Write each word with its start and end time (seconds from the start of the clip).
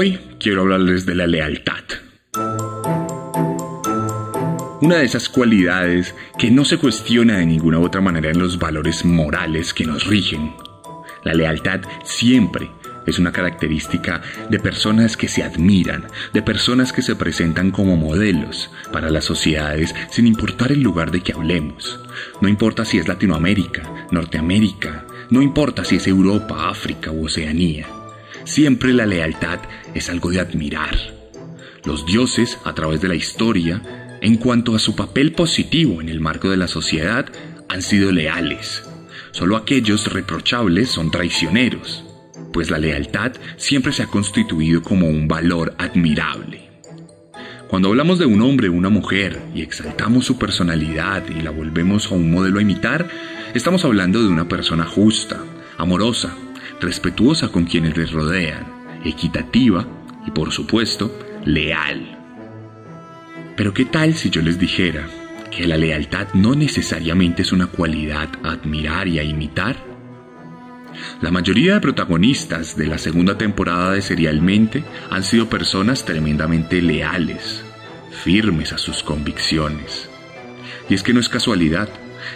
Hoy 0.00 0.16
quiero 0.38 0.60
hablarles 0.60 1.06
de 1.06 1.16
la 1.16 1.26
lealtad. 1.26 1.82
Una 4.80 4.98
de 4.98 5.04
esas 5.04 5.28
cualidades 5.28 6.14
que 6.38 6.52
no 6.52 6.64
se 6.64 6.78
cuestiona 6.78 7.38
de 7.38 7.46
ninguna 7.46 7.80
otra 7.80 8.00
manera 8.00 8.30
en 8.30 8.38
los 8.38 8.60
valores 8.60 9.04
morales 9.04 9.74
que 9.74 9.86
nos 9.86 10.06
rigen. 10.06 10.52
La 11.24 11.34
lealtad 11.34 11.80
siempre 12.04 12.70
es 13.08 13.18
una 13.18 13.32
característica 13.32 14.22
de 14.48 14.60
personas 14.60 15.16
que 15.16 15.26
se 15.26 15.42
admiran, 15.42 16.06
de 16.32 16.42
personas 16.42 16.92
que 16.92 17.02
se 17.02 17.16
presentan 17.16 17.72
como 17.72 17.96
modelos 17.96 18.70
para 18.92 19.10
las 19.10 19.24
sociedades 19.24 19.96
sin 20.12 20.28
importar 20.28 20.70
el 20.70 20.80
lugar 20.80 21.10
de 21.10 21.22
que 21.22 21.32
hablemos. 21.32 21.98
No 22.40 22.48
importa 22.48 22.84
si 22.84 22.98
es 22.98 23.08
Latinoamérica, 23.08 24.06
Norteamérica, 24.12 25.06
no 25.30 25.42
importa 25.42 25.84
si 25.84 25.96
es 25.96 26.06
Europa, 26.06 26.68
África 26.68 27.10
u 27.10 27.24
Oceanía. 27.24 27.97
Siempre 28.48 28.94
la 28.94 29.04
lealtad 29.04 29.60
es 29.94 30.08
algo 30.08 30.30
de 30.30 30.40
admirar. 30.40 30.96
Los 31.84 32.06
dioses, 32.06 32.58
a 32.64 32.74
través 32.74 33.02
de 33.02 33.08
la 33.08 33.14
historia, 33.14 33.82
en 34.22 34.38
cuanto 34.38 34.74
a 34.74 34.78
su 34.78 34.96
papel 34.96 35.32
positivo 35.32 36.00
en 36.00 36.08
el 36.08 36.20
marco 36.20 36.48
de 36.48 36.56
la 36.56 36.66
sociedad, 36.66 37.26
han 37.68 37.82
sido 37.82 38.10
leales. 38.10 38.84
Solo 39.32 39.54
aquellos 39.54 40.10
reprochables 40.10 40.88
son 40.88 41.10
traicioneros, 41.10 42.06
pues 42.50 42.70
la 42.70 42.78
lealtad 42.78 43.32
siempre 43.58 43.92
se 43.92 44.04
ha 44.04 44.06
constituido 44.06 44.82
como 44.82 45.08
un 45.08 45.28
valor 45.28 45.74
admirable. 45.76 46.70
Cuando 47.68 47.88
hablamos 47.88 48.18
de 48.18 48.24
un 48.24 48.40
hombre 48.40 48.70
o 48.70 48.72
una 48.72 48.88
mujer 48.88 49.42
y 49.54 49.60
exaltamos 49.60 50.24
su 50.24 50.38
personalidad 50.38 51.22
y 51.28 51.42
la 51.42 51.50
volvemos 51.50 52.10
a 52.10 52.14
un 52.14 52.30
modelo 52.30 52.60
a 52.60 52.62
imitar, 52.62 53.10
estamos 53.52 53.84
hablando 53.84 54.22
de 54.22 54.28
una 54.28 54.48
persona 54.48 54.86
justa, 54.86 55.38
amorosa, 55.76 56.34
respetuosa 56.80 57.48
con 57.48 57.64
quienes 57.64 57.96
les 57.96 58.12
rodean, 58.12 58.66
equitativa 59.04 59.86
y 60.26 60.30
por 60.30 60.52
supuesto 60.52 61.16
leal. 61.44 62.18
Pero 63.56 63.74
¿qué 63.74 63.84
tal 63.84 64.14
si 64.14 64.30
yo 64.30 64.42
les 64.42 64.58
dijera 64.58 65.08
que 65.50 65.66
la 65.66 65.76
lealtad 65.76 66.28
no 66.34 66.54
necesariamente 66.54 67.42
es 67.42 67.52
una 67.52 67.66
cualidad 67.66 68.28
a 68.44 68.52
admirar 68.52 69.08
y 69.08 69.18
a 69.18 69.24
imitar? 69.24 69.76
La 71.20 71.30
mayoría 71.30 71.74
de 71.74 71.80
protagonistas 71.80 72.76
de 72.76 72.86
la 72.86 72.98
segunda 72.98 73.36
temporada 73.36 73.92
de 73.92 74.02
Serialmente 74.02 74.84
han 75.10 75.24
sido 75.24 75.48
personas 75.48 76.04
tremendamente 76.04 76.80
leales, 76.82 77.64
firmes 78.24 78.72
a 78.72 78.78
sus 78.78 79.02
convicciones. 79.02 80.08
Y 80.88 80.94
es 80.94 81.02
que 81.02 81.12
no 81.12 81.20
es 81.20 81.28
casualidad, 81.28 81.88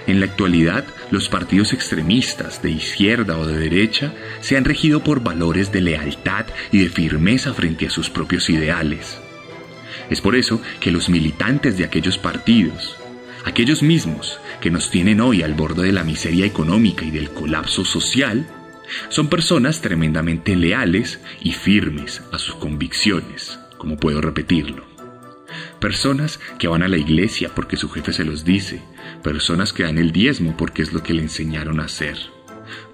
en 0.06 0.20
la 0.20 0.26
actualidad, 0.26 0.84
los 1.10 1.28
partidos 1.28 1.72
extremistas 1.72 2.62
de 2.62 2.70
izquierda 2.70 3.38
o 3.38 3.46
de 3.46 3.58
derecha 3.58 4.12
se 4.40 4.56
han 4.56 4.64
regido 4.64 5.02
por 5.02 5.22
valores 5.22 5.72
de 5.72 5.80
lealtad 5.80 6.46
y 6.70 6.78
de 6.78 6.88
firmeza 6.88 7.54
frente 7.54 7.86
a 7.86 7.90
sus 7.90 8.10
propios 8.10 8.50
ideales. 8.50 9.18
Es 10.10 10.20
por 10.20 10.36
eso 10.36 10.60
que 10.80 10.90
los 10.90 11.08
militantes 11.08 11.78
de 11.78 11.84
aquellos 11.84 12.18
partidos, 12.18 12.96
aquellos 13.44 13.82
mismos 13.82 14.38
que 14.60 14.70
nos 14.70 14.90
tienen 14.90 15.20
hoy 15.20 15.42
al 15.42 15.54
borde 15.54 15.82
de 15.82 15.92
la 15.92 16.04
miseria 16.04 16.46
económica 16.46 17.04
y 17.04 17.10
del 17.10 17.30
colapso 17.30 17.84
social, 17.84 18.46
son 19.08 19.28
personas 19.28 19.80
tremendamente 19.80 20.56
leales 20.56 21.20
y 21.40 21.52
firmes 21.52 22.22
a 22.32 22.38
sus 22.38 22.56
convicciones, 22.56 23.58
como 23.78 23.96
puedo 23.96 24.20
repetirlo. 24.20 24.84
Personas 25.80 26.40
que 26.58 26.68
van 26.68 26.82
a 26.82 26.88
la 26.88 26.96
iglesia 26.96 27.50
porque 27.54 27.76
su 27.76 27.88
jefe 27.88 28.12
se 28.12 28.24
los 28.24 28.44
dice. 28.44 28.82
Personas 29.22 29.72
que 29.72 29.84
dan 29.84 29.98
el 29.98 30.12
diezmo 30.12 30.56
porque 30.56 30.82
es 30.82 30.92
lo 30.92 31.02
que 31.02 31.14
le 31.14 31.22
enseñaron 31.22 31.80
a 31.80 31.84
hacer. 31.84 32.18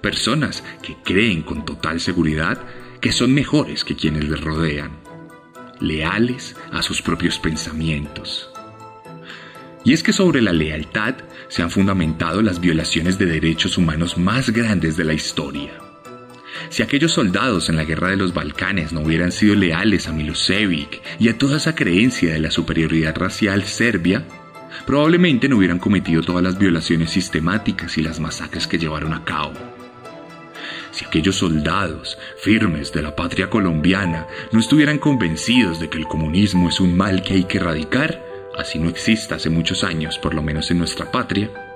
Personas 0.01 0.63
que 0.81 0.95
creen 1.03 1.41
con 1.41 1.65
total 1.65 1.99
seguridad 1.99 2.61
que 3.01 3.11
son 3.11 3.33
mejores 3.33 3.83
que 3.83 3.95
quienes 3.95 4.29
les 4.29 4.41
rodean. 4.41 4.91
Leales 5.79 6.55
a 6.71 6.81
sus 6.81 7.01
propios 7.01 7.39
pensamientos. 7.39 8.49
Y 9.85 9.93
es 9.93 10.03
que 10.03 10.13
sobre 10.13 10.41
la 10.41 10.51
lealtad 10.51 11.15
se 11.47 11.63
han 11.63 11.71
fundamentado 11.71 12.41
las 12.41 12.59
violaciones 12.59 13.17
de 13.17 13.25
derechos 13.25 13.77
humanos 13.77 14.17
más 14.17 14.51
grandes 14.51 14.97
de 14.97 15.05
la 15.05 15.13
historia. 15.13 15.71
Si 16.69 16.83
aquellos 16.83 17.13
soldados 17.13 17.69
en 17.69 17.77
la 17.77 17.85
guerra 17.85 18.09
de 18.09 18.17
los 18.17 18.33
Balcanes 18.33 18.91
no 18.91 19.01
hubieran 19.01 19.31
sido 19.31 19.55
leales 19.55 20.07
a 20.07 20.11
Milosevic 20.11 21.01
y 21.17 21.29
a 21.29 21.37
toda 21.37 21.57
esa 21.57 21.73
creencia 21.73 22.33
de 22.33 22.39
la 22.39 22.51
superioridad 22.51 23.15
racial 23.15 23.63
serbia, 23.63 24.25
probablemente 24.85 25.49
no 25.49 25.57
hubieran 25.57 25.79
cometido 25.79 26.21
todas 26.21 26.43
las 26.43 26.57
violaciones 26.57 27.11
sistemáticas 27.11 27.97
y 27.97 28.01
las 28.01 28.19
masacres 28.19 28.67
que 28.67 28.77
llevaron 28.77 29.13
a 29.13 29.23
cabo. 29.23 29.53
Si 30.91 31.05
aquellos 31.05 31.35
soldados 31.35 32.17
firmes 32.37 32.91
de 32.91 33.01
la 33.01 33.15
patria 33.15 33.49
colombiana 33.49 34.27
no 34.51 34.59
estuvieran 34.59 34.97
convencidos 34.97 35.79
de 35.79 35.89
que 35.89 35.97
el 35.97 36.07
comunismo 36.07 36.69
es 36.69 36.79
un 36.79 36.97
mal 36.97 37.21
que 37.21 37.35
hay 37.35 37.43
que 37.43 37.57
erradicar, 37.57 38.23
así 38.57 38.79
no 38.79 38.89
exista 38.89 39.35
hace 39.35 39.49
muchos 39.49 39.83
años, 39.83 40.17
por 40.17 40.33
lo 40.33 40.41
menos 40.41 40.71
en 40.71 40.79
nuestra 40.79 41.11
patria, 41.11 41.68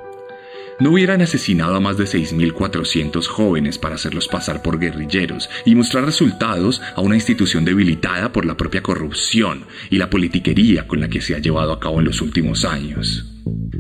no 0.83 0.91
hubieran 0.91 1.21
asesinado 1.21 1.75
a 1.75 1.79
más 1.79 1.97
de 1.97 2.03
6.400 2.03 3.25
jóvenes 3.25 3.77
para 3.77 3.95
hacerlos 3.95 4.27
pasar 4.27 4.61
por 4.61 4.79
guerrilleros 4.79 5.49
y 5.66 5.75
mostrar 5.75 6.03
resultados 6.03 6.81
a 6.95 6.99
una 6.99 7.16
institución 7.16 7.63
debilitada 7.63 8.33
por 8.33 8.45
la 8.45 8.57
propia 8.57 8.83
corrupción 8.83 9.63
y 9.89 9.97
la 9.97 10.09
politiquería 10.09 10.85
con 10.85 10.99
la 10.99 11.07
que 11.07 11.21
se 11.21 11.35
ha 11.35 11.39
llevado 11.39 11.71
a 11.71 11.79
cabo 11.79 11.99
en 11.99 12.05
los 12.05 12.21
últimos 12.21 12.66
años. 12.66 13.33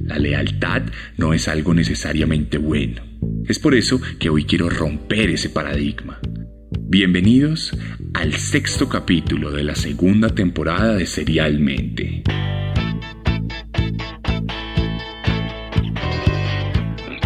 La 0.05 0.17
lealtad 0.17 0.83
no 1.17 1.33
es 1.33 1.49
algo 1.49 1.73
necesariamente 1.73 2.57
bueno. 2.57 3.03
Es 3.49 3.59
por 3.59 3.75
eso 3.75 3.99
que 4.17 4.29
hoy 4.29 4.45
quiero 4.45 4.69
romper 4.69 5.29
ese 5.29 5.49
paradigma. 5.49 6.21
Bienvenidos 6.79 7.77
al 8.13 8.33
sexto 8.35 8.87
capítulo 8.87 9.51
de 9.51 9.63
la 9.63 9.75
segunda 9.75 10.29
temporada 10.29 10.95
de 10.95 11.05
Serialmente. 11.05 12.23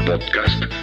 Podcast 0.07 0.76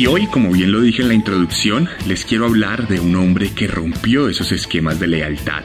Y 0.00 0.06
hoy, 0.06 0.28
como 0.28 0.50
bien 0.50 0.72
lo 0.72 0.80
dije 0.80 1.02
en 1.02 1.08
la 1.08 1.14
introducción, 1.14 1.86
les 2.06 2.24
quiero 2.24 2.46
hablar 2.46 2.88
de 2.88 3.00
un 3.00 3.14
hombre 3.16 3.52
que 3.52 3.66
rompió 3.66 4.30
esos 4.30 4.50
esquemas 4.50 4.98
de 4.98 5.06
lealtad. 5.06 5.62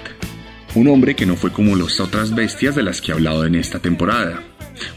Un 0.74 0.90
hombre 0.90 1.16
que 1.16 1.26
no 1.26 1.38
fue 1.38 1.54
como 1.54 1.78
las 1.78 2.02
otras 2.02 2.36
bestias 2.36 2.76
de 2.76 2.84
las 2.84 3.00
que 3.00 3.14
he 3.14 3.16
hablado 3.16 3.46
en 3.46 3.56
esta 3.56 3.80
temporada. 3.80 4.44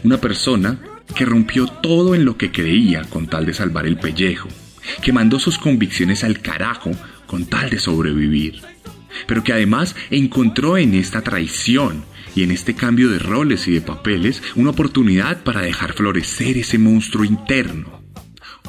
Una 0.03 0.17
persona 0.17 0.81
que 1.15 1.23
rompió 1.23 1.67
todo 1.67 2.15
en 2.15 2.25
lo 2.25 2.35
que 2.35 2.51
creía 2.51 3.03
con 3.05 3.27
tal 3.27 3.45
de 3.45 3.53
salvar 3.53 3.85
el 3.87 3.97
pellejo, 3.97 4.49
que 5.01 5.13
mandó 5.13 5.39
sus 5.39 5.57
convicciones 5.57 6.25
al 6.25 6.41
carajo 6.41 6.91
con 7.25 7.45
tal 7.45 7.69
de 7.69 7.79
sobrevivir. 7.79 8.59
pero 9.25 9.41
que 9.41 9.53
además 9.53 9.95
encontró 10.11 10.77
en 10.77 10.93
esta 10.93 11.21
traición 11.21 12.03
y 12.35 12.43
en 12.43 12.51
este 12.51 12.73
cambio 12.73 13.09
de 13.09 13.19
roles 13.19 13.69
y 13.69 13.71
de 13.71 13.79
papeles 13.79 14.43
una 14.55 14.71
oportunidad 14.71 15.43
para 15.43 15.61
dejar 15.61 15.93
florecer 15.93 16.57
ese 16.57 16.77
monstruo 16.77 17.23
interno. 17.23 17.98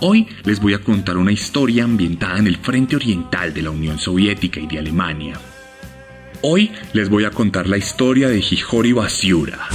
Hoy 0.02 0.26
les 0.44 0.60
voy 0.60 0.72
a 0.72 0.78
contar 0.78 1.18
una 1.18 1.30
historia 1.30 1.84
ambientada 1.84 2.38
en 2.38 2.46
el 2.46 2.56
frente 2.56 2.96
oriental 2.96 3.52
de 3.52 3.60
la 3.60 3.70
Unión 3.70 3.98
Soviética 3.98 4.58
y 4.58 4.66
de 4.66 4.78
Alemania. 4.78 5.38
Hoy 6.40 6.70
les 6.94 7.10
voy 7.10 7.24
a 7.24 7.30
contar 7.30 7.68
la 7.68 7.76
historia 7.76 8.30
de 8.30 8.38
Hijori 8.38 8.92
Basiura. 8.92 9.68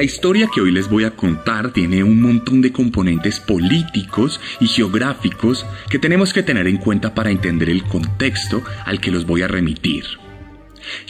La 0.00 0.04
historia 0.04 0.48
que 0.50 0.62
hoy 0.62 0.72
les 0.72 0.88
voy 0.88 1.04
a 1.04 1.14
contar 1.14 1.74
tiene 1.74 2.02
un 2.02 2.22
montón 2.22 2.62
de 2.62 2.72
componentes 2.72 3.38
políticos 3.38 4.40
y 4.58 4.66
geográficos 4.66 5.66
que 5.90 5.98
tenemos 5.98 6.32
que 6.32 6.42
tener 6.42 6.66
en 6.68 6.78
cuenta 6.78 7.14
para 7.14 7.30
entender 7.30 7.68
el 7.68 7.84
contexto 7.84 8.62
al 8.86 8.98
que 8.98 9.10
los 9.10 9.26
voy 9.26 9.42
a 9.42 9.48
remitir. 9.48 10.06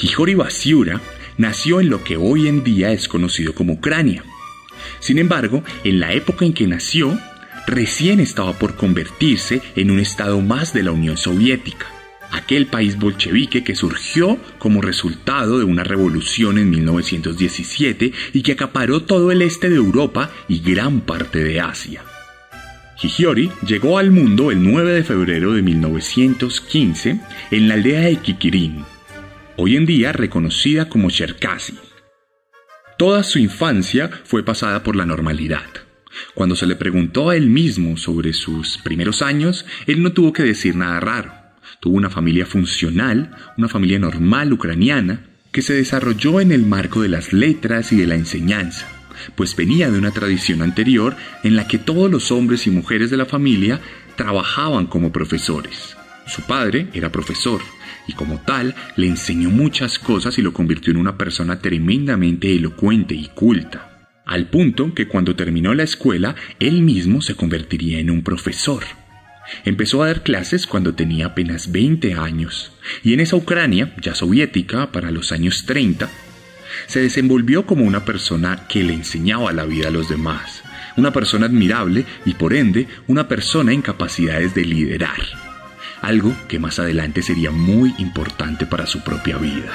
Hijori 0.02 0.34
Basiura 0.34 1.00
nació 1.38 1.80
en 1.80 1.88
lo 1.88 2.02
que 2.02 2.16
hoy 2.16 2.48
en 2.48 2.64
día 2.64 2.90
es 2.90 3.06
conocido 3.06 3.54
como 3.54 3.74
Ucrania. 3.74 4.24
Sin 4.98 5.18
embargo, 5.18 5.62
en 5.84 6.00
la 6.00 6.12
época 6.12 6.44
en 6.44 6.52
que 6.52 6.66
nació, 6.66 7.16
recién 7.68 8.18
estaba 8.18 8.54
por 8.54 8.74
convertirse 8.74 9.62
en 9.76 9.92
un 9.92 10.00
estado 10.00 10.40
más 10.40 10.74
de 10.74 10.82
la 10.82 10.90
Unión 10.90 11.16
Soviética 11.16 11.86
aquel 12.32 12.66
país 12.66 12.98
bolchevique 12.98 13.64
que 13.64 13.74
surgió 13.74 14.38
como 14.58 14.82
resultado 14.82 15.58
de 15.58 15.64
una 15.64 15.84
revolución 15.84 16.58
en 16.58 16.70
1917 16.70 18.12
y 18.32 18.42
que 18.42 18.52
acaparó 18.52 19.02
todo 19.02 19.30
el 19.30 19.42
este 19.42 19.68
de 19.68 19.76
Europa 19.76 20.30
y 20.48 20.60
gran 20.60 21.00
parte 21.00 21.42
de 21.42 21.60
Asia. 21.60 22.02
Hijiori 23.02 23.50
llegó 23.66 23.98
al 23.98 24.10
mundo 24.10 24.50
el 24.50 24.62
9 24.62 24.92
de 24.92 25.04
febrero 25.04 25.54
de 25.54 25.62
1915 25.62 27.20
en 27.50 27.68
la 27.68 27.74
aldea 27.74 28.00
de 28.00 28.16
Kikirin, 28.16 28.84
hoy 29.56 29.76
en 29.76 29.86
día 29.86 30.12
reconocida 30.12 30.88
como 30.88 31.10
Cherkasy. 31.10 31.78
Toda 32.98 33.22
su 33.22 33.38
infancia 33.38 34.10
fue 34.24 34.44
pasada 34.44 34.82
por 34.82 34.96
la 34.96 35.06
normalidad. 35.06 35.64
Cuando 36.34 36.54
se 36.56 36.66
le 36.66 36.76
preguntó 36.76 37.30
a 37.30 37.36
él 37.36 37.48
mismo 37.48 37.96
sobre 37.96 38.34
sus 38.34 38.76
primeros 38.76 39.22
años, 39.22 39.64
él 39.86 40.02
no 40.02 40.12
tuvo 40.12 40.34
que 40.34 40.42
decir 40.42 40.76
nada 40.76 41.00
raro. 41.00 41.39
Tuvo 41.80 41.96
una 41.96 42.10
familia 42.10 42.44
funcional, 42.44 43.30
una 43.56 43.68
familia 43.68 43.98
normal 43.98 44.52
ucraniana, 44.52 45.24
que 45.50 45.62
se 45.62 45.72
desarrolló 45.72 46.40
en 46.40 46.52
el 46.52 46.66
marco 46.66 47.02
de 47.02 47.08
las 47.08 47.32
letras 47.32 47.92
y 47.92 47.96
de 47.96 48.06
la 48.06 48.14
enseñanza, 48.14 48.86
pues 49.34 49.56
venía 49.56 49.90
de 49.90 49.98
una 49.98 50.10
tradición 50.10 50.62
anterior 50.62 51.16
en 51.42 51.56
la 51.56 51.66
que 51.66 51.78
todos 51.78 52.10
los 52.10 52.30
hombres 52.30 52.66
y 52.66 52.70
mujeres 52.70 53.10
de 53.10 53.16
la 53.16 53.26
familia 53.26 53.80
trabajaban 54.14 54.86
como 54.86 55.10
profesores. 55.10 55.96
Su 56.26 56.42
padre 56.42 56.88
era 56.92 57.10
profesor 57.10 57.60
y 58.06 58.12
como 58.12 58.38
tal 58.40 58.74
le 58.96 59.06
enseñó 59.06 59.50
muchas 59.50 59.98
cosas 59.98 60.38
y 60.38 60.42
lo 60.42 60.52
convirtió 60.52 60.92
en 60.92 60.98
una 60.98 61.16
persona 61.16 61.60
tremendamente 61.60 62.54
elocuente 62.54 63.14
y 63.14 63.28
culta, 63.28 64.08
al 64.26 64.48
punto 64.48 64.94
que 64.94 65.08
cuando 65.08 65.34
terminó 65.34 65.74
la 65.74 65.82
escuela 65.82 66.36
él 66.60 66.82
mismo 66.82 67.22
se 67.22 67.34
convertiría 67.34 67.98
en 67.98 68.10
un 68.10 68.22
profesor. 68.22 68.84
Empezó 69.64 70.02
a 70.02 70.06
dar 70.06 70.22
clases 70.22 70.66
cuando 70.66 70.94
tenía 70.94 71.26
apenas 71.26 71.72
20 71.72 72.14
años 72.14 72.72
y 73.02 73.14
en 73.14 73.20
esa 73.20 73.36
Ucrania, 73.36 73.94
ya 74.00 74.14
soviética, 74.14 74.92
para 74.92 75.10
los 75.10 75.32
años 75.32 75.64
30, 75.66 76.08
se 76.86 77.00
desenvolvió 77.00 77.66
como 77.66 77.84
una 77.84 78.04
persona 78.04 78.66
que 78.68 78.82
le 78.82 78.94
enseñaba 78.94 79.52
la 79.52 79.64
vida 79.64 79.88
a 79.88 79.92
los 79.92 80.08
demás, 80.08 80.62
una 80.96 81.12
persona 81.12 81.46
admirable 81.46 82.04
y 82.24 82.34
por 82.34 82.54
ende 82.54 82.86
una 83.06 83.28
persona 83.28 83.72
en 83.72 83.82
capacidades 83.82 84.54
de 84.54 84.64
liderar, 84.64 85.20
algo 86.00 86.34
que 86.48 86.58
más 86.58 86.78
adelante 86.78 87.22
sería 87.22 87.50
muy 87.50 87.94
importante 87.98 88.66
para 88.66 88.86
su 88.86 89.02
propia 89.02 89.36
vida. 89.36 89.72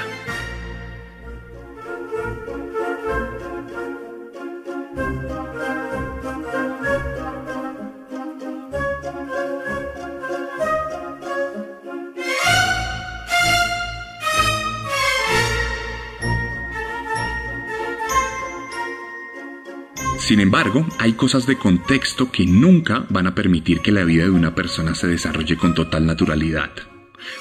Sin 20.36 20.42
embargo, 20.42 20.86
hay 20.98 21.14
cosas 21.14 21.46
de 21.46 21.56
contexto 21.56 22.30
que 22.30 22.44
nunca 22.44 23.06
van 23.08 23.26
a 23.26 23.34
permitir 23.34 23.80
que 23.80 23.90
la 23.90 24.04
vida 24.04 24.24
de 24.24 24.30
una 24.30 24.54
persona 24.54 24.94
se 24.94 25.06
desarrolle 25.06 25.56
con 25.56 25.72
total 25.72 26.04
naturalidad. 26.04 26.72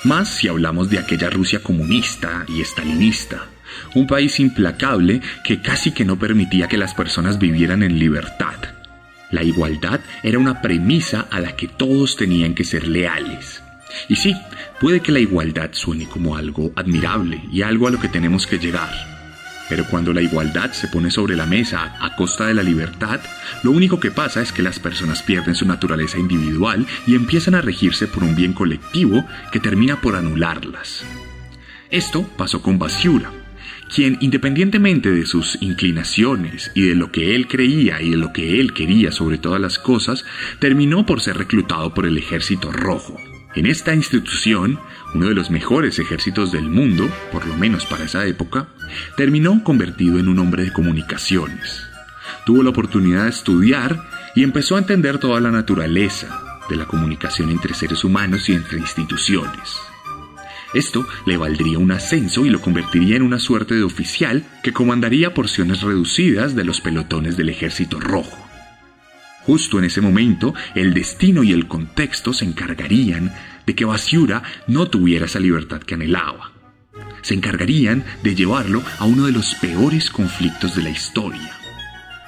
Más 0.06 0.30
si 0.30 0.48
hablamos 0.48 0.90
de 0.90 1.00
aquella 1.00 1.30
Rusia 1.30 1.62
comunista 1.62 2.46
y 2.48 2.62
estalinista, 2.62 3.48
un 3.96 4.08
país 4.08 4.40
implacable 4.40 5.20
que 5.44 5.62
casi 5.62 5.92
que 5.92 6.06
no 6.06 6.18
permitía 6.18 6.70
que 6.70 6.78
las 6.78 6.94
personas 6.94 7.38
vivieran 7.38 7.84
en 7.84 8.00
libertad. 8.00 8.56
La 9.30 9.44
igualdad 9.44 10.00
era 10.24 10.40
una 10.40 10.62
premisa 10.62 11.28
a 11.30 11.42
la 11.42 11.58
que 11.58 11.68
todos 11.68 12.16
tenían 12.16 12.56
que 12.56 12.64
ser 12.64 12.88
leales. 12.88 13.62
Y 14.08 14.16
sí, 14.16 14.34
puede 14.80 15.02
que 15.02 15.12
la 15.12 15.20
igualdad 15.20 15.72
suene 15.74 16.08
como 16.08 16.38
algo 16.38 16.72
admirable 16.78 17.44
y 17.52 17.62
algo 17.62 17.90
a 17.90 17.92
lo 17.92 18.00
que 18.00 18.08
tenemos 18.08 18.48
que 18.48 18.58
llegar. 18.58 19.15
Pero 19.70 19.86
cuando 19.86 20.14
la 20.14 20.22
igualdad 20.22 20.72
se 20.72 20.88
pone 20.88 21.10
sobre 21.10 21.36
la 21.36 21.46
mesa 21.46 21.96
a 22.00 22.16
costa 22.16 22.46
de 22.46 22.54
la 22.54 22.64
libertad, 22.64 23.20
lo 23.64 23.72
único 23.72 24.00
que 24.00 24.12
pasa 24.12 24.42
es 24.42 24.52
que 24.52 24.62
las 24.62 24.80
personas 24.80 25.24
pierden 25.24 25.56
su 25.56 25.66
naturaleza 25.66 26.20
individual 26.20 26.86
y 27.08 27.16
empiezan 27.16 27.56
a 27.56 27.62
regirse 27.62 28.08
por 28.08 28.24
un 28.24 28.36
bien 28.36 28.54
colectivo 28.54 29.26
que 29.52 29.60
termina 29.60 30.02
por 30.02 30.16
anularlas. 30.16 31.04
Esto 31.90 32.24
pasó 32.38 32.62
con 32.62 32.78
Basiura, 32.78 33.32
quien 33.94 34.18
independientemente 34.22 35.12
de 35.12 35.26
sus 35.26 35.58
inclinaciones 35.62 36.72
y 36.76 36.82
de 36.84 36.96
lo 36.96 37.12
que 37.12 37.36
él 37.36 37.48
creía 37.48 38.02
y 38.02 38.12
de 38.12 38.18
lo 38.18 38.34
que 38.34 38.60
él 38.60 38.74
quería 38.74 39.12
sobre 39.12 39.38
todas 39.38 39.62
las 39.62 39.80
cosas, 39.80 40.26
terminó 40.60 41.06
por 41.06 41.22
ser 41.22 41.38
reclutado 41.38 41.94
por 41.94 42.06
el 42.06 42.18
ejército 42.18 42.72
rojo. 42.72 43.18
En 43.56 43.66
esta 43.66 43.96
institución, 43.96 44.80
uno 45.14 45.30
de 45.30 45.34
los 45.34 45.50
mejores 45.50 45.98
ejércitos 45.98 46.52
del 46.52 46.70
mundo, 46.70 47.10
por 47.32 47.48
lo 47.48 47.56
menos 47.56 47.86
para 47.86 48.04
esa 48.04 48.26
época, 48.26 48.68
terminó 49.16 49.64
convertido 49.64 50.20
en 50.20 50.28
un 50.28 50.40
hombre 50.40 50.64
de 50.64 50.74
comunicaciones. 50.74 51.88
Tuvo 52.46 52.64
la 52.64 52.72
oportunidad 52.72 53.24
de 53.24 53.30
estudiar 53.30 54.10
y 54.36 54.44
empezó 54.44 54.76
a 54.76 54.80
entender 54.80 55.20
toda 55.20 55.40
la 55.40 55.52
naturaleza 55.52 56.42
de 56.70 56.76
la 56.76 56.86
comunicación 56.86 57.50
entre 57.50 57.74
seres 57.74 58.04
humanos 58.04 58.50
y 58.50 58.54
entre 58.54 58.78
instituciones. 58.78 59.80
Esto 60.74 61.08
le 61.26 61.38
valdría 61.38 61.80
un 61.80 61.94
ascenso 61.94 62.46
y 62.46 62.50
lo 62.50 62.60
convertiría 62.60 63.16
en 63.16 63.22
una 63.22 63.40
suerte 63.40 63.76
de 63.76 63.84
oficial 63.84 64.44
que 64.64 64.74
comandaría 64.74 65.34
porciones 65.34 65.82
reducidas 65.82 66.56
de 66.56 66.66
los 66.66 66.82
pelotones 66.82 67.38
del 67.38 67.48
ejército 67.48 68.02
rojo. 68.02 68.45
Justo 69.46 69.78
en 69.78 69.86
ese 69.86 70.02
momento, 70.02 70.54
el 70.74 70.94
destino 70.94 71.44
y 71.44 71.52
el 71.52 71.68
contexto 71.68 72.34
se 72.34 72.46
encargarían 72.46 73.34
de 73.66 73.76
que 73.76 73.86
Basiura 73.86 74.42
no 74.68 74.88
tuviera 74.88 75.26
esa 75.26 75.40
libertad 75.40 75.82
que 75.82 75.96
anhelaba. 75.96 76.52
Se 77.22 77.34
encargarían 77.34 78.04
de 78.24 78.36
llevarlo 78.36 78.82
a 79.00 79.06
uno 79.06 79.26
de 79.26 79.32
los 79.32 79.56
peores 79.56 80.10
conflictos 80.10 80.76
de 80.76 80.84
la 80.84 80.90
historia. 80.90 81.52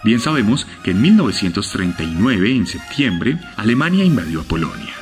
Bien 0.04 0.20
sabemos 0.20 0.68
que 0.84 0.92
en 0.92 1.02
1939, 1.02 2.52
en 2.52 2.68
septiembre, 2.68 3.40
Alemania 3.58 4.06
invadió 4.06 4.42
a 4.42 4.44
Polonia. 4.44 4.94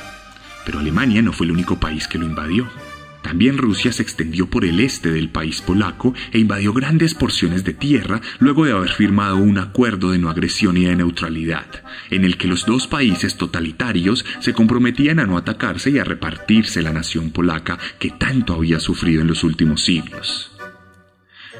Pero 0.64 0.78
Alemania 0.78 1.22
no 1.22 1.32
fue 1.32 1.46
el 1.46 1.52
único 1.52 1.78
país 1.78 2.08
que 2.08 2.18
lo 2.18 2.26
invadió. 2.26 2.66
También 3.26 3.58
Rusia 3.58 3.90
se 3.90 4.04
extendió 4.04 4.48
por 4.48 4.64
el 4.64 4.78
este 4.78 5.10
del 5.10 5.30
país 5.30 5.60
polaco 5.60 6.14
e 6.30 6.38
invadió 6.38 6.72
grandes 6.72 7.12
porciones 7.12 7.64
de 7.64 7.74
tierra 7.74 8.20
luego 8.38 8.64
de 8.64 8.70
haber 8.70 8.90
firmado 8.90 9.38
un 9.38 9.58
acuerdo 9.58 10.12
de 10.12 10.18
no 10.18 10.30
agresión 10.30 10.76
y 10.76 10.84
de 10.84 10.94
neutralidad, 10.94 11.66
en 12.10 12.24
el 12.24 12.36
que 12.36 12.46
los 12.46 12.66
dos 12.66 12.86
países 12.86 13.36
totalitarios 13.36 14.24
se 14.38 14.52
comprometían 14.52 15.18
a 15.18 15.26
no 15.26 15.36
atacarse 15.36 15.90
y 15.90 15.98
a 15.98 16.04
repartirse 16.04 16.82
la 16.82 16.92
nación 16.92 17.32
polaca 17.32 17.80
que 17.98 18.10
tanto 18.10 18.54
había 18.54 18.78
sufrido 18.78 19.22
en 19.22 19.26
los 19.26 19.42
últimos 19.42 19.82
siglos. 19.82 20.52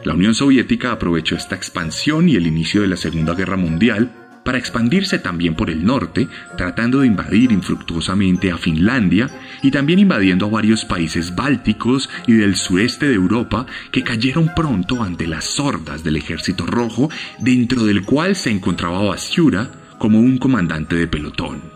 La 0.04 0.14
Unión 0.14 0.37
Soviética 0.37 0.92
aprovechó 0.92 1.35
esta 1.35 1.56
expansión 1.56 2.28
y 2.28 2.37
el 2.37 2.46
inicio 2.46 2.82
de 2.82 2.87
la 2.87 2.96
Segunda 2.96 3.35
Guerra 3.35 3.56
Mundial 3.56 4.25
para 4.46 4.58
expandirse 4.58 5.18
también 5.18 5.54
por 5.54 5.68
el 5.68 5.84
norte, 5.84 6.28
tratando 6.56 7.00
de 7.00 7.08
invadir 7.08 7.50
infructuosamente 7.50 8.52
a 8.52 8.56
Finlandia 8.56 9.28
y 9.60 9.72
también 9.72 9.98
invadiendo 9.98 10.46
a 10.46 10.50
varios 10.50 10.84
países 10.84 11.34
bálticos 11.34 12.08
y 12.26 12.34
del 12.34 12.54
sureste 12.56 13.08
de 13.08 13.14
Europa 13.14 13.66
que 13.90 14.04
cayeron 14.04 14.52
pronto 14.54 15.02
ante 15.02 15.26
las 15.26 15.58
hordas 15.58 16.04
del 16.04 16.16
ejército 16.16 16.64
rojo, 16.64 17.10
dentro 17.40 17.84
del 17.84 18.04
cual 18.04 18.36
se 18.36 18.50
encontraba 18.50 19.02
Basiura 19.02 19.68
como 19.98 20.20
un 20.20 20.38
comandante 20.38 20.94
de 20.94 21.08
pelotón. 21.08 21.75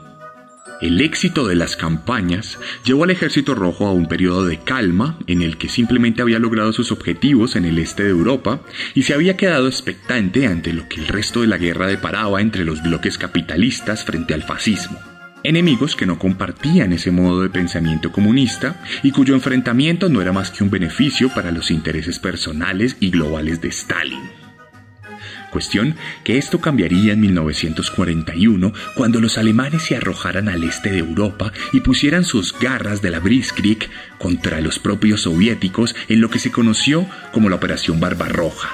El 0.80 1.02
éxito 1.02 1.46
de 1.46 1.56
las 1.56 1.76
campañas 1.76 2.58
llevó 2.84 3.04
al 3.04 3.10
ejército 3.10 3.54
rojo 3.54 3.87
a 3.87 3.92
un 3.92 4.06
periodo 4.06 4.46
de 4.46 4.58
calma 4.58 5.18
en 5.26 5.42
el 5.42 5.58
que 5.58 5.68
simplemente 5.68 6.22
había 6.22 6.38
logrado 6.38 6.72
sus 6.72 6.90
objetivos 6.90 7.54
en 7.54 7.66
el 7.66 7.78
este 7.78 8.04
de 8.04 8.08
Europa 8.08 8.62
y 8.94 9.02
se 9.02 9.12
había 9.12 9.37
quedado 9.37 9.68
expectante 9.68 10.46
ante 10.46 10.72
lo 10.72 10.88
que 10.88 11.00
el 11.00 11.08
resto 11.08 11.42
de 11.42 11.49
la 11.49 11.58
guerra 11.58 11.87
deparaba 11.87 12.40
entre 12.40 12.64
los 12.64 12.82
bloques 12.82 13.18
capitalistas 13.18 14.06
frente 14.06 14.32
al 14.32 14.42
fascismo. 14.42 14.99
Enemigos 15.42 15.96
que 15.96 16.06
no 16.06 16.18
compartían 16.18 16.94
ese 16.94 17.10
modo 17.10 17.42
de 17.42 17.50
pensamiento 17.50 18.10
comunista 18.10 18.82
y 19.02 19.10
cuyo 19.10 19.34
enfrentamiento 19.34 20.08
no 20.08 20.22
era 20.22 20.32
más 20.32 20.50
que 20.50 20.64
un 20.64 20.70
beneficio 20.70 21.28
para 21.34 21.50
los 21.50 21.70
intereses 21.70 22.18
personales 22.18 22.96
y 23.00 23.10
globales 23.10 23.60
de 23.60 23.68
Stalin. 23.68 24.39
Cuestión 25.50 25.97
que 26.25 26.38
esto 26.38 26.61
cambiaría 26.61 27.12
en 27.12 27.21
1941 27.21 28.73
cuando 28.95 29.21
los 29.21 29.37
alemanes 29.37 29.83
se 29.83 29.97
arrojaran 29.97 30.49
al 30.49 30.64
este 30.64 30.90
de 30.90 30.99
Europa 30.99 31.52
y 31.73 31.80
pusieran 31.80 32.25
sus 32.25 32.57
garras 32.59 33.02
de 33.02 33.11
la 33.11 33.19
Blitzkrieg 33.21 33.90
contra 34.19 34.61
los 34.61 34.78
propios 34.78 35.23
soviéticos 35.23 35.95
en 36.09 36.21
lo 36.21 36.30
que 36.30 36.38
se 36.38 36.52
conoció 36.52 37.07
como 37.33 37.49
la 37.49 37.57
Operación 37.57 37.99
Barbarroja. 38.00 38.71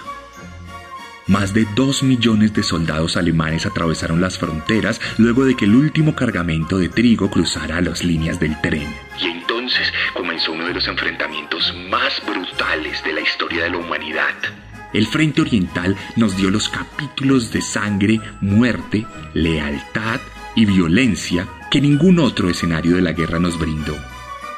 Más 1.27 1.53
de 1.53 1.67
dos 1.75 2.05
millones 2.05 2.55
de 2.55 2.63
soldados 2.63 3.17
alemanes 3.17 3.67
atravesaron 3.67 4.21
las 4.21 4.39
fronteras 4.39 5.01
luego 5.19 5.45
de 5.45 5.57
que 5.57 5.65
el 5.65 5.75
último 5.75 6.15
cargamento 6.15 6.79
de 6.79 6.89
trigo 6.89 7.31
cruzara 7.31 7.81
las 7.81 8.05
líneas 8.05 8.39
del 8.39 8.61
tren. 8.61 8.95
Y 9.21 9.27
entonces 9.27 9.93
comenzó 10.15 10.53
uno 10.53 10.69
de 10.69 10.75
los 10.75 10.87
enfrentamientos 10.87 11.75
más 11.91 12.23
brutales 12.25 13.03
de 13.03 13.13
la 13.13 13.23
historia 13.23 13.65
de 13.65 13.71
la 13.71 13.79
humanidad. 13.79 14.35
El 14.97 15.07
Frente 15.07 15.43
Oriental 15.43 15.95
nos 16.17 16.39
dio 16.39 16.51
los 16.51 16.71
capítulos 16.71 17.53
de 17.53 17.61
sangre, 17.61 18.19
muerte, 18.41 19.05
lealtad 19.35 20.21
y 20.55 20.65
violencia 20.65 21.47
que 21.71 21.83
ningún 21.83 22.19
otro 22.19 22.49
escenario 22.49 22.97
de 22.97 23.03
la 23.03 23.13
guerra 23.13 23.39
nos 23.39 23.59
brindó. 23.59 23.95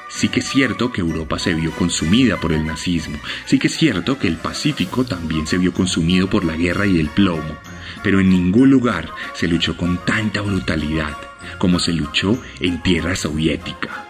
Sí 0.08 0.28
que 0.28 0.38
es 0.38 0.48
cierto 0.48 0.92
que 0.92 1.00
Europa 1.00 1.40
se 1.40 1.54
vio 1.54 1.72
consumida 1.72 2.36
por 2.36 2.52
el 2.52 2.64
nazismo, 2.64 3.18
sí 3.46 3.58
que 3.58 3.66
es 3.66 3.76
cierto 3.76 4.20
que 4.20 4.28
el 4.28 4.36
Pacífico 4.36 5.04
también 5.04 5.44
se 5.48 5.58
vio 5.58 5.72
consumido 5.72 6.30
por 6.30 6.44
la 6.44 6.54
guerra 6.54 6.86
y 6.86 7.00
el 7.00 7.08
plomo, 7.08 7.58
pero 8.04 8.20
en 8.20 8.30
ningún 8.30 8.70
lugar 8.70 9.10
se 9.34 9.48
luchó 9.48 9.76
con 9.76 9.98
tanta 10.04 10.40
brutalidad 10.40 11.16
como 11.58 11.80
se 11.80 11.92
luchó 11.92 12.40
en 12.60 12.80
tierra 12.80 13.16
soviética. 13.16 14.07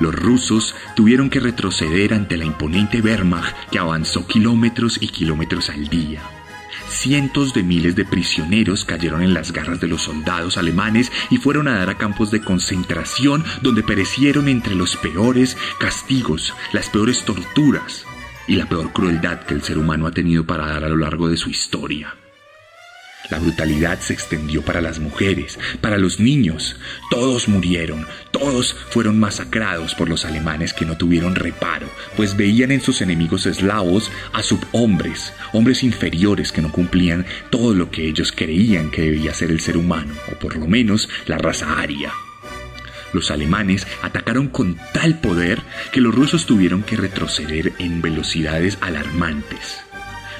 Los 0.00 0.14
rusos 0.14 0.74
tuvieron 0.94 1.30
que 1.30 1.40
retroceder 1.40 2.14
ante 2.14 2.36
la 2.36 2.44
imponente 2.44 3.00
Wehrmacht 3.00 3.70
que 3.70 3.78
avanzó 3.78 4.26
kilómetros 4.26 4.98
y 5.00 5.08
kilómetros 5.08 5.70
al 5.70 5.88
día. 5.88 6.22
Cientos 6.88 7.52
de 7.52 7.62
miles 7.62 7.96
de 7.96 8.04
prisioneros 8.04 8.84
cayeron 8.84 9.22
en 9.22 9.34
las 9.34 9.52
garras 9.52 9.80
de 9.80 9.88
los 9.88 10.02
soldados 10.02 10.56
alemanes 10.56 11.10
y 11.30 11.38
fueron 11.38 11.68
a 11.68 11.78
dar 11.78 11.90
a 11.90 11.98
campos 11.98 12.30
de 12.30 12.40
concentración 12.40 13.44
donde 13.62 13.82
perecieron 13.82 14.48
entre 14.48 14.74
los 14.74 14.96
peores 14.96 15.56
castigos, 15.78 16.54
las 16.72 16.88
peores 16.88 17.24
torturas 17.24 18.04
y 18.46 18.56
la 18.56 18.66
peor 18.66 18.92
crueldad 18.92 19.40
que 19.40 19.54
el 19.54 19.62
ser 19.62 19.78
humano 19.78 20.06
ha 20.06 20.12
tenido 20.12 20.44
para 20.44 20.66
dar 20.66 20.84
a 20.84 20.88
lo 20.88 20.96
largo 20.96 21.28
de 21.28 21.36
su 21.36 21.50
historia. 21.50 22.14
La 23.30 23.38
brutalidad 23.38 23.98
se 24.00 24.12
extendió 24.12 24.62
para 24.62 24.80
las 24.80 25.00
mujeres, 25.00 25.58
para 25.80 25.98
los 25.98 26.20
niños. 26.20 26.76
Todos 27.10 27.48
murieron, 27.48 28.06
todos 28.30 28.74
fueron 28.90 29.18
masacrados 29.18 29.94
por 29.94 30.08
los 30.08 30.24
alemanes 30.24 30.72
que 30.72 30.84
no 30.84 30.96
tuvieron 30.96 31.34
reparo, 31.34 31.88
pues 32.16 32.36
veían 32.36 32.70
en 32.70 32.80
sus 32.80 33.00
enemigos 33.00 33.46
eslavos 33.46 34.10
a 34.32 34.42
subhombres, 34.42 35.32
hombres 35.52 35.82
inferiores 35.82 36.52
que 36.52 36.62
no 36.62 36.70
cumplían 36.70 37.26
todo 37.50 37.74
lo 37.74 37.90
que 37.90 38.06
ellos 38.06 38.32
creían 38.32 38.90
que 38.90 39.02
debía 39.02 39.34
ser 39.34 39.50
el 39.50 39.60
ser 39.60 39.76
humano, 39.76 40.14
o 40.30 40.38
por 40.38 40.56
lo 40.56 40.66
menos 40.66 41.08
la 41.26 41.38
raza 41.38 41.80
aria. 41.80 42.12
Los 43.12 43.30
alemanes 43.30 43.86
atacaron 44.02 44.48
con 44.48 44.76
tal 44.92 45.20
poder 45.20 45.62
que 45.92 46.00
los 46.00 46.14
rusos 46.14 46.46
tuvieron 46.46 46.82
que 46.82 46.96
retroceder 46.96 47.72
en 47.78 48.02
velocidades 48.02 48.78
alarmantes 48.80 49.85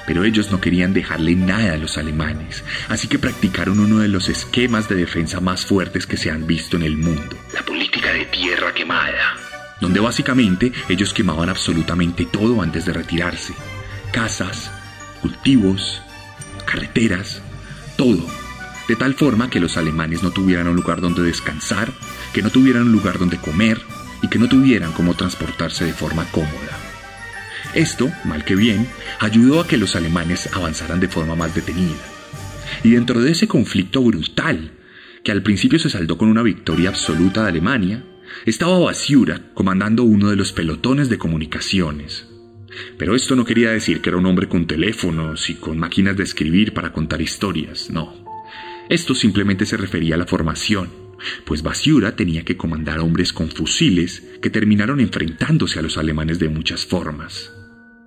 pero 0.07 0.25
ellos 0.25 0.51
no 0.51 0.61
querían 0.61 0.93
dejarle 0.93 1.35
nada 1.35 1.75
a 1.75 1.77
los 1.77 1.99
alemanes, 1.99 2.65
así 2.89 3.09
que 3.09 3.19
practicaron 3.19 3.81
uno 3.81 3.99
de 3.99 4.09
los 4.09 4.29
esquemas 4.29 4.89
de 4.89 4.97
defensa 4.97 5.41
más 5.41 5.67
fuertes 5.67 6.07
que 6.07 6.17
se 6.17 6.31
han 6.31 6.47
visto 6.47 6.77
en 6.77 6.83
el 6.85 6.97
mundo, 6.97 7.37
la 7.53 7.63
política 7.63 8.13
de 8.13 8.25
tierra 8.27 8.73
quemada, 8.73 9.37
donde 9.81 10.01
básicamente 10.01 10.73
ellos 10.89 11.13
quemaban 11.13 11.49
absolutamente 11.49 12.25
todo 12.25 12.63
antes 12.63 12.87
de 12.87 12.93
retirarse, 12.93 13.55
casas, 14.13 14.71
cultivos, 15.21 16.03
carreteras, 16.65 17.43
todo, 17.97 18.25
de 18.89 18.97
tal 18.97 19.15
forma 19.15 19.51
que 19.51 19.61
los 19.61 19.77
alemanes 19.77 20.23
no 20.23 20.31
tuvieran 20.31 20.69
un 20.69 20.77
lugar 20.77 21.01
donde 21.01 21.23
descansar, 21.23 21.93
que 22.33 22.43
no 22.43 22.51
tuvieran 22.51 22.83
un 22.83 22.93
lugar 22.93 23.19
donde 23.19 23.39
comer 23.39 23.81
y 24.23 24.29
que 24.29 24.39
no 24.39 24.49
tuvieran 24.49 24.93
cómo 24.93 25.15
transportarse 25.15 25.85
de 25.85 25.93
forma 25.93 26.25
cómoda. 26.31 26.76
Esto, 27.77 28.11
mal 28.25 28.43
que 28.43 28.57
bien, 28.57 28.89
ayudó 29.21 29.61
a 29.61 29.69
que 29.69 29.77
los 29.77 29.97
alemanes 29.97 30.49
avanzaran 30.55 30.99
de 30.99 31.09
forma 31.09 31.37
más 31.37 31.55
detenida. 31.55 32.01
Y 32.83 32.93
dentro 32.93 33.21
de 33.21 33.33
ese 33.33 33.47
conflicto 33.47 34.03
brutal, 34.03 34.73
que 35.23 35.31
al 35.31 35.43
principio 35.43 35.79
se 35.79 35.91
saldó 35.91 36.17
con 36.17 36.31
una 36.31 36.43
victoria 36.43 36.89
absoluta 36.89 37.43
de 37.43 37.51
Alemania, 37.51 38.03
estaba 38.47 38.79
Basiura 38.79 39.53
comandando 39.53 40.05
uno 40.05 40.31
de 40.31 40.37
los 40.37 40.55
pelotones 40.55 41.11
de 41.11 41.19
comunicaciones. 41.19 42.27
Pero 42.97 43.15
esto 43.15 43.37
no 43.37 43.45
quería 43.45 43.73
decir 43.73 44.01
que 44.01 44.09
era 44.09 44.19
un 44.19 44.25
hombre 44.25 44.49
con 44.49 44.67
teléfonos 44.67 45.51
y 45.51 45.57
con 45.57 45.79
máquinas 45.79 46.17
de 46.17 46.25
escribir 46.25 46.73
para 46.73 46.95
contar 46.95 47.21
historias, 47.21 47.91
no. 47.91 48.25
Esto 48.89 49.15
simplemente 49.15 49.67
se 49.67 49.77
refería 49.77 50.15
a 50.15 50.19
la 50.19 50.27
formación, 50.27 50.89
pues 51.45 51.63
Basiura 51.63 52.17
tenía 52.17 52.43
que 52.43 52.57
comandar 52.57 53.01
hombres 53.01 53.35
con 53.35 53.51
fusiles 53.51 54.23
que 54.41 54.49
terminaron 54.49 54.99
enfrentándose 54.99 55.79
a 55.79 55.83
los 55.83 55.99
alemanes 55.99 56.39
de 56.39 56.49
muchas 56.49 56.87
formas. 56.87 57.53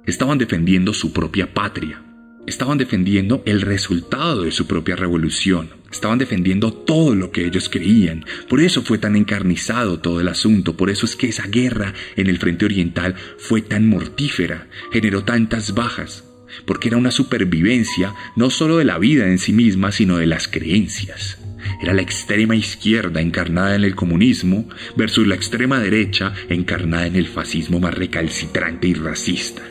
Estaban 0.06 0.38
defendiendo 0.38 0.94
su 0.94 1.14
propia 1.14 1.54
patria. 1.54 2.02
Estaban 2.48 2.78
defendiendo 2.78 3.44
el 3.46 3.62
resultado 3.62 4.44
de 4.44 4.52
su 4.52 4.66
propia 4.66 4.96
revolución. 4.96 5.70
Estaban 5.92 6.18
defendiendo 6.18 6.74
todo 6.74 7.14
lo 7.14 7.32
que 7.32 7.46
ellos 7.46 7.70
creían. 7.70 8.26
Por 8.48 8.60
eso 8.62 8.82
fue 8.82 8.98
tan 8.98 9.16
encarnizado 9.16 10.00
todo 10.00 10.20
el 10.20 10.28
asunto. 10.28 10.76
Por 10.76 10.90
eso 10.90 11.06
es 11.06 11.16
que 11.16 11.28
esa 11.28 11.46
guerra 11.48 11.94
en 12.16 12.28
el 12.28 12.40
frente 12.40 12.66
oriental 12.66 13.16
fue 13.38 13.62
tan 13.62 13.88
mortífera. 13.88 14.68
Generó 14.92 15.24
tantas 15.24 15.76
bajas. 15.76 16.24
Porque 16.66 16.88
era 16.88 16.98
una 16.98 17.12
supervivencia 17.12 18.16
no 18.36 18.50
solo 18.50 18.78
de 18.78 18.86
la 18.86 18.98
vida 18.98 19.28
en 19.28 19.38
sí 19.38 19.54
misma, 19.54 19.92
sino 19.92 20.18
de 20.18 20.26
las 20.26 20.48
creencias. 20.48 21.38
Era 21.82 21.94
la 21.94 22.02
extrema 22.02 22.56
izquierda 22.56 23.22
encarnada 23.22 23.76
en 23.76 23.84
el 23.84 23.96
comunismo 23.96 24.68
versus 24.96 25.28
la 25.28 25.36
extrema 25.36 25.80
derecha 25.80 26.34
encarnada 26.50 27.06
en 27.06 27.16
el 27.16 27.28
fascismo 27.28 27.80
más 27.80 27.94
recalcitrante 27.94 28.88
y 28.88 28.96
racista. 28.96 29.62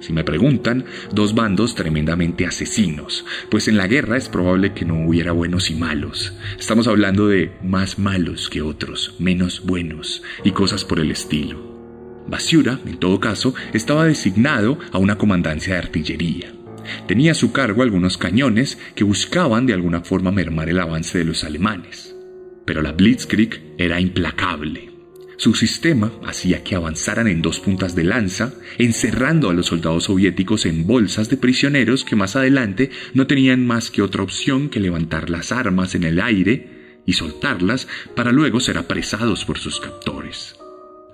Si 0.00 0.12
me 0.12 0.24
preguntan, 0.24 0.84
dos 1.12 1.34
bandos 1.34 1.74
tremendamente 1.74 2.46
asesinos, 2.46 3.24
pues 3.50 3.68
en 3.68 3.76
la 3.76 3.86
guerra 3.86 4.16
es 4.16 4.28
probable 4.28 4.72
que 4.72 4.84
no 4.84 5.06
hubiera 5.06 5.32
buenos 5.32 5.70
y 5.70 5.74
malos. 5.74 6.32
Estamos 6.58 6.88
hablando 6.88 7.28
de 7.28 7.52
más 7.62 7.98
malos 7.98 8.48
que 8.48 8.62
otros, 8.62 9.14
menos 9.18 9.64
buenos 9.64 10.22
y 10.42 10.52
cosas 10.52 10.84
por 10.84 11.00
el 11.00 11.10
estilo. 11.10 11.70
Basiura, 12.26 12.78
en 12.86 12.98
todo 12.98 13.20
caso, 13.20 13.54
estaba 13.72 14.06
designado 14.06 14.78
a 14.92 14.98
una 14.98 15.18
comandancia 15.18 15.74
de 15.74 15.80
artillería. 15.80 16.52
Tenía 17.06 17.32
a 17.32 17.34
su 17.34 17.52
cargo 17.52 17.82
algunos 17.82 18.16
cañones 18.16 18.78
que 18.94 19.04
buscaban 19.04 19.66
de 19.66 19.74
alguna 19.74 20.00
forma 20.02 20.32
mermar 20.32 20.68
el 20.68 20.80
avance 20.80 21.18
de 21.18 21.24
los 21.24 21.44
alemanes. 21.44 22.16
Pero 22.64 22.82
la 22.82 22.92
Blitzkrieg 22.92 23.74
era 23.78 24.00
implacable. 24.00 24.89
Su 25.40 25.54
sistema 25.54 26.12
hacía 26.26 26.62
que 26.62 26.74
avanzaran 26.74 27.26
en 27.26 27.40
dos 27.40 27.60
puntas 27.60 27.94
de 27.94 28.04
lanza, 28.04 28.52
encerrando 28.76 29.48
a 29.48 29.54
los 29.54 29.68
soldados 29.68 30.04
soviéticos 30.04 30.66
en 30.66 30.86
bolsas 30.86 31.30
de 31.30 31.38
prisioneros 31.38 32.04
que 32.04 32.14
más 32.14 32.36
adelante 32.36 32.90
no 33.14 33.26
tenían 33.26 33.66
más 33.66 33.90
que 33.90 34.02
otra 34.02 34.22
opción 34.22 34.68
que 34.68 34.80
levantar 34.80 35.30
las 35.30 35.50
armas 35.50 35.94
en 35.94 36.04
el 36.04 36.20
aire 36.20 37.00
y 37.06 37.14
soltarlas 37.14 37.88
para 38.14 38.32
luego 38.32 38.60
ser 38.60 38.76
apresados 38.76 39.46
por 39.46 39.56
sus 39.56 39.80
captores. 39.80 40.56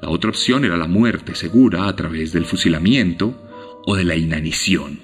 La 0.02 0.08
otra 0.08 0.30
opción 0.30 0.64
era 0.64 0.76
la 0.76 0.88
muerte 0.88 1.36
segura 1.36 1.86
a 1.86 1.94
través 1.94 2.32
del 2.32 2.46
fusilamiento 2.46 3.40
o 3.86 3.94
de 3.94 4.02
la 4.02 4.16
inanición. 4.16 5.02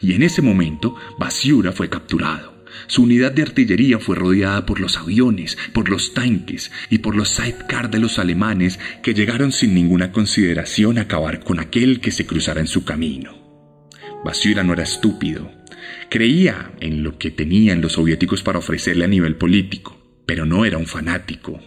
Y 0.00 0.14
en 0.14 0.22
ese 0.22 0.40
momento 0.40 0.96
Basiura 1.18 1.72
fue 1.72 1.90
capturado. 1.90 2.59
Su 2.86 3.02
unidad 3.02 3.32
de 3.32 3.42
artillería 3.42 3.98
fue 3.98 4.16
rodeada 4.16 4.66
por 4.66 4.80
los 4.80 4.96
aviones, 4.96 5.56
por 5.72 5.88
los 5.88 6.14
tanques 6.14 6.70
y 6.90 6.98
por 6.98 7.16
los 7.16 7.28
sidecar 7.28 7.90
de 7.90 7.98
los 7.98 8.18
alemanes 8.18 8.78
que 9.02 9.14
llegaron 9.14 9.52
sin 9.52 9.74
ninguna 9.74 10.12
consideración 10.12 10.98
a 10.98 11.02
acabar 11.02 11.40
con 11.40 11.60
aquel 11.60 12.00
que 12.00 12.10
se 12.10 12.26
cruzara 12.26 12.60
en 12.60 12.66
su 12.66 12.84
camino. 12.84 13.38
Basiura 14.24 14.62
no 14.62 14.72
era 14.72 14.82
estúpido. 14.82 15.50
Creía 16.10 16.72
en 16.80 17.02
lo 17.02 17.18
que 17.18 17.30
tenían 17.30 17.80
los 17.80 17.92
soviéticos 17.92 18.42
para 18.42 18.58
ofrecerle 18.58 19.04
a 19.04 19.08
nivel 19.08 19.36
político, 19.36 19.96
pero 20.26 20.44
no 20.44 20.64
era 20.64 20.76
un 20.76 20.86
fanático, 20.86 21.60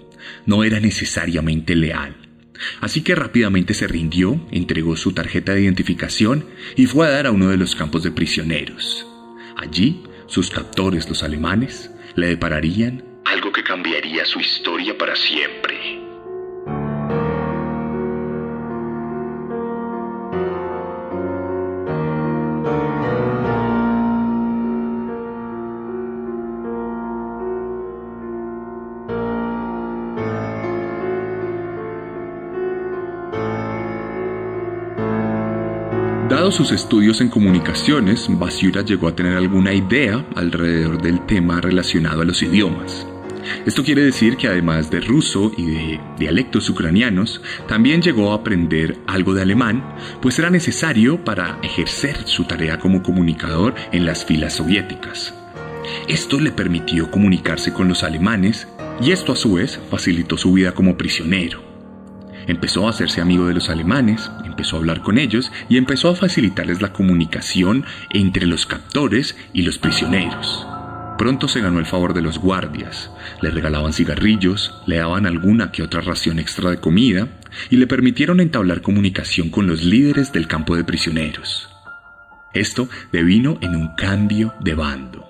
no 0.46 0.64
era 0.64 0.80
necesariamente 0.80 1.76
leal. 1.76 2.16
Así 2.82 3.02
que 3.02 3.16
rápidamente 3.16 3.74
se 3.74 3.88
rindió, 3.88 4.46
entregó 4.52 4.96
su 4.96 5.14
tarjeta 5.14 5.54
de 5.54 5.64
identificación 5.64 6.46
y 6.76 6.86
fue 6.86 7.08
a 7.08 7.12
dar 7.12 7.28
a 7.28 7.32
uno 7.32 7.50
de 7.50 7.58
los 7.58 7.76
campos 7.76 8.04
de 8.04 8.12
prisioneros. 8.12 9.06
Allí, 9.58 10.04
sus 10.34 10.50
captores, 10.50 11.08
los 11.08 11.22
alemanes, 11.22 11.92
le 12.16 12.26
depararían 12.26 13.04
algo 13.24 13.52
que 13.52 13.64
cambiaría 13.64 14.26
su 14.26 14.40
historia 14.40 14.98
para 14.98 15.16
siempre. 15.16 16.03
Sus 36.54 36.72
estudios 36.72 37.20
en 37.20 37.30
comunicaciones, 37.30 38.28
Basiura 38.30 38.84
llegó 38.84 39.08
a 39.08 39.16
tener 39.16 39.36
alguna 39.36 39.74
idea 39.74 40.24
alrededor 40.36 41.02
del 41.02 41.26
tema 41.26 41.60
relacionado 41.60 42.22
a 42.22 42.26
los 42.26 42.44
idiomas. 42.44 43.08
Esto 43.66 43.84
quiere 43.84 44.04
decir 44.04 44.38
que 44.38 44.48
además 44.48 44.92
de 44.92 45.02
ruso 45.02 45.52
y 45.58 45.66
de 45.66 46.00
dialectos 46.20 46.70
ucranianos, 46.70 47.42
también 47.68 48.04
llegó 48.04 48.32
a 48.32 48.36
aprender 48.36 49.00
algo 49.08 49.34
de 49.34 49.42
alemán, 49.42 49.96
pues 50.22 50.38
era 50.38 50.52
necesario 50.52 51.26
para 51.26 51.58
ejercer 51.64 52.28
su 52.28 52.44
tarea 52.44 52.78
como 52.78 53.02
comunicador 53.02 53.74
en 53.92 54.06
las 54.06 54.24
filas 54.24 54.54
soviéticas. 54.54 55.34
Esto 56.08 56.40
le 56.40 56.52
permitió 56.52 57.10
comunicarse 57.10 57.74
con 57.74 57.88
los 57.88 58.04
alemanes 58.04 58.68
y 59.02 59.12
esto 59.12 59.32
a 59.32 59.36
su 59.36 59.54
vez 59.54 59.80
facilitó 59.90 60.38
su 60.38 60.54
vida 60.54 60.74
como 60.74 60.98
prisionero. 60.98 61.73
Empezó 62.48 62.88
a 62.88 62.90
hacerse 62.90 63.22
amigo 63.22 63.48
de 63.48 63.54
los 63.54 63.70
alemanes, 63.70 64.30
empezó 64.44 64.76
a 64.76 64.80
hablar 64.80 65.02
con 65.02 65.18
ellos 65.18 65.52
y 65.70 65.78
empezó 65.78 66.10
a 66.10 66.16
facilitarles 66.16 66.82
la 66.82 66.92
comunicación 66.92 67.86
entre 68.10 68.46
los 68.46 68.66
captores 68.66 69.38
y 69.54 69.62
los 69.62 69.78
prisioneros. 69.78 70.68
Pronto 71.18 71.48
se 71.48 71.62
ganó 71.62 71.80
el 71.80 71.86
favor 71.86 72.14
de 72.14 72.22
los 72.22 72.40
guardias, 72.40 73.12
le 73.42 73.52
regalaban 73.52 73.94
cigarrillos, 73.94 74.82
le 74.88 74.98
daban 74.98 75.26
alguna 75.26 75.72
que 75.72 75.84
otra 75.84 76.02
ración 76.02 76.40
extra 76.40 76.72
de 76.72 76.80
comida 76.80 77.28
y 77.70 77.78
le 77.78 77.88
permitieron 77.88 78.40
entablar 78.40 78.82
comunicación 78.82 79.50
con 79.50 79.68
los 79.68 79.84
líderes 79.84 80.34
del 80.34 80.48
campo 80.48 80.76
de 80.76 80.84
prisioneros. 80.84 81.70
Esto 82.54 82.90
devino 83.12 83.58
en 83.62 83.76
un 83.76 83.96
cambio 83.96 84.54
de 84.60 84.74
bando. 84.74 85.28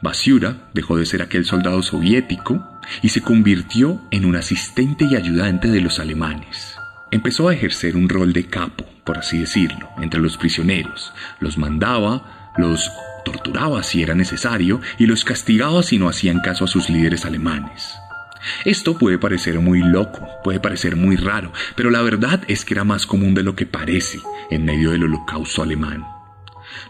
Basiura 0.00 0.70
dejó 0.72 0.96
de 0.96 1.06
ser 1.06 1.22
aquel 1.22 1.44
soldado 1.44 1.82
soviético 1.82 2.69
y 3.02 3.08
se 3.10 3.20
convirtió 3.20 4.00
en 4.10 4.24
un 4.24 4.36
asistente 4.36 5.06
y 5.10 5.16
ayudante 5.16 5.68
de 5.68 5.80
los 5.80 5.98
alemanes. 5.98 6.76
Empezó 7.10 7.48
a 7.48 7.54
ejercer 7.54 7.96
un 7.96 8.08
rol 8.08 8.32
de 8.32 8.46
capo, 8.46 8.84
por 9.04 9.18
así 9.18 9.38
decirlo, 9.38 9.88
entre 10.00 10.20
los 10.20 10.36
prisioneros. 10.36 11.12
Los 11.40 11.58
mandaba, 11.58 12.52
los 12.56 12.90
torturaba 13.24 13.82
si 13.82 14.02
era 14.02 14.14
necesario 14.14 14.80
y 14.98 15.06
los 15.06 15.24
castigaba 15.24 15.82
si 15.82 15.98
no 15.98 16.08
hacían 16.08 16.40
caso 16.40 16.64
a 16.64 16.68
sus 16.68 16.88
líderes 16.88 17.24
alemanes. 17.24 17.96
Esto 18.64 18.96
puede 18.96 19.18
parecer 19.18 19.58
muy 19.60 19.80
loco, 19.80 20.26
puede 20.42 20.60
parecer 20.60 20.96
muy 20.96 21.16
raro, 21.16 21.52
pero 21.76 21.90
la 21.90 22.00
verdad 22.02 22.40
es 22.48 22.64
que 22.64 22.74
era 22.74 22.84
más 22.84 23.06
común 23.06 23.34
de 23.34 23.42
lo 23.42 23.54
que 23.54 23.66
parece 23.66 24.18
en 24.50 24.64
medio 24.64 24.92
del 24.92 25.04
holocausto 25.04 25.62
alemán. 25.62 26.19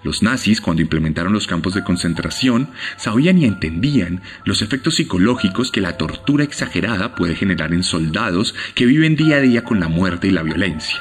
Los 0.03 0.23
nazis, 0.23 0.61
cuando 0.61 0.83
implementaron 0.83 1.33
los 1.33 1.47
campos 1.47 1.75
de 1.75 1.85
concentración, 1.85 2.71
sabían 2.97 3.39
y 3.39 3.45
entendían 3.45 4.23
los 4.45 4.63
efectos 4.63 4.97
psicológicos 4.97 5.71
que 5.71 5.81
la 5.81 5.97
tortura 5.97 6.45
exagerada 6.45 7.15
puede 7.15 7.35
generar 7.35 7.73
en 7.73 7.83
soldados 7.83 8.55
que 8.75 8.87
viven 8.87 9.17
día 9.17 9.37
a 9.37 9.41
día 9.41 9.65
con 9.65 9.81
la 9.81 9.89
muerte 9.89 10.29
y 10.29 10.31
la 10.31 10.43
violencia. 10.43 11.01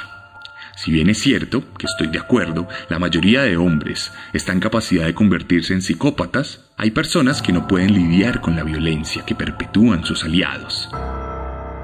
Si 0.76 0.92
bien 0.92 1.10
es 1.10 1.20
cierto, 1.20 1.74
que 1.78 1.88
estoy 1.88 2.08
de 2.08 2.20
acuerdo, 2.20 2.70
la 2.88 3.00
mayoría 3.00 3.42
de 3.42 3.58
hombres 3.58 4.14
está 4.32 4.54
en 4.54 4.62
capacidad 4.62 5.06
de 5.06 5.14
convertirse 5.14 5.74
en 5.74 5.82
psicópatas, 5.82 6.62
hay 6.78 6.92
personas 6.92 7.42
que 7.42 7.52
no 7.52 7.68
pueden 7.68 7.94
lidiar 7.94 8.40
con 8.40 8.56
la 8.56 8.64
violencia 8.64 9.26
que 9.26 9.36
perpetúan 9.36 10.06
sus 10.06 10.24
aliados. 10.24 10.90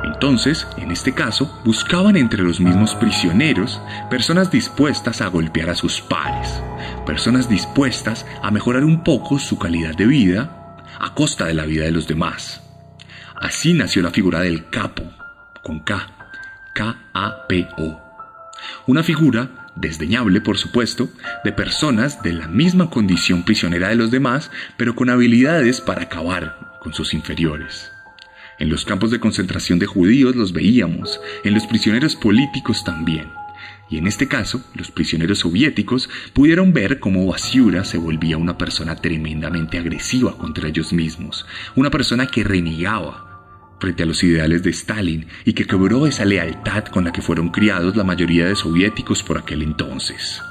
Entonces, 0.05 0.67
en 0.77 0.91
este 0.91 1.13
caso, 1.13 1.59
buscaban 1.65 2.15
entre 2.15 2.43
los 2.43 2.59
mismos 2.59 2.93
prisioneros 2.93 3.81
personas 4.07 4.51
dispuestas 4.51 5.19
a 5.21 5.27
golpear 5.27 5.71
a 5.71 5.75
sus 5.75 5.99
pares, 5.99 6.61
personas 7.07 7.49
dispuestas 7.49 8.23
a 8.43 8.51
mejorar 8.51 8.83
un 8.83 9.03
poco 9.03 9.39
su 9.39 9.57
calidad 9.57 9.95
de 9.95 10.05
vida 10.05 10.77
a 10.99 11.15
costa 11.15 11.45
de 11.45 11.55
la 11.55 11.65
vida 11.65 11.85
de 11.85 11.91
los 11.91 12.07
demás. 12.07 12.61
Así 13.35 13.73
nació 13.73 14.03
la 14.03 14.11
figura 14.11 14.41
del 14.41 14.69
capo, 14.69 15.03
con 15.63 15.79
K, 15.79 16.07
K-A-P-O. 16.75 17.99
Una 18.85 19.01
figura 19.01 19.71
desdeñable, 19.75 20.39
por 20.39 20.59
supuesto, 20.59 21.09
de 21.43 21.51
personas 21.51 22.21
de 22.21 22.33
la 22.33 22.47
misma 22.47 22.91
condición 22.91 23.41
prisionera 23.43 23.89
de 23.89 23.95
los 23.95 24.11
demás, 24.11 24.51
pero 24.77 24.95
con 24.95 25.09
habilidades 25.09 25.81
para 25.81 26.03
acabar 26.03 26.77
con 26.79 26.93
sus 26.93 27.15
inferiores. 27.15 27.94
En 28.57 28.69
los 28.69 28.85
campos 28.85 29.11
de 29.11 29.19
concentración 29.19 29.79
de 29.79 29.85
judíos 29.85 30.35
los 30.35 30.53
veíamos, 30.53 31.19
en 31.43 31.53
los 31.53 31.67
prisioneros 31.67 32.15
políticos 32.15 32.83
también. 32.85 33.27
Y 33.89 33.97
en 33.97 34.07
este 34.07 34.27
caso, 34.27 34.63
los 34.73 34.91
prisioneros 34.91 35.39
soviéticos 35.39 36.09
pudieron 36.33 36.73
ver 36.73 36.99
cómo 36.99 37.27
Basiura 37.27 37.83
se 37.83 37.97
volvía 37.97 38.37
una 38.37 38.57
persona 38.57 38.95
tremendamente 38.95 39.77
agresiva 39.77 40.37
contra 40.37 40.69
ellos 40.69 40.93
mismos, 40.93 41.45
una 41.75 41.91
persona 41.91 42.27
que 42.27 42.43
renegaba 42.43 43.77
frente 43.79 44.03
a 44.03 44.05
los 44.05 44.23
ideales 44.23 44.63
de 44.63 44.69
Stalin 44.69 45.27
y 45.43 45.53
que 45.53 45.67
quebró 45.67 46.07
esa 46.07 46.23
lealtad 46.23 46.85
con 46.85 47.03
la 47.03 47.11
que 47.11 47.21
fueron 47.21 47.49
criados 47.49 47.95
la 47.95 48.05
mayoría 48.05 48.47
de 48.47 48.55
soviéticos 48.55 49.21
por 49.21 49.37
aquel 49.37 49.61
entonces. 49.61 50.41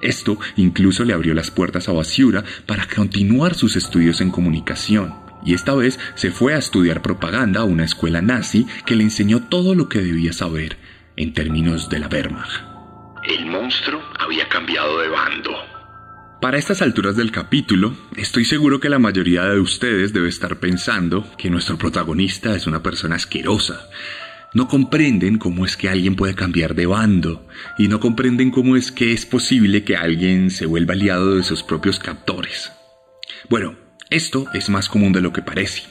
Esto 0.00 0.38
incluso 0.56 1.04
le 1.04 1.12
abrió 1.12 1.34
las 1.34 1.50
puertas 1.50 1.88
a 1.88 1.92
Basiura 1.92 2.42
para 2.64 2.88
continuar 2.88 3.54
sus 3.54 3.76
estudios 3.76 4.20
en 4.20 4.30
comunicación 4.30 5.25
y 5.44 5.54
esta 5.54 5.74
vez 5.74 5.98
se 6.14 6.30
fue 6.30 6.54
a 6.54 6.58
estudiar 6.58 7.02
propaganda 7.02 7.60
a 7.60 7.64
una 7.64 7.84
escuela 7.84 8.22
nazi 8.22 8.66
que 8.84 8.96
le 8.96 9.04
enseñó 9.04 9.42
todo 9.42 9.74
lo 9.74 9.88
que 9.88 10.00
debía 10.00 10.32
saber 10.32 10.76
en 11.16 11.32
términos 11.32 11.88
de 11.88 11.98
la 11.98 12.08
Wehrmacht. 12.08 12.62
El 13.24 13.46
monstruo 13.46 14.00
había 14.18 14.48
cambiado 14.48 15.00
de 15.00 15.08
bando. 15.08 15.52
Para 16.40 16.58
estas 16.58 16.82
alturas 16.82 17.16
del 17.16 17.32
capítulo, 17.32 17.96
estoy 18.14 18.44
seguro 18.44 18.78
que 18.78 18.90
la 18.90 18.98
mayoría 18.98 19.44
de 19.44 19.58
ustedes 19.58 20.12
debe 20.12 20.28
estar 20.28 20.60
pensando 20.60 21.26
que 21.38 21.50
nuestro 21.50 21.78
protagonista 21.78 22.54
es 22.54 22.66
una 22.66 22.82
persona 22.82 23.16
asquerosa. 23.16 23.88
No 24.52 24.68
comprenden 24.68 25.38
cómo 25.38 25.64
es 25.64 25.76
que 25.76 25.88
alguien 25.88 26.14
puede 26.14 26.34
cambiar 26.34 26.74
de 26.74 26.86
bando 26.86 27.46
y 27.78 27.88
no 27.88 28.00
comprenden 28.00 28.50
cómo 28.50 28.76
es 28.76 28.92
que 28.92 29.12
es 29.12 29.26
posible 29.26 29.82
que 29.82 29.96
alguien 29.96 30.50
se 30.50 30.66
vuelva 30.66 30.94
aliado 30.94 31.36
de 31.36 31.42
sus 31.42 31.62
propios 31.62 31.98
captores. 31.98 32.70
Bueno, 33.48 33.76
esto 34.10 34.46
es 34.54 34.68
más 34.68 34.88
común 34.88 35.12
de 35.12 35.20
lo 35.20 35.32
que 35.32 35.42
parece. 35.42 35.82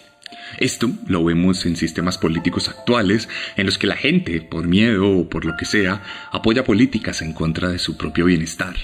Esto 0.58 0.90
lo 1.08 1.24
vemos 1.24 1.66
en 1.66 1.76
sistemas 1.76 2.18
políticos 2.18 2.70
actuales 2.70 3.28
en 3.58 3.66
los 3.66 3.78
que 3.78 3.88
la 3.88 3.98
gente, 3.98 4.42
por 4.42 4.68
miedo 4.68 5.10
o 5.10 5.30
por 5.30 5.44
lo 5.44 5.58
que 5.58 5.66
sea, 5.66 6.02
apoya 6.32 6.64
políticas 6.64 7.22
en 7.22 7.34
contra 7.34 7.70
de 7.70 7.80
su 7.80 7.98
propio 7.98 8.26
bienestar. 8.26 8.76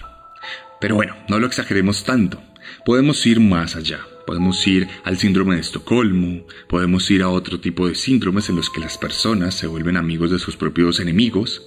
Pero 0.82 0.96
bueno, 0.96 1.16
no 1.30 1.40
lo 1.40 1.48
exageremos 1.48 2.04
tanto. 2.04 2.42
Podemos 2.86 3.26
ir 3.26 3.40
más 3.40 3.76
allá. 3.76 4.02
Podemos 4.26 4.66
ir 4.68 4.88
al 5.04 5.18
síndrome 5.18 5.56
de 5.56 5.62
Estocolmo, 5.62 6.46
podemos 6.70 7.10
ir 7.10 7.24
a 7.24 7.30
otro 7.30 7.60
tipo 7.60 7.88
de 7.88 7.96
síndromes 7.96 8.50
en 8.50 8.56
los 8.56 8.70
que 8.70 8.80
las 8.80 8.98
personas 8.98 9.56
se 9.56 9.68
vuelven 9.68 9.98
amigos 9.98 10.32
de 10.32 10.40
sus 10.40 10.56
propios 10.56 11.00
enemigos. 11.00 11.64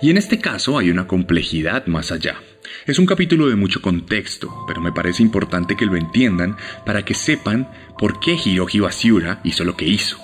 Y 0.00 0.10
en 0.10 0.16
este 0.16 0.38
caso 0.38 0.78
hay 0.78 0.90
una 0.90 1.06
complejidad 1.06 1.86
más 1.86 2.12
allá. 2.12 2.40
Es 2.88 2.98
un 2.98 3.04
capítulo 3.04 3.50
de 3.50 3.54
mucho 3.54 3.82
contexto, 3.82 4.64
pero 4.66 4.80
me 4.80 4.92
parece 4.92 5.22
importante 5.22 5.76
que 5.76 5.84
lo 5.84 5.94
entiendan 5.94 6.56
para 6.86 7.04
que 7.04 7.12
sepan 7.12 7.68
por 7.98 8.18
qué 8.18 8.38
Hiroji 8.42 8.80
Basiura 8.80 9.40
hizo 9.44 9.62
lo 9.64 9.76
que 9.76 9.84
hizo. 9.84 10.16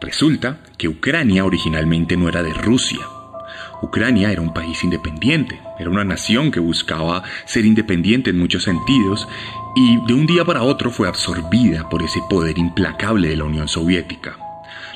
Resulta 0.00 0.60
que 0.78 0.86
Ucrania 0.86 1.44
originalmente 1.44 2.16
no 2.16 2.28
era 2.28 2.44
de 2.44 2.54
Rusia. 2.54 3.00
Ucrania 3.82 4.30
era 4.30 4.42
un 4.42 4.54
país 4.54 4.84
independiente, 4.84 5.60
era 5.76 5.90
una 5.90 6.04
nación 6.04 6.52
que 6.52 6.60
buscaba 6.60 7.24
ser 7.46 7.64
independiente 7.64 8.30
en 8.30 8.38
muchos 8.38 8.62
sentidos 8.62 9.26
y 9.74 9.98
de 10.06 10.14
un 10.14 10.26
día 10.26 10.44
para 10.44 10.62
otro 10.62 10.92
fue 10.92 11.08
absorbida 11.08 11.88
por 11.88 12.04
ese 12.04 12.20
poder 12.30 12.58
implacable 12.58 13.28
de 13.28 13.36
la 13.38 13.44
Unión 13.44 13.66
Soviética. 13.66 14.38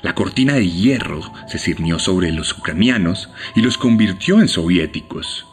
La 0.02 0.14
cortina 0.14 0.54
de 0.54 0.70
hierro 0.70 1.32
se 1.48 1.58
cirnió 1.58 1.98
sobre 1.98 2.30
los 2.30 2.56
ucranianos 2.56 3.28
y 3.56 3.62
los 3.62 3.76
convirtió 3.76 4.40
en 4.40 4.46
soviéticos. 4.46 5.45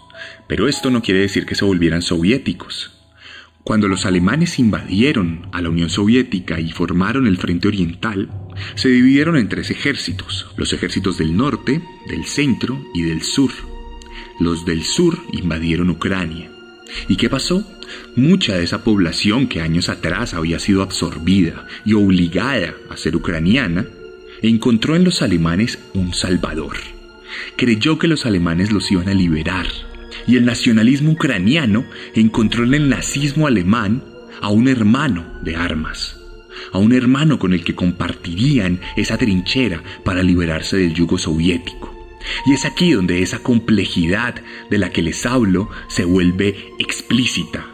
Pero 0.48 0.68
esto 0.68 0.90
no 0.90 1.02
quiere 1.02 1.22
decir 1.22 1.46
que 1.46 1.56
se 1.56 1.66
volvieran 1.66 2.02
soviéticos. 2.02 2.92
Cuando 3.64 3.88
los 3.88 4.06
alemanes 4.06 4.60
invadieron 4.60 5.48
a 5.54 5.62
la 5.62 5.70
Unión 5.70 5.90
Soviética 5.90 6.60
y 6.60 6.72
formaron 6.72 7.28
el 7.28 7.38
Frente 7.38 7.70
Oriental, 7.70 8.30
se 8.76 8.90
dividieron 8.90 9.38
en 9.38 9.48
tres 9.48 9.72
ejércitos, 9.72 10.48
los 10.58 10.74
ejércitos 10.74 11.18
del 11.18 11.38
norte, 11.38 11.82
del 12.10 12.26
centro 12.26 12.86
y 12.94 13.04
del 13.04 13.22
sur. 13.22 13.52
los 14.40 14.66
del 14.66 14.84
sur 14.84 15.18
invadieron 15.32 15.90
Ucrania. 15.92 16.52
¿Y 17.08 17.16
qué 17.16 17.30
pasó? 17.30 17.66
Mucha 18.16 18.58
de 18.58 18.64
esa 18.64 18.84
población 18.84 19.48
que 19.48 19.62
años 19.62 19.88
atrás 19.88 20.34
había 20.34 20.60
sido 20.60 20.82
absorbida 20.82 21.66
y 21.86 21.94
obligada 21.94 22.74
a 22.90 22.98
ser 22.98 23.16
ucraniana, 23.16 23.86
encontró 24.42 24.96
en 24.98 25.06
los 25.06 25.22
alemanes 25.22 25.80
un 25.94 26.14
salvador. 26.14 26.76
Creyó 27.56 27.98
que 27.98 28.08
los 28.10 28.26
alemanes 28.26 28.72
los 28.72 28.92
iban 28.92 29.08
a 29.08 29.14
liberar 29.14 29.68
y 30.28 30.38
el 30.38 30.46
nacionalismo 30.46 31.12
ucraniano 31.12 31.86
encontró 32.14 32.64
en 32.64 32.74
el 32.74 32.90
nazismo 32.90 33.48
alemán 33.48 34.04
a 34.42 34.50
un 34.50 34.68
hermano 34.68 35.40
de 35.42 35.56
armas, 35.56 36.20
a 36.72 36.78
un 36.78 36.94
hermano 36.94 37.40
con 37.40 37.54
el 37.54 37.64
que 37.64 37.76
compartirían 37.76 38.80
esa 38.96 39.18
trinchera 39.18 39.82
para 40.04 40.24
liberarse 40.24 40.78
del 40.78 40.94
yugo 40.94 41.18
soviético. 41.18 41.94
Y 42.46 42.54
es 42.54 42.66
aquí 42.66 42.92
donde 42.92 43.22
esa 43.22 43.40
complejidad 43.40 44.36
de 44.70 44.78
la 44.78 44.92
que 44.92 45.02
les 45.02 45.26
hablo 45.26 45.70
se 45.88 46.06
vuelve 46.06 46.56
explícita. 46.80 47.68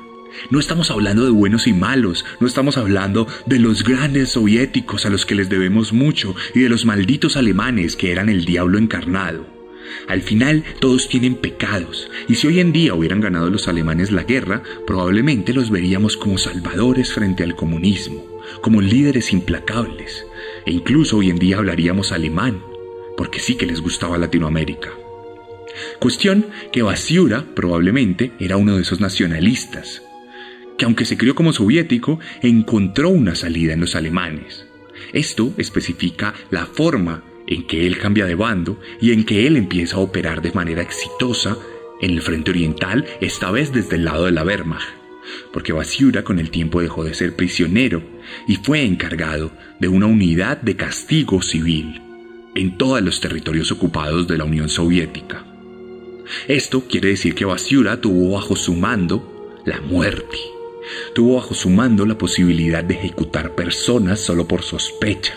No 0.49 0.59
estamos 0.59 0.89
hablando 0.89 1.25
de 1.25 1.31
buenos 1.31 1.67
y 1.67 1.73
malos, 1.73 2.25
no 2.39 2.47
estamos 2.47 2.77
hablando 2.77 3.27
de 3.45 3.59
los 3.59 3.83
grandes 3.83 4.29
soviéticos 4.29 5.05
a 5.05 5.09
los 5.09 5.25
que 5.25 5.35
les 5.35 5.49
debemos 5.49 5.91
mucho 5.91 6.35
y 6.55 6.61
de 6.61 6.69
los 6.69 6.85
malditos 6.85 7.35
alemanes 7.35 7.95
que 7.95 8.11
eran 8.11 8.29
el 8.29 8.45
diablo 8.45 8.77
encarnado. 8.77 9.58
Al 10.07 10.21
final 10.21 10.63
todos 10.79 11.07
tienen 11.07 11.35
pecados, 11.35 12.09
y 12.27 12.35
si 12.35 12.47
hoy 12.47 12.59
en 12.59 12.71
día 12.71 12.93
hubieran 12.93 13.21
ganado 13.21 13.49
los 13.49 13.67
alemanes 13.67 14.11
la 14.11 14.23
guerra, 14.23 14.63
probablemente 14.85 15.53
los 15.53 15.69
veríamos 15.69 16.17
como 16.17 16.37
salvadores 16.37 17.13
frente 17.13 17.43
al 17.43 17.55
comunismo, 17.55 18.25
como 18.61 18.81
líderes 18.81 19.33
implacables, 19.33 20.25
e 20.65 20.71
incluso 20.71 21.17
hoy 21.17 21.29
en 21.29 21.39
día 21.39 21.57
hablaríamos 21.57 22.11
alemán, 22.11 22.61
porque 23.17 23.39
sí 23.39 23.55
que 23.55 23.65
les 23.65 23.81
gustaba 23.81 24.17
Latinoamérica. 24.17 24.91
Cuestión 25.99 26.47
que 26.71 26.81
Basiura 26.81 27.45
probablemente 27.55 28.31
era 28.39 28.57
uno 28.57 28.75
de 28.75 28.81
esos 28.81 28.99
nacionalistas, 28.99 30.01
que 30.77 30.85
aunque 30.85 31.05
se 31.05 31.17
crió 31.17 31.35
como 31.35 31.53
soviético, 31.53 32.19
encontró 32.41 33.09
una 33.09 33.35
salida 33.35 33.73
en 33.73 33.81
los 33.81 33.95
alemanes. 33.95 34.65
Esto 35.13 35.53
especifica 35.57 36.33
la 36.51 36.65
forma 36.65 37.23
en 37.49 37.63
que 37.63 37.87
él 37.87 37.97
cambia 37.97 38.27
de 38.27 38.35
bando 38.35 38.79
y 39.01 39.11
en 39.11 39.25
que 39.25 39.47
él 39.47 39.57
empieza 39.57 39.97
a 39.97 39.99
operar 39.99 40.41
de 40.41 40.51
manera 40.51 40.83
exitosa 40.83 41.57
en 41.99 42.11
el 42.11 42.21
frente 42.21 42.51
oriental, 42.51 43.05
esta 43.21 43.49
vez 43.49 43.73
desde 43.73 43.95
el 43.95 44.05
lado 44.05 44.25
de 44.25 44.31
la 44.31 44.43
Wehrmacht, 44.43 44.87
porque 45.51 45.73
Basiura 45.73 46.23
con 46.23 46.39
el 46.39 46.51
tiempo 46.51 46.79
dejó 46.79 47.03
de 47.03 47.15
ser 47.15 47.35
prisionero 47.35 48.03
y 48.47 48.57
fue 48.57 48.83
encargado 48.83 49.51
de 49.79 49.87
una 49.87 50.05
unidad 50.05 50.61
de 50.61 50.75
castigo 50.75 51.41
civil 51.41 52.01
en 52.53 52.77
todos 52.77 53.01
los 53.01 53.19
territorios 53.19 53.71
ocupados 53.71 54.27
de 54.27 54.37
la 54.37 54.43
Unión 54.43 54.69
Soviética. 54.69 55.43
Esto 56.47 56.85
quiere 56.87 57.09
decir 57.09 57.33
que 57.33 57.45
Basiura 57.45 57.99
tuvo 57.99 58.35
bajo 58.35 58.55
su 58.55 58.75
mando 58.75 59.57
la 59.65 59.81
muerte. 59.81 60.37
Tuvo 61.15 61.37
bajo 61.37 61.55
su 61.55 61.69
mando 61.71 62.05
la 62.05 62.17
posibilidad 62.17 62.83
de 62.83 62.93
ejecutar 62.93 63.55
personas 63.55 64.19
solo 64.19 64.47
por 64.47 64.61
sospecha 64.61 65.35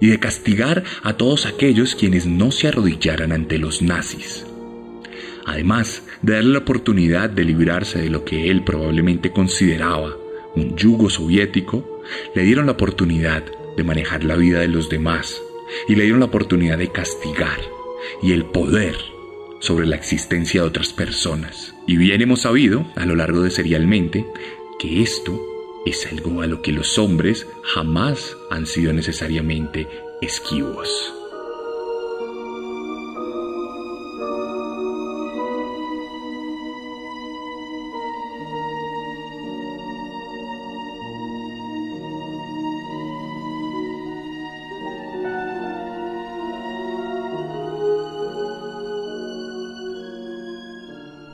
y 0.00 0.08
de 0.08 0.18
castigar 0.18 0.82
a 1.02 1.16
todos 1.16 1.46
aquellos 1.46 1.94
quienes 1.94 2.26
no 2.26 2.50
se 2.50 2.68
arrodillaran 2.68 3.32
ante 3.32 3.58
los 3.58 3.82
nazis. 3.82 4.46
Además 5.46 6.02
de 6.22 6.34
darle 6.34 6.52
la 6.52 6.58
oportunidad 6.58 7.30
de 7.30 7.44
librarse 7.44 8.00
de 8.00 8.10
lo 8.10 8.24
que 8.24 8.50
él 8.50 8.62
probablemente 8.64 9.30
consideraba 9.30 10.16
un 10.54 10.76
yugo 10.76 11.10
soviético, 11.10 12.02
le 12.34 12.42
dieron 12.42 12.66
la 12.66 12.72
oportunidad 12.72 13.44
de 13.76 13.84
manejar 13.84 14.24
la 14.24 14.36
vida 14.36 14.60
de 14.60 14.68
los 14.68 14.88
demás 14.88 15.40
y 15.88 15.94
le 15.94 16.02
dieron 16.02 16.20
la 16.20 16.26
oportunidad 16.26 16.78
de 16.78 16.90
castigar 16.90 17.60
y 18.22 18.32
el 18.32 18.44
poder 18.46 18.96
sobre 19.60 19.86
la 19.86 19.96
existencia 19.96 20.62
de 20.62 20.68
otras 20.68 20.92
personas. 20.92 21.74
Y 21.86 21.96
bien 21.96 22.22
hemos 22.22 22.42
sabido 22.42 22.86
a 22.96 23.06
lo 23.06 23.14
largo 23.14 23.42
de 23.42 23.50
serialmente 23.50 24.26
que 24.78 25.02
esto 25.02 25.49
es 25.86 26.06
algo 26.06 26.42
a 26.42 26.46
lo 26.46 26.62
que 26.62 26.72
los 26.72 26.98
hombres 26.98 27.46
jamás 27.62 28.36
han 28.50 28.66
sido 28.66 28.92
necesariamente 28.92 29.88
esquivos. 30.20 31.14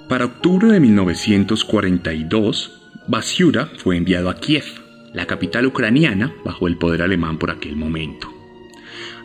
Para 0.08 0.24
octubre 0.24 0.68
de 0.68 0.80
1942, 0.80 2.85
Basiura 3.08 3.70
fue 3.78 3.96
enviado 3.96 4.28
a 4.28 4.34
Kiev, 4.34 4.64
la 5.12 5.26
capital 5.26 5.66
ucraniana, 5.66 6.34
bajo 6.44 6.66
el 6.66 6.76
poder 6.76 7.02
alemán 7.02 7.38
por 7.38 7.52
aquel 7.52 7.76
momento. 7.76 8.32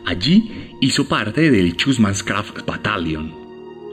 Allí 0.04 0.76
hizo 0.80 1.08
parte 1.08 1.50
del 1.50 1.72
Schussmannskraft 1.72 2.64
Battalion, 2.64 3.34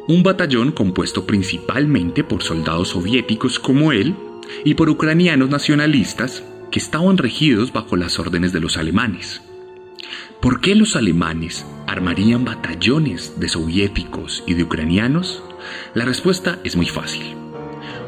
un 0.07 0.21
batallón 0.21 0.73
compuesto 0.73 1.25
principalmente 1.25 2.23
por 2.23 2.43
soldados 2.43 2.89
soviéticos 2.89 3.57
como 3.57 3.91
él 3.91 4.15
y 4.63 4.75
por 4.75 4.89
ucranianos 4.89 5.49
nacionalistas 5.49 6.43
que 6.71 6.79
estaban 6.79 7.17
regidos 7.17 7.73
bajo 7.73 7.95
las 7.95 8.19
órdenes 8.19 8.53
de 8.53 8.59
los 8.59 8.77
alemanes. 8.77 9.41
¿Por 10.39 10.61
qué 10.61 10.75
los 10.75 10.95
alemanes 10.95 11.65
armarían 11.87 12.45
batallones 12.45 13.39
de 13.39 13.49
soviéticos 13.49 14.43
y 14.45 14.53
de 14.53 14.63
ucranianos? 14.63 15.43
La 15.95 16.05
respuesta 16.05 16.59
es 16.63 16.75
muy 16.75 16.85
fácil. 16.85 17.38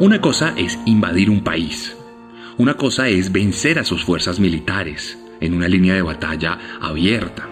Una 0.01 0.19
cosa 0.19 0.55
es 0.57 0.79
invadir 0.87 1.29
un 1.29 1.43
país. 1.43 1.95
Una 2.57 2.73
cosa 2.73 3.07
es 3.07 3.31
vencer 3.31 3.77
a 3.77 3.83
sus 3.83 4.03
fuerzas 4.03 4.39
militares 4.39 5.19
en 5.39 5.53
una 5.53 5.67
línea 5.67 5.93
de 5.93 6.01
batalla 6.01 6.57
abierta. 6.81 7.47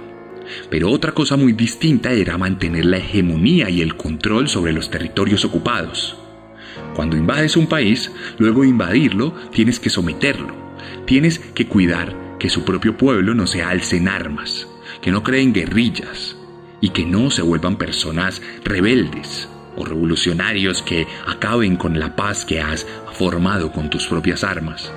Pero 0.72 0.90
otra 0.90 1.12
cosa 1.12 1.38
muy 1.38 1.54
distinta 1.54 2.12
era 2.12 2.40
mantener 2.40 2.86
la 2.86 2.98
hegemonía 2.98 3.70
y 3.70 3.82
el 3.82 3.96
control 3.96 4.48
sobre 4.48 4.74
los 4.74 4.90
territorios 4.90 5.46
ocupados. 5.46 6.18
Cuando 6.96 7.16
invades 7.16 7.56
un 7.56 7.68
país, 7.68 8.12
luego 8.40 8.64
de 8.64 8.70
invadirlo, 8.70 9.32
tienes 9.52 9.80
que 9.80 9.92
someterlo. 9.92 10.56
Tienes 11.06 11.38
que 11.38 11.68
cuidar 11.68 12.38
que 12.40 12.50
su 12.50 12.66
propio 12.66 12.98
pueblo 12.98 13.36
no 13.36 13.46
se 13.46 13.62
alce 13.62 13.98
en 13.98 14.08
armas, 14.08 14.68
que 15.04 15.12
no 15.12 15.22
creen 15.22 15.54
guerrillas 15.54 16.36
y 16.82 16.90
que 16.90 17.06
no 17.06 17.30
se 17.30 17.44
vuelvan 17.44 17.78
personas 17.78 18.42
rebeldes 18.64 19.48
revolucionarios 19.86 20.82
que 20.82 21.08
acaben 21.28 21.76
con 21.76 22.00
la 22.00 22.16
paz 22.16 22.46
que 22.46 22.62
has 22.62 22.86
formado 23.14 23.72
con 23.72 23.90
tus 23.90 24.08
propias 24.08 24.44
armas. 24.44 24.92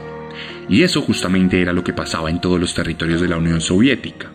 Y 0.68 0.83
eso 0.83 1.03
justamente 1.03 1.61
era 1.61 1.73
lo 1.73 1.85
que 1.85 1.92
pasaba 1.92 2.31
en 2.31 2.40
todos 2.40 2.59
los 2.59 2.75
territorios 2.75 3.21
de 3.21 3.29
la 3.29 3.37
Unión 3.37 3.61
Soviética. 3.61 4.33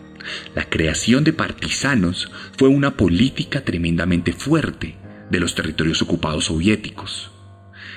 La 0.54 0.64
creación 0.64 1.24
de 1.24 1.32
partisanos 1.32 2.30
fue 2.56 2.68
una 2.68 2.96
política 2.96 3.62
tremendamente 3.62 4.32
fuerte 4.32 4.96
de 5.30 5.40
los 5.40 5.54
territorios 5.54 6.02
ocupados 6.02 6.46
soviéticos. 6.46 7.30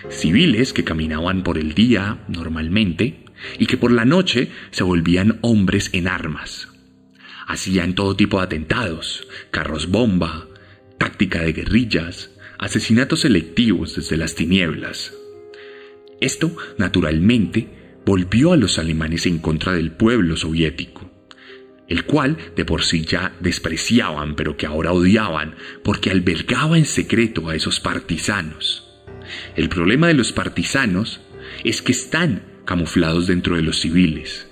Civiles 0.10 0.74
que 0.74 0.84
caminaban 0.84 1.44
por 1.44 1.58
el 1.58 1.74
día 1.74 2.24
normalmente 2.28 3.26
y 3.60 3.66
que 3.66 3.78
por 3.78 3.92
la 3.92 4.06
noche 4.06 4.52
se 4.72 4.84
volvían 4.84 5.40
hombres 5.42 5.90
en 5.94 6.08
armas. 6.08 6.70
Hacían 7.48 7.96
todo 7.96 8.16
tipo 8.16 8.38
de 8.38 8.46
atentados, 8.46 9.28
carros 9.52 9.90
bomba, 9.90 10.48
táctica 10.98 11.42
de 11.42 11.54
guerrillas, 11.54 12.31
asesinatos 12.62 13.22
selectivos 13.22 13.96
desde 13.96 14.18
las 14.18 14.36
tinieblas. 14.36 15.14
Esto, 16.22 16.56
naturalmente, 16.78 17.68
volvió 18.06 18.54
a 18.54 18.58
los 18.58 18.78
alemanes 18.78 19.26
en 19.26 19.40
contra 19.40 19.74
del 19.74 19.92
pueblo 19.92 20.38
soviético, 20.38 21.10
el 21.88 22.06
cual 22.06 22.38
de 22.56 22.64
por 22.64 22.84
sí 22.84 23.04
ya 23.04 23.36
despreciaban, 23.40 24.36
pero 24.36 24.58
que 24.58 24.68
ahora 24.68 24.94
odiaban, 24.94 25.56
porque 25.84 26.12
albergaba 26.12 26.78
en 26.78 26.86
secreto 26.86 27.50
a 27.50 27.56
esos 27.56 27.80
partisanos. 27.80 28.88
El 29.56 29.68
problema 29.68 30.08
de 30.08 30.14
los 30.14 30.32
partisanos 30.32 31.20
es 31.64 31.82
que 31.82 31.94
están 31.94 32.44
camuflados 32.64 33.26
dentro 33.26 33.56
de 33.56 33.64
los 33.64 33.80
civiles, 33.80 34.48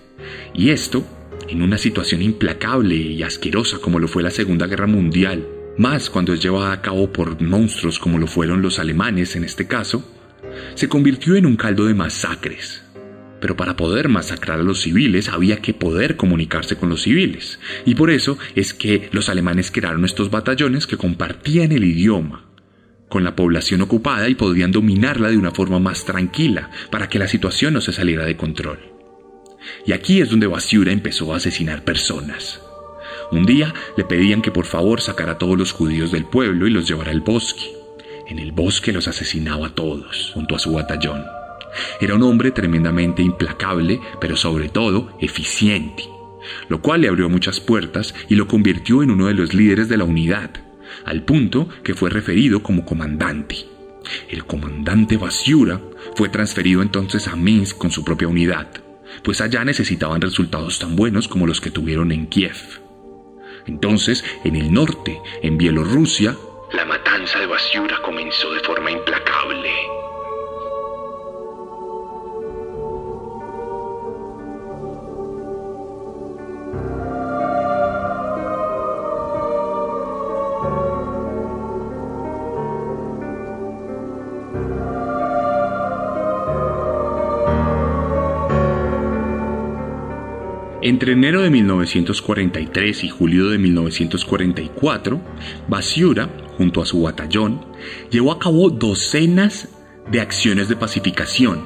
y 0.56 0.72
esto, 0.72 1.06
en 1.48 1.62
una 1.62 1.78
situación 1.78 2.24
implacable 2.24 2.96
y 2.96 3.22
asquerosa 3.22 3.78
como 3.78 4.00
lo 4.00 4.08
fue 4.08 4.24
la 4.24 4.32
Segunda 4.32 4.66
Guerra 4.66 4.88
Mundial, 4.88 5.59
más 5.78 6.10
cuando 6.10 6.34
es 6.34 6.42
llevada 6.42 6.72
a 6.72 6.82
cabo 6.82 7.12
por 7.12 7.42
monstruos 7.42 8.00
como 8.00 8.18
lo 8.18 8.28
fueron 8.28 8.62
los 8.62 8.80
alemanes 8.80 9.36
en 9.36 9.44
este 9.44 9.68
caso, 9.68 10.04
se 10.76 10.90
convirtió 10.90 11.36
en 11.36 11.46
un 11.46 11.56
caldo 11.56 11.86
de 11.86 11.94
masacres. 11.94 12.84
Pero 13.40 13.56
para 13.56 13.76
poder 13.76 14.10
masacrar 14.10 14.60
a 14.60 14.64
los 14.64 14.82
civiles 14.82 15.30
había 15.30 15.62
que 15.62 15.74
poder 15.74 16.18
comunicarse 16.18 16.76
con 16.76 16.90
los 16.90 17.04
civiles, 17.04 17.60
y 17.86 17.96
por 17.96 18.12
eso 18.12 18.38
es 18.56 18.74
que 18.74 19.10
los 19.14 19.30
alemanes 19.30 19.72
crearon 19.72 20.04
estos 20.04 20.30
batallones 20.30 20.88
que 20.88 20.98
compartían 20.98 21.72
el 21.72 21.86
idioma 21.86 22.46
con 23.08 23.24
la 23.24 23.36
población 23.36 23.82
ocupada 23.82 24.30
y 24.30 24.36
podían 24.36 24.72
dominarla 24.72 25.30
de 25.30 25.38
una 25.38 25.52
forma 25.52 25.80
más 25.80 26.06
tranquila 26.06 26.70
para 26.92 27.10
que 27.10 27.20
la 27.20 27.28
situación 27.28 27.74
no 27.74 27.82
se 27.82 27.92
saliera 27.92 28.26
de 28.26 28.38
control. 28.38 28.80
Y 29.86 29.92
aquí 29.94 30.22
es 30.22 30.30
donde 30.30 30.48
Basiura 30.48 30.92
empezó 30.92 31.34
a 31.34 31.38
asesinar 31.38 31.84
personas. 31.84 32.62
Un 33.32 33.46
día 33.46 33.74
le 33.96 34.04
pedían 34.06 34.42
que 34.42 34.52
por 34.52 34.66
favor 34.66 35.02
sacara 35.02 35.34
a 35.34 35.38
todos 35.38 35.58
los 35.58 35.72
judíos 35.72 36.12
del 36.12 36.26
pueblo 36.26 36.66
y 36.66 36.72
los 36.72 36.88
llevara 36.88 37.12
al 37.12 37.22
bosque. 37.22 37.76
En 38.28 38.40
el 38.40 38.52
bosque 38.52 38.92
los 38.92 39.08
asesinaba 39.08 39.68
a 39.68 39.76
todos, 39.76 40.32
junto 40.34 40.56
a 40.56 40.60
su 40.60 40.74
batallón. 40.74 41.24
Era 42.02 42.16
un 42.16 42.24
hombre 42.24 42.52
tremendamente 42.52 43.22
implacable, 43.22 44.02
pero 44.20 44.36
sobre 44.36 44.70
todo 44.70 45.16
eficiente, 45.20 46.04
lo 46.70 46.82
cual 46.82 47.02
le 47.02 47.08
abrió 47.08 47.30
muchas 47.30 47.60
puertas 47.60 48.16
y 48.28 48.36
lo 48.36 48.48
convirtió 48.48 49.04
en 49.04 49.12
uno 49.12 49.28
de 49.28 49.36
los 49.36 49.54
líderes 49.54 49.90
de 49.90 49.98
la 49.98 50.06
unidad, 50.06 50.52
al 51.06 51.24
punto 51.24 51.70
que 51.84 51.94
fue 51.94 52.10
referido 52.10 52.64
como 52.64 52.86
comandante. 52.86 53.58
El 54.30 54.46
comandante 54.46 55.18
Basiura 55.18 55.80
fue 56.16 56.30
transferido 56.30 56.82
entonces 56.82 57.28
a 57.28 57.36
Minsk 57.36 57.78
con 57.78 57.92
su 57.92 58.04
propia 58.04 58.28
unidad, 58.28 58.70
pues 59.24 59.42
allá 59.42 59.64
necesitaban 59.64 60.22
resultados 60.22 60.80
tan 60.80 60.96
buenos 60.96 61.28
como 61.28 61.46
los 61.46 61.62
que 61.62 61.72
tuvieron 61.72 62.12
en 62.12 62.28
Kiev. 62.28 62.89
Entonces, 63.70 64.26
en 64.44 64.56
el 64.56 64.74
norte, 64.74 65.22
en 65.44 65.60
Bielorrusia, 65.60 66.36
la 66.74 66.86
matanza 66.86 67.40
de 67.40 67.46
Basiura 67.46 68.02
comenzó 68.02 68.52
de 68.52 68.62
forma 68.62 68.90
implacable. 68.90 69.70
Entre 90.90 91.12
enero 91.12 91.44
de 91.44 91.52
1943 91.52 93.04
y 93.04 93.10
julio 93.10 93.52
de 93.52 93.60
1944, 93.60 95.22
Basiura, 95.68 96.30
junto 96.58 96.82
a 96.82 96.88
su 96.88 97.04
batallón, 97.04 97.64
llevó 98.10 98.32
a 98.32 98.40
cabo 98.40 98.72
docenas 98.72 99.70
de 100.10 100.20
acciones 100.20 100.68
de 100.68 100.76
pacificación. 100.76 101.64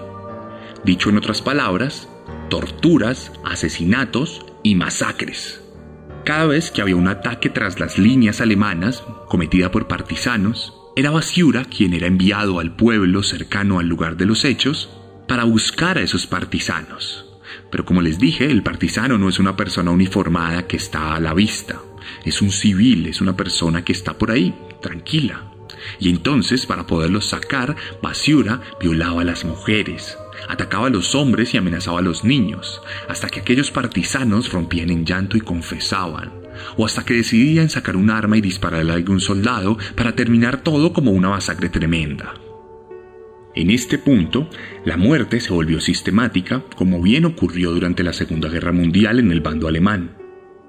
Dicho 0.83 1.09
en 1.09 1.15
otras 1.15 1.41
palabras, 1.41 2.09
torturas, 2.49 3.31
asesinatos 3.45 4.45
y 4.61 4.75
masacres. 4.75 5.63
Cada 6.25 6.47
vez 6.47 6.69
que 6.69 6.81
había 6.81 6.97
un 6.97 7.07
ataque 7.07 7.49
tras 7.49 7.79
las 7.79 7.97
líneas 7.97 8.41
alemanas 8.41 9.05
cometida 9.29 9.71
por 9.71 9.87
partisanos, 9.87 10.73
era 10.97 11.11
Basiura 11.11 11.63
quien 11.63 11.93
era 11.93 12.07
enviado 12.07 12.59
al 12.59 12.75
pueblo 12.75 13.23
cercano 13.23 13.79
al 13.79 13.87
lugar 13.87 14.17
de 14.17 14.25
los 14.25 14.43
hechos 14.43 14.89
para 15.29 15.45
buscar 15.45 15.97
a 15.97 16.01
esos 16.01 16.27
partisanos. 16.27 17.32
Pero 17.69 17.85
como 17.85 18.01
les 18.01 18.19
dije, 18.19 18.45
el 18.45 18.63
partisano 18.63 19.17
no 19.17 19.29
es 19.29 19.39
una 19.39 19.55
persona 19.55 19.91
uniformada 19.91 20.67
que 20.67 20.77
está 20.77 21.15
a 21.15 21.19
la 21.19 21.33
vista. 21.33 21.79
Es 22.25 22.41
un 22.41 22.51
civil, 22.51 23.07
es 23.07 23.21
una 23.21 23.35
persona 23.35 23.83
que 23.83 23.93
está 23.93 24.17
por 24.17 24.31
ahí, 24.31 24.53
tranquila. 24.81 25.49
Y 25.99 26.09
entonces, 26.09 26.65
para 26.65 26.87
poderlos 26.87 27.27
sacar, 27.27 27.75
Basiura 28.01 28.61
violaba 28.79 29.21
a 29.21 29.25
las 29.25 29.45
mujeres, 29.45 30.17
atacaba 30.47 30.87
a 30.87 30.89
los 30.89 31.15
hombres 31.15 31.53
y 31.53 31.57
amenazaba 31.57 31.99
a 31.99 32.03
los 32.03 32.23
niños, 32.23 32.81
hasta 33.07 33.29
que 33.29 33.39
aquellos 33.39 33.71
partisanos 33.71 34.51
rompían 34.51 34.89
en 34.89 35.05
llanto 35.05 35.37
y 35.37 35.41
confesaban, 35.41 36.31
o 36.77 36.85
hasta 36.85 37.03
que 37.03 37.15
decidían 37.15 37.69
sacar 37.69 37.95
un 37.95 38.09
arma 38.09 38.37
y 38.37 38.41
dispararle 38.41 38.91
a 38.91 38.95
algún 38.95 39.19
soldado 39.19 39.77
para 39.95 40.15
terminar 40.15 40.61
todo 40.61 40.93
como 40.93 41.11
una 41.11 41.29
masacre 41.29 41.69
tremenda. 41.69 42.33
En 43.55 43.69
este 43.69 43.99
punto, 43.99 44.49
la 44.83 44.97
muerte 44.97 45.39
se 45.39 45.53
volvió 45.53 45.79
sistemática, 45.79 46.63
como 46.75 47.01
bien 47.01 47.25
ocurrió 47.25 47.71
durante 47.71 48.03
la 48.03 48.13
Segunda 48.13 48.49
Guerra 48.49 48.71
Mundial 48.71 49.19
en 49.19 49.31
el 49.31 49.41
bando 49.41 49.67
alemán. 49.67 50.17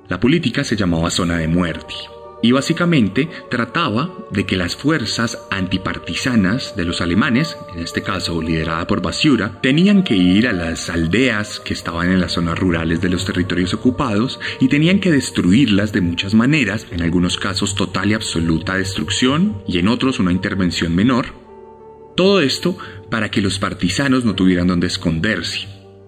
La 0.08 0.20
política 0.20 0.64
se 0.64 0.76
llamaba 0.76 1.10
zona 1.10 1.38
de 1.38 1.48
muerte 1.48 1.94
y 2.42 2.52
básicamente 2.52 3.30
trataba 3.50 4.12
de 4.30 4.44
que 4.44 4.58
las 4.58 4.76
fuerzas 4.76 5.38
antipartisanas 5.50 6.76
de 6.76 6.84
los 6.84 7.00
alemanes, 7.00 7.56
en 7.74 7.82
este 7.82 8.02
caso 8.02 8.42
liderada 8.42 8.86
por 8.86 9.00
Basiura, 9.00 9.62
tenían 9.62 10.04
que 10.04 10.14
ir 10.14 10.46
a 10.46 10.52
las 10.52 10.90
aldeas 10.90 11.60
que 11.60 11.72
estaban 11.72 12.10
en 12.10 12.20
las 12.20 12.32
zonas 12.32 12.58
rurales 12.58 13.00
de 13.00 13.08
los 13.08 13.24
territorios 13.24 13.72
ocupados 13.72 14.40
y 14.60 14.68
tenían 14.68 15.00
que 15.00 15.10
destruirlas 15.10 15.94
de 15.94 16.02
muchas 16.02 16.34
maneras, 16.34 16.86
en 16.90 17.00
algunos 17.00 17.38
casos 17.38 17.74
total 17.74 18.10
y 18.10 18.14
absoluta 18.14 18.76
destrucción 18.76 19.62
y 19.66 19.78
en 19.78 19.88
otros 19.88 20.20
una 20.20 20.30
intervención 20.30 20.94
menor, 20.94 21.43
todo 22.14 22.40
esto 22.40 22.76
para 23.10 23.30
que 23.30 23.40
los 23.40 23.58
partisanos 23.58 24.24
no 24.24 24.34
tuvieran 24.34 24.68
donde 24.68 24.86
esconderse. 24.86 25.66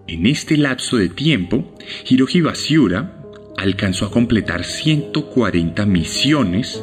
En 0.09 0.27
este 0.27 0.57
lapso 0.57 0.97
de 0.97 1.09
tiempo, 1.09 1.75
Hiroji 2.09 2.40
Basiura 2.40 3.21
alcanzó 3.57 4.07
a 4.07 4.11
completar 4.11 4.64
140 4.64 5.85
misiones 5.87 6.83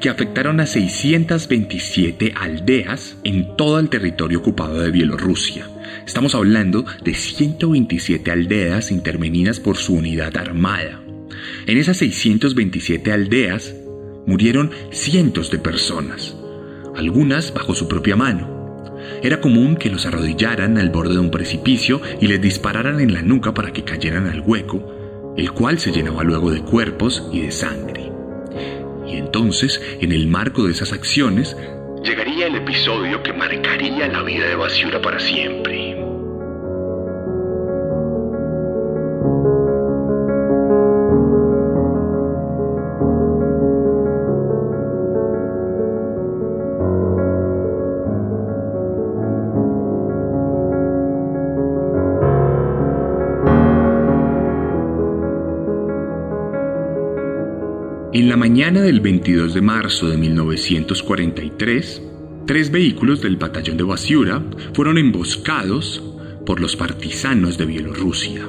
que 0.00 0.08
afectaron 0.08 0.60
a 0.60 0.66
627 0.66 2.34
aldeas 2.36 3.16
en 3.24 3.56
todo 3.56 3.80
el 3.80 3.88
territorio 3.88 4.38
ocupado 4.38 4.80
de 4.80 4.92
Bielorrusia. 4.92 5.68
Estamos 6.06 6.36
hablando 6.36 6.84
de 7.04 7.14
127 7.14 8.30
aldeas 8.30 8.92
intervenidas 8.92 9.58
por 9.58 9.76
su 9.76 9.94
unidad 9.94 10.36
armada. 10.36 11.02
En 11.66 11.78
esas 11.78 11.96
627 11.96 13.10
aldeas 13.10 13.74
murieron 14.24 14.70
cientos 14.92 15.50
de 15.50 15.58
personas 15.58 16.36
algunas 16.96 17.52
bajo 17.54 17.74
su 17.74 17.88
propia 17.88 18.16
mano. 18.16 18.52
Era 19.22 19.40
común 19.40 19.76
que 19.76 19.90
los 19.90 20.06
arrodillaran 20.06 20.78
al 20.78 20.90
borde 20.90 21.14
de 21.14 21.20
un 21.20 21.30
precipicio 21.30 22.00
y 22.20 22.28
les 22.28 22.40
dispararan 22.40 23.00
en 23.00 23.12
la 23.12 23.22
nuca 23.22 23.52
para 23.52 23.72
que 23.72 23.84
cayeran 23.84 24.26
al 24.26 24.40
hueco, 24.40 25.34
el 25.36 25.52
cual 25.52 25.78
se 25.78 25.92
llenaba 25.92 26.22
luego 26.22 26.50
de 26.50 26.62
cuerpos 26.62 27.28
y 27.32 27.40
de 27.40 27.50
sangre. 27.50 28.12
Y 29.06 29.16
entonces, 29.16 29.80
en 30.00 30.12
el 30.12 30.28
marco 30.28 30.64
de 30.64 30.72
esas 30.72 30.92
acciones, 30.92 31.56
llegaría 32.04 32.46
el 32.46 32.56
episodio 32.56 33.22
que 33.22 33.32
marcaría 33.32 34.08
la 34.08 34.22
vida 34.22 34.48
de 34.48 34.56
Basiura 34.56 35.00
para 35.00 35.18
siempre. 35.18 35.81
Mañana 58.52 58.82
del 58.82 59.00
22 59.00 59.54
de 59.54 59.62
marzo 59.62 60.10
de 60.10 60.18
1943, 60.18 62.02
tres 62.46 62.70
vehículos 62.70 63.22
del 63.22 63.38
batallón 63.38 63.78
de 63.78 63.82
Basiura 63.82 64.44
fueron 64.74 64.98
emboscados 64.98 66.02
por 66.44 66.60
los 66.60 66.76
partisanos 66.76 67.56
de 67.56 67.64
Bielorrusia. 67.64 68.46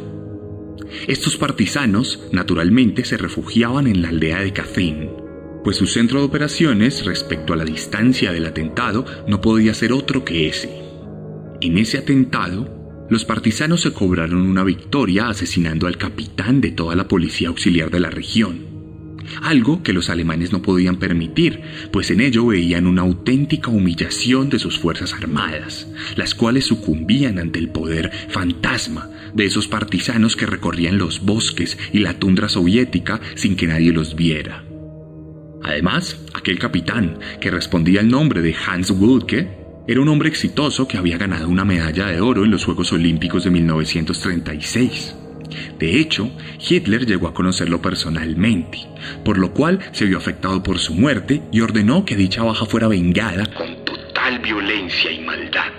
Estos 1.08 1.38
partisanos, 1.38 2.28
naturalmente, 2.34 3.06
se 3.06 3.16
refugiaban 3.16 3.88
en 3.88 4.02
la 4.02 4.10
aldea 4.10 4.42
de 4.42 4.52
Kazin, 4.52 5.10
pues 5.64 5.78
su 5.78 5.88
centro 5.88 6.20
de 6.20 6.26
operaciones 6.26 7.06
respecto 7.06 7.54
a 7.54 7.56
la 7.56 7.64
distancia 7.64 8.34
del 8.34 8.46
atentado 8.46 9.06
no 9.30 9.40
podía 9.40 9.74
ser 9.74 9.94
otro 9.94 10.26
que 10.26 10.50
ese. 10.50 10.82
En 11.62 11.78
ese 11.78 12.00
atentado, 12.00 13.08
los 13.10 13.24
partisanos 13.24 13.80
se 13.80 13.94
cobraron 13.94 14.42
una 14.42 14.66
victoria 14.66 15.30
asesinando 15.30 15.88
al 15.88 15.98
capitán 15.98 16.60
de 16.60 16.72
toda 16.72 16.94
la 16.94 17.08
policía 17.08 17.48
auxiliar 17.48 17.90
de 17.90 18.02
la 18.02 18.10
región, 18.10 18.73
algo 19.42 19.84
que 19.84 19.94
los 19.94 20.10
alemanes 20.10 20.52
no 20.52 20.62
podían 20.62 20.98
permitir, 20.98 21.62
pues 21.92 22.12
en 22.12 22.22
ello 22.22 22.48
veían 22.48 22.88
una 22.88 23.02
auténtica 23.02 23.70
humillación 23.70 24.50
de 24.50 24.60
sus 24.60 24.80
fuerzas 24.80 25.14
armadas, 25.14 25.88
las 26.16 26.36
cuales 26.36 26.66
sucumbían 26.66 27.40
ante 27.40 27.60
el 27.60 27.70
poder 27.70 28.12
fantasma 28.30 29.10
de 29.34 29.46
esos 29.46 29.68
partisanos 29.68 30.36
que 30.36 30.46
recorrían 30.46 30.98
los 30.98 31.22
bosques 31.24 31.78
y 31.92 32.00
la 32.00 32.20
tundra 32.20 32.50
soviética 32.50 33.20
sin 33.36 33.56
que 33.56 33.68
nadie 33.68 33.92
los 33.92 34.16
viera. 34.16 34.64
Además, 35.64 36.20
aquel 36.34 36.60
capitán, 36.60 37.20
que 37.40 37.50
respondía 37.50 38.02
al 38.02 38.10
nombre 38.10 38.42
de 38.42 38.54
Hans 38.68 38.92
Wulke, 38.92 39.64
era 39.88 40.02
un 40.02 40.08
hombre 40.08 40.30
exitoso 40.30 40.88
que 40.88 40.98
había 40.98 41.18
ganado 41.18 41.50
una 41.50 41.66
medalla 41.66 42.08
de 42.08 42.22
oro 42.22 42.46
en 42.46 42.52
los 42.52 42.66
Juegos 42.66 42.94
Olímpicos 42.94 43.44
de 43.44 43.50
1936. 43.50 45.23
De 45.80 46.00
hecho, 46.00 46.32
Hitler 46.60 47.06
llegó 47.06 47.28
a 47.28 47.34
conocerlo 47.34 47.82
personalmente, 47.82 48.80
por 49.24 49.38
lo 49.38 49.54
cual 49.54 49.80
se 49.92 50.06
vio 50.06 50.18
afectado 50.18 50.64
por 50.64 50.80
su 50.80 50.94
muerte 50.94 51.42
y 51.52 51.62
ordenó 51.62 52.06
que 52.06 52.16
dicha 52.16 52.44
baja 52.44 52.66
fuera 52.66 52.88
vengada 52.88 53.46
con 53.54 53.84
total 53.86 54.40
violencia 54.40 55.12
y 55.12 55.22
maldad. 55.22 55.72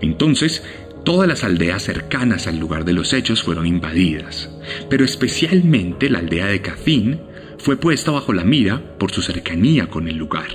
Entonces, 0.00 0.62
todas 1.04 1.28
las 1.28 1.44
aldeas 1.44 1.82
cercanas 1.82 2.46
al 2.46 2.58
lugar 2.58 2.84
de 2.84 2.92
los 2.92 3.12
hechos 3.12 3.42
fueron 3.42 3.66
invadidas, 3.66 4.50
pero 4.88 5.04
especialmente 5.04 6.10
la 6.10 6.20
aldea 6.20 6.46
de 6.46 6.60
Kazin 6.60 7.20
fue 7.58 7.76
puesta 7.76 8.10
bajo 8.10 8.32
la 8.32 8.44
mira 8.44 8.82
por 8.98 9.12
su 9.12 9.22
cercanía 9.22 9.86
con 9.86 10.08
el 10.08 10.16
lugar. 10.16 10.48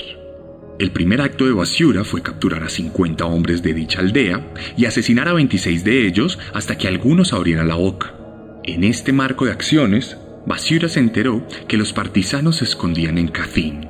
El 0.79 0.91
primer 0.91 1.21
acto 1.21 1.45
de 1.45 1.53
Basiura 1.53 2.03
fue 2.03 2.21
capturar 2.21 2.63
a 2.63 2.69
50 2.69 3.25
hombres 3.25 3.63
de 3.63 3.73
dicha 3.73 3.99
aldea 3.99 4.53
y 4.77 4.85
asesinar 4.85 5.27
a 5.27 5.33
26 5.33 5.83
de 5.83 6.05
ellos 6.05 6.37
hasta 6.53 6.77
que 6.77 6.87
algunos 6.87 7.33
abrieran 7.33 7.67
la 7.67 7.75
boca. 7.75 8.13
En 8.67 8.83
este 8.83 9.13
marco 9.13 9.45
de 9.45 9.53
acciones, 9.53 10.17
Basiura 10.45 10.89
se 10.89 10.99
enteró 10.99 11.47
que 11.69 11.77
los 11.77 11.93
partisanos 11.93 12.57
se 12.57 12.65
escondían 12.65 13.17
en 13.17 13.29
Kazin. 13.29 13.87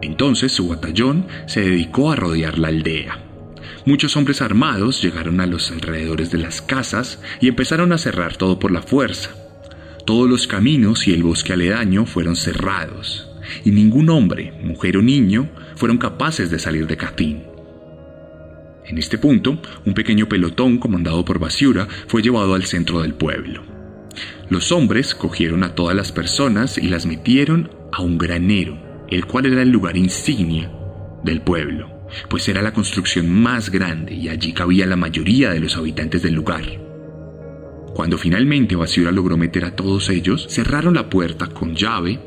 Entonces 0.00 0.50
su 0.50 0.66
batallón 0.66 1.26
se 1.46 1.60
dedicó 1.60 2.10
a 2.10 2.16
rodear 2.16 2.58
la 2.58 2.68
aldea. 2.68 3.22
Muchos 3.84 4.16
hombres 4.16 4.40
armados 4.40 5.02
llegaron 5.02 5.42
a 5.42 5.46
los 5.46 5.70
alrededores 5.70 6.30
de 6.30 6.38
las 6.38 6.62
casas 6.62 7.20
y 7.42 7.48
empezaron 7.48 7.92
a 7.92 7.98
cerrar 7.98 8.38
todo 8.38 8.58
por 8.58 8.70
la 8.70 8.80
fuerza. 8.80 9.28
Todos 10.06 10.26
los 10.26 10.46
caminos 10.46 11.06
y 11.06 11.12
el 11.12 11.22
bosque 11.22 11.52
aledaño 11.52 12.06
fueron 12.06 12.34
cerrados, 12.34 13.30
y 13.62 13.72
ningún 13.72 14.08
hombre, 14.08 14.54
mujer 14.62 14.96
o 14.96 15.02
niño 15.02 15.50
fueron 15.76 15.98
capaces 15.98 16.50
de 16.50 16.58
salir 16.58 16.86
de 16.86 16.96
Catín. 16.96 17.42
En 18.86 18.96
este 18.96 19.18
punto, 19.18 19.60
un 19.84 19.92
pequeño 19.92 20.30
pelotón 20.30 20.78
comandado 20.78 21.26
por 21.26 21.38
Basiura 21.38 21.86
fue 22.06 22.22
llevado 22.22 22.54
al 22.54 22.64
centro 22.64 23.02
del 23.02 23.12
pueblo. 23.12 23.77
Los 24.48 24.72
hombres 24.72 25.14
cogieron 25.14 25.62
a 25.64 25.74
todas 25.74 25.94
las 25.94 26.12
personas 26.12 26.78
y 26.78 26.88
las 26.88 27.06
metieron 27.06 27.70
a 27.92 28.02
un 28.02 28.18
granero, 28.18 28.78
el 29.08 29.26
cual 29.26 29.46
era 29.46 29.62
el 29.62 29.70
lugar 29.70 29.96
insignia 29.96 30.70
del 31.22 31.42
pueblo, 31.42 32.06
pues 32.28 32.48
era 32.48 32.62
la 32.62 32.72
construcción 32.72 33.28
más 33.28 33.70
grande 33.70 34.14
y 34.14 34.28
allí 34.28 34.52
cabía 34.52 34.86
la 34.86 34.96
mayoría 34.96 35.50
de 35.50 35.60
los 35.60 35.76
habitantes 35.76 36.22
del 36.22 36.34
lugar. 36.34 36.64
Cuando 37.94 38.16
finalmente 38.16 38.76
Basiura 38.76 39.10
logró 39.10 39.36
meter 39.36 39.64
a 39.64 39.74
todos 39.74 40.08
ellos, 40.08 40.46
cerraron 40.48 40.94
la 40.94 41.10
puerta 41.10 41.48
con 41.48 41.74
llave 41.74 42.18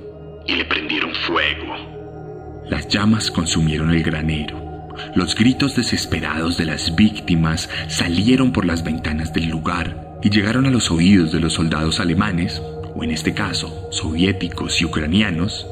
y 0.45 0.55
le 0.55 0.65
prendieron 0.65 1.13
fuego. 1.13 2.65
Las 2.69 2.87
llamas 2.87 3.31
consumieron 3.31 3.91
el 3.91 4.03
granero. 4.03 4.89
Los 5.15 5.35
gritos 5.35 5.75
desesperados 5.75 6.57
de 6.57 6.65
las 6.65 6.95
víctimas 6.95 7.69
salieron 7.87 8.51
por 8.51 8.65
las 8.65 8.83
ventanas 8.83 9.33
del 9.33 9.47
lugar 9.47 10.10
y 10.23 10.29
llegaron 10.29 10.65
a 10.65 10.71
los 10.71 10.91
oídos 10.91 11.31
de 11.31 11.39
los 11.39 11.53
soldados 11.53 11.99
alemanes, 11.99 12.61
o 12.95 13.03
en 13.03 13.11
este 13.11 13.33
caso 13.33 13.87
soviéticos 13.91 14.81
y 14.81 14.85
ucranianos, 14.85 15.67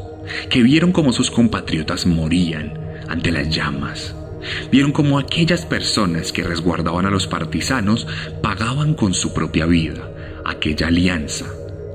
que 0.50 0.64
vieron 0.64 0.92
cómo 0.92 1.12
sus 1.14 1.32
compatriotas 1.32 2.06
morían 2.06 2.80
ante 3.08 3.32
las 3.32 3.50
llamas. 3.50 4.16
Vieron 4.72 4.92
cómo 4.92 5.20
aquellas 5.20 5.66
personas 5.66 6.32
que 6.32 6.44
resguardaban 6.44 7.06
a 7.06 7.10
los 7.10 7.28
partisanos 7.28 8.08
pagaban 8.42 8.94
con 8.94 9.14
su 9.14 9.34
propia 9.34 9.66
vida 9.66 10.10
aquella 10.46 10.88
alianza 10.88 11.46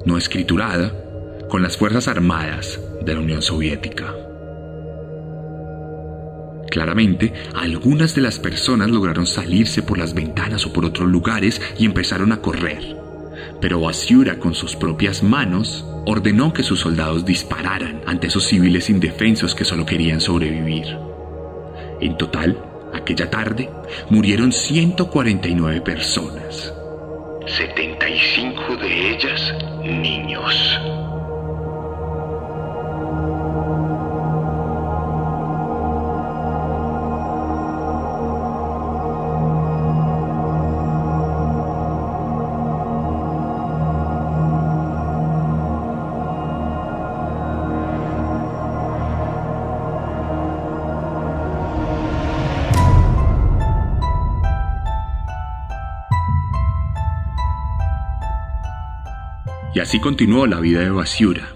no 0.05 0.19
escriturada 0.19 0.93
con 1.49 1.63
las 1.63 1.77
Fuerzas 1.77 2.09
Armadas 2.09 2.79
de 3.05 3.15
la 3.15 3.21
Unión 3.21 3.43
Soviética. 3.43 4.24
Claramente, 6.75 7.33
algunas 7.55 8.17
de 8.17 8.21
las 8.21 8.41
personas 8.41 8.91
lograron 8.91 9.29
salirse 9.29 9.81
por 9.81 9.97
las 9.97 10.13
ventanas 10.13 10.67
o 10.67 10.73
por 10.73 10.85
otros 10.85 11.09
lugares 11.09 11.63
y 11.79 11.85
empezaron 11.85 12.33
a 12.33 12.39
correr. 12.39 12.97
Pero 13.61 13.81
Basiura, 13.81 14.41
con 14.41 14.57
sus 14.57 14.75
propias 14.75 15.23
manos, 15.23 15.87
ordenó 16.05 16.53
que 16.53 16.65
sus 16.65 16.81
soldados 16.81 17.25
dispararan 17.25 18.03
ante 18.07 18.27
esos 18.27 18.49
civiles 18.49 18.91
indefensos 18.91 19.55
que 19.55 19.65
solo 19.65 19.87
querían 19.87 20.21
sobrevivir. 20.21 20.99
En 22.01 22.17
total, 22.17 22.59
aquella 22.93 23.31
tarde, 23.31 23.71
murieron 24.11 24.51
149 24.51 25.81
personas. 25.81 26.75
75 27.47 28.77
de 28.79 29.15
ellas 29.15 29.55
niños. 29.85 31.04
Y 59.75 59.81
así 59.81 59.99
continuó 59.99 60.47
la 60.47 60.61
vida 60.61 60.81
de 60.81 60.91
Basiura. 60.91 61.49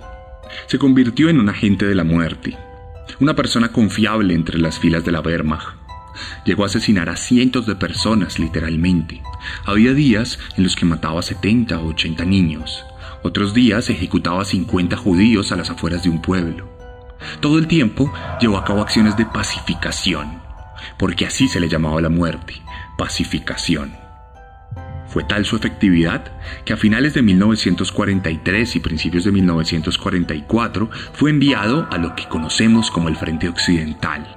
Se 0.67 0.79
convirtió 0.79 1.29
en 1.29 1.39
un 1.39 1.49
agente 1.49 1.87
de 1.87 1.95
la 1.95 2.05
muerte, 2.05 2.59
una 3.21 3.35
persona 3.35 3.71
confiable 3.71 4.35
entre 4.35 4.59
las 4.59 4.79
filas 4.79 5.05
de 5.05 5.13
la 5.13 5.21
Wehrmacht. 5.21 5.77
Llegó 6.45 6.65
a 6.65 6.67
asesinar 6.67 7.09
a 7.09 7.17
cientos 7.17 7.67
de 7.67 7.77
personas, 7.77 8.41
literalmente. 8.41 9.23
Había 9.65 9.95
días 9.95 10.39
en 10.57 10.65
los 10.65 10.75
que 10.75 10.85
mataba 10.85 11.21
a 11.21 11.23
70 11.23 11.79
o 11.79 11.89
80 11.89 12.25
niños. 12.25 12.85
Otros 13.23 13.55
días 13.55 13.89
ejecutaba 13.89 14.43
a 14.43 14.45
50 14.45 14.97
judíos 14.97 15.53
a 15.53 15.57
las 15.57 15.71
afueras 15.71 16.03
de 16.03 16.11
un 16.11 16.21
pueblo. 16.21 16.69
Todo 17.41 17.59
el 17.59 17.69
tiempo 17.69 18.13
llevó 18.41 18.59
a 18.59 18.65
cabo 18.65 18.83
acciones 18.83 19.17
de 19.17 19.27
pacificación, 19.27 20.41
porque 20.99 21.27
así 21.27 21.49
se 21.49 21.61
le 21.61 21.69
llamaba 21.69 22.01
la 22.01 22.09
muerte, 22.09 22.55
pacificación. 22.97 24.08
Fue 25.09 25.25
tal 25.25 25.45
su 25.47 25.57
efectividad 25.57 26.33
que 26.65 26.75
a 26.75 26.77
finales 26.77 27.15
de 27.15 27.23
1943 27.23 28.77
y 28.77 28.81
principios 28.81 29.25
de 29.25 29.33
1944 29.33 30.91
fue 31.15 31.31
enviado 31.31 31.89
a 31.91 31.97
lo 31.97 32.15
que 32.15 32.29
conocemos 32.29 32.91
como 32.91 33.09
el 33.09 33.17
Frente 33.17 33.49
Occidental. 33.49 34.37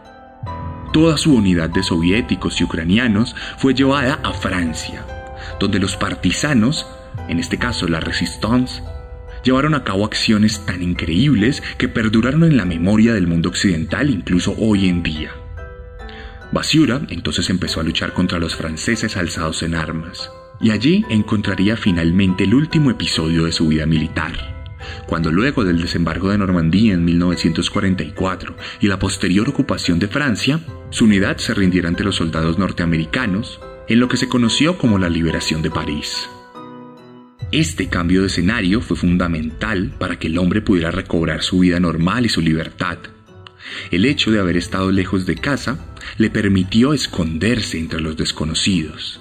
Toda 0.94 1.18
su 1.18 1.36
unidad 1.36 1.70
de 1.70 1.84
soviéticos 1.84 2.60
y 2.60 2.64
ucranianos 2.64 3.36
fue 3.58 3.74
llevada 3.74 4.20
a 4.24 4.34
Francia, 4.34 5.06
donde 5.60 5.80
los 5.80 5.98
partisanos, 5.98 6.88
en 7.28 7.40
este 7.40 7.58
caso 7.58 7.88
la 7.88 8.00
Resistance, 8.00 8.82
llevaron 9.44 9.74
a 9.74 9.84
cabo 9.84 10.06
acciones 10.06 10.66
tan 10.66 10.82
increíbles 10.82 11.62
que 11.78 11.90
perduraron 11.90 12.44
en 12.46 12.56
la 12.56 12.66
memoria 12.66 13.14
del 13.14 13.28
mundo 13.28 13.50
occidental 13.50 14.10
incluso 14.10 14.56
hoy 14.58 14.88
en 14.88 15.04
día. 15.04 15.32
Basiura 16.54 17.02
entonces 17.10 17.50
empezó 17.50 17.80
a 17.80 17.84
luchar 17.84 18.14
contra 18.14 18.40
los 18.40 18.56
franceses 18.56 19.16
alzados 19.18 19.64
en 19.64 19.76
armas 19.76 20.30
y 20.62 20.72
allí 20.72 21.06
encontraría 21.10 21.76
finalmente 21.76 22.44
el 22.44 22.54
último 22.54 22.92
episodio 22.92 23.46
de 23.46 23.52
su 23.52 23.68
vida 23.68 23.86
militar, 23.86 24.52
cuando 25.08 25.32
luego 25.32 25.64
del 25.64 25.82
desembarco 25.82 26.30
de 26.30 26.38
Normandía 26.38 26.94
en 26.94 27.04
1944 27.06 28.56
y 28.80 28.88
la 28.88 29.00
posterior 29.00 29.50
ocupación 29.50 30.00
de 30.00 30.08
Francia, 30.08 30.60
su 30.90 31.06
unidad 31.06 31.38
se 31.38 31.54
rindiera 31.54 31.88
ante 31.88 32.04
los 32.04 32.16
soldados 32.16 32.58
norteamericanos 32.58 33.60
en 33.88 34.00
lo 34.00 34.08
que 34.08 34.18
se 34.18 34.30
conoció 34.30 34.78
como 34.78 35.00
la 35.00 35.10
liberación 35.10 35.62
de 35.62 35.72
París. 35.72 36.30
Este 37.52 37.88
cambio 37.90 38.22
de 38.22 38.28
escenario 38.28 38.80
fue 38.80 38.96
fundamental 38.96 39.94
para 40.00 40.18
que 40.18 40.28
el 40.28 40.38
hombre 40.38 40.62
pudiera 40.62 40.92
recobrar 40.92 41.44
su 41.44 41.60
vida 41.60 41.80
normal 41.80 42.26
y 42.26 42.30
su 42.30 42.40
libertad. 42.40 42.98
El 43.90 44.06
hecho 44.06 44.32
de 44.32 44.40
haber 44.40 44.56
estado 44.56 44.92
lejos 44.92 45.26
de 45.26 45.36
casa 45.36 45.78
le 46.18 46.30
permitió 46.30 46.94
esconderse 46.94 47.78
entre 47.78 48.00
los 48.00 48.16
desconocidos. 48.16 49.20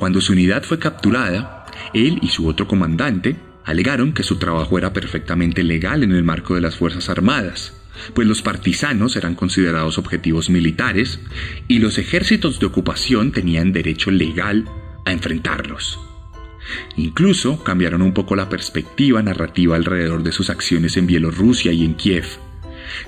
Cuando 0.00 0.22
su 0.22 0.32
unidad 0.32 0.62
fue 0.62 0.78
capturada, 0.78 1.66
él 1.92 2.20
y 2.22 2.28
su 2.28 2.48
otro 2.48 2.66
comandante 2.66 3.36
alegaron 3.66 4.14
que 4.14 4.22
su 4.22 4.38
trabajo 4.38 4.78
era 4.78 4.94
perfectamente 4.94 5.62
legal 5.62 6.02
en 6.02 6.12
el 6.12 6.22
marco 6.22 6.54
de 6.54 6.62
las 6.62 6.76
Fuerzas 6.76 7.10
Armadas, 7.10 7.76
pues 8.14 8.26
los 8.26 8.40
partisanos 8.40 9.14
eran 9.16 9.34
considerados 9.34 9.98
objetivos 9.98 10.48
militares 10.48 11.20
y 11.68 11.80
los 11.80 11.98
ejércitos 11.98 12.58
de 12.58 12.64
ocupación 12.64 13.30
tenían 13.30 13.72
derecho 13.72 14.10
legal 14.10 14.64
a 15.04 15.12
enfrentarlos. 15.12 16.00
Incluso 16.96 17.62
cambiaron 17.62 18.00
un 18.00 18.14
poco 18.14 18.36
la 18.36 18.48
perspectiva 18.48 19.22
narrativa 19.22 19.76
alrededor 19.76 20.22
de 20.22 20.32
sus 20.32 20.48
acciones 20.48 20.96
en 20.96 21.08
Bielorrusia 21.08 21.72
y 21.72 21.84
en 21.84 21.92
Kiev. 21.92 22.24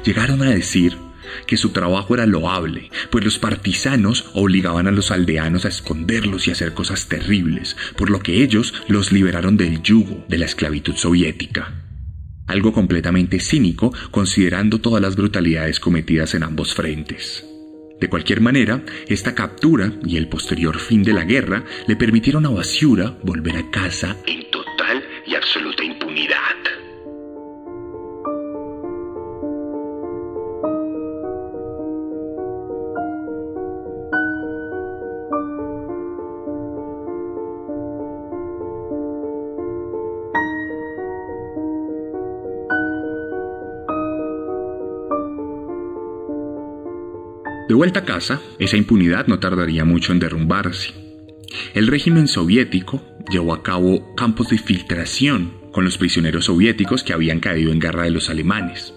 Llegaron 0.05 0.43
a 0.43 0.51
decir 0.51 0.99
que 1.47 1.57
su 1.57 1.71
trabajo 1.71 2.15
era 2.15 2.27
loable, 2.27 2.91
pues 3.11 3.25
los 3.25 3.39
partisanos 3.39 4.27
obligaban 4.35 4.87
a 4.87 4.93
los 4.93 5.11
aldeanos 5.11 5.65
a 5.65 5.69
esconderlos 5.69 6.49
y 6.49 6.51
hacer 6.51 6.75
cosas 6.75 7.09
terribles, 7.09 7.77
por 7.97 8.11
lo 8.11 8.21
que 8.21 8.43
ellos 8.43 8.75
los 8.89 9.13
liberaron 9.13 9.57
del 9.57 9.83
yugo 9.83 10.25
de 10.29 10.39
la 10.39 10.47
esclavitud 10.47 10.95
soviética. 10.97 11.73
Algo 12.47 12.73
completamente 12.73 13.41
cínico 13.41 13.95
considerando 14.11 14.81
todas 14.81 15.01
las 15.01 15.17
brutalidades 15.17 15.81
cometidas 15.81 16.35
en 16.35 16.43
ambos 16.43 16.75
frentes. 16.75 17.47
De 18.01 18.09
cualquier 18.09 18.41
manera, 18.41 18.85
esta 19.07 19.33
captura 19.33 19.93
y 20.05 20.17
el 20.17 20.29
posterior 20.29 20.81
fin 20.81 21.05
de 21.05 21.13
la 21.13 21.25
guerra 21.25 21.65
le 21.87 21.95
permitieron 21.95 22.45
a 22.47 22.51
Basiura 22.51 23.17
volver 23.23 23.57
a 23.57 23.71
casa 23.71 24.17
en 24.27 24.51
total 24.51 25.05
y 25.25 25.37
absoluta 25.37 25.85
De 47.73 47.77
vuelta 47.77 48.01
a 48.01 48.05
casa, 48.05 48.43
esa 48.59 48.77
impunidad 48.77 49.29
no 49.29 49.39
tardaría 49.39 49.87
mucho 49.87 50.13
en 50.13 50.19
derrumbarse. 50.19 50.93
El 51.73 51.87
régimen 51.87 52.29
soviético 52.29 53.03
llevó 53.31 53.55
a 53.55 53.63
cabo 53.63 54.15
campos 54.15 54.51
de 54.51 54.59
filtración 54.59 55.55
con 55.73 55.83
los 55.83 55.97
prisioneros 55.97 56.45
soviéticos 56.45 57.03
que 57.03 57.15
habían 57.15 57.41
caído 57.41 57.73
en 57.73 57.79
guerra 57.79 58.03
de 58.03 58.11
los 58.11 58.29
alemanes. 58.29 58.93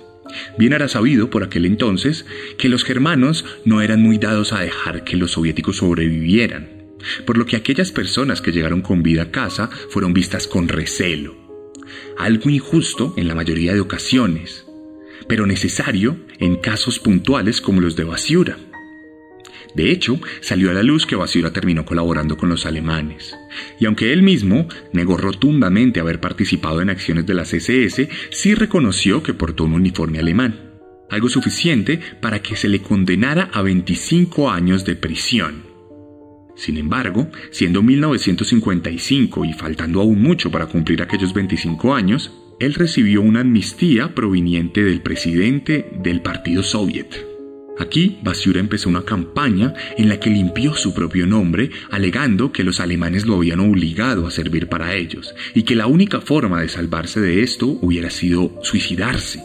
Bien 0.58 0.74
era 0.74 0.90
sabido 0.90 1.30
por 1.30 1.42
aquel 1.46 1.66
entonces 1.66 2.26
que 2.58 2.68
los 2.68 2.84
germanos 2.84 3.46
no 3.64 3.80
eran 3.82 4.02
muy 4.02 4.18
dados 4.18 4.52
a 4.52 4.60
dejar 4.60 5.06
que 5.06 5.16
los 5.16 5.32
soviéticos 5.32 5.78
sobrevivieran, 5.78 6.68
por 7.26 7.38
lo 7.38 7.46
que 7.46 7.56
aquellas 7.56 7.94
personas 7.94 8.42
que 8.42 8.52
llegaron 8.52 8.82
con 8.82 9.04
vida 9.04 9.22
a 9.22 9.32
casa 9.32 9.70
fueron 9.90 10.14
vistas 10.14 10.48
con 10.48 10.68
recelo. 10.68 11.34
Algo 12.18 12.50
injusto 12.50 13.14
en 13.16 13.30
la 13.30 13.36
mayoría 13.36 13.74
de 13.74 13.80
ocasiones, 13.80 14.66
pero 15.30 15.46
necesario 15.46 16.18
en 16.40 16.58
casos 16.58 17.00
puntuales 17.00 17.62
como 17.62 17.82
los 17.82 17.96
de 17.96 18.04
Basiura. 18.04 18.58
De 19.76 19.92
hecho, 19.92 20.20
salió 20.40 20.72
a 20.72 20.74
la 20.74 20.84
luz 20.84 21.06
que 21.06 21.18
Basiura 21.18 21.52
terminó 21.52 21.86
colaborando 21.86 22.38
con 22.38 22.48
los 22.48 22.66
alemanes. 22.66 23.36
Y 23.78 23.86
aunque 23.86 24.14
él 24.14 24.24
mismo 24.24 24.68
negó 24.94 25.18
rotundamente 25.18 26.00
haber 26.00 26.22
participado 26.22 26.82
en 26.82 26.90
acciones 26.90 27.26
de 27.26 27.34
las 27.34 27.54
SS, 27.54 28.08
sí 28.32 28.56
reconoció 28.56 29.22
que 29.22 29.34
portó 29.34 29.66
un 29.66 29.74
uniforme 29.74 30.20
alemán. 30.20 30.72
Algo 31.10 31.28
suficiente 31.28 32.00
para 32.22 32.42
que 32.42 32.56
se 32.56 32.70
le 32.70 32.82
condenara 32.82 33.50
a 33.54 33.62
25 33.62 34.50
años 34.50 34.86
de 34.86 34.96
prisión. 34.96 35.64
Sin 36.56 36.78
embargo, 36.78 37.28
siendo 37.52 37.84
1955 37.84 39.44
y 39.44 39.54
faltando 39.54 40.00
aún 40.00 40.22
mucho 40.22 40.50
para 40.50 40.68
cumplir 40.68 41.02
aquellos 41.02 41.34
25 41.34 41.94
años, 41.94 42.32
él 42.60 42.74
recibió 42.74 43.22
una 43.22 43.42
amnistía 43.42 44.16
proveniente 44.16 44.84
del 44.84 45.02
presidente 45.02 45.90
del 46.02 46.22
Partido 46.22 46.64
Soviet. 46.64 47.26
Aquí, 47.78 48.20
Basiura 48.24 48.62
empezó 48.62 48.88
una 48.88 49.04
campaña 49.04 49.74
en 49.98 50.08
la 50.08 50.20
que 50.20 50.30
limpió 50.30 50.74
su 50.76 50.94
propio 50.94 51.28
nombre, 51.28 51.72
alegando 51.92 52.54
que 52.54 52.64
los 52.64 52.80
alemanes 52.80 53.26
lo 53.26 53.36
habían 53.36 53.60
obligado 53.60 54.26
a 54.26 54.32
servir 54.32 54.68
para 54.68 54.96
ellos 54.96 55.36
y 55.54 55.64
que 55.64 55.76
la 55.76 55.88
única 55.88 56.22
forma 56.22 56.62
de 56.62 56.70
salvarse 56.70 57.20
de 57.20 57.44
esto 57.44 57.68
hubiera 57.82 58.10
sido 58.10 58.58
suicidarse. 58.64 59.44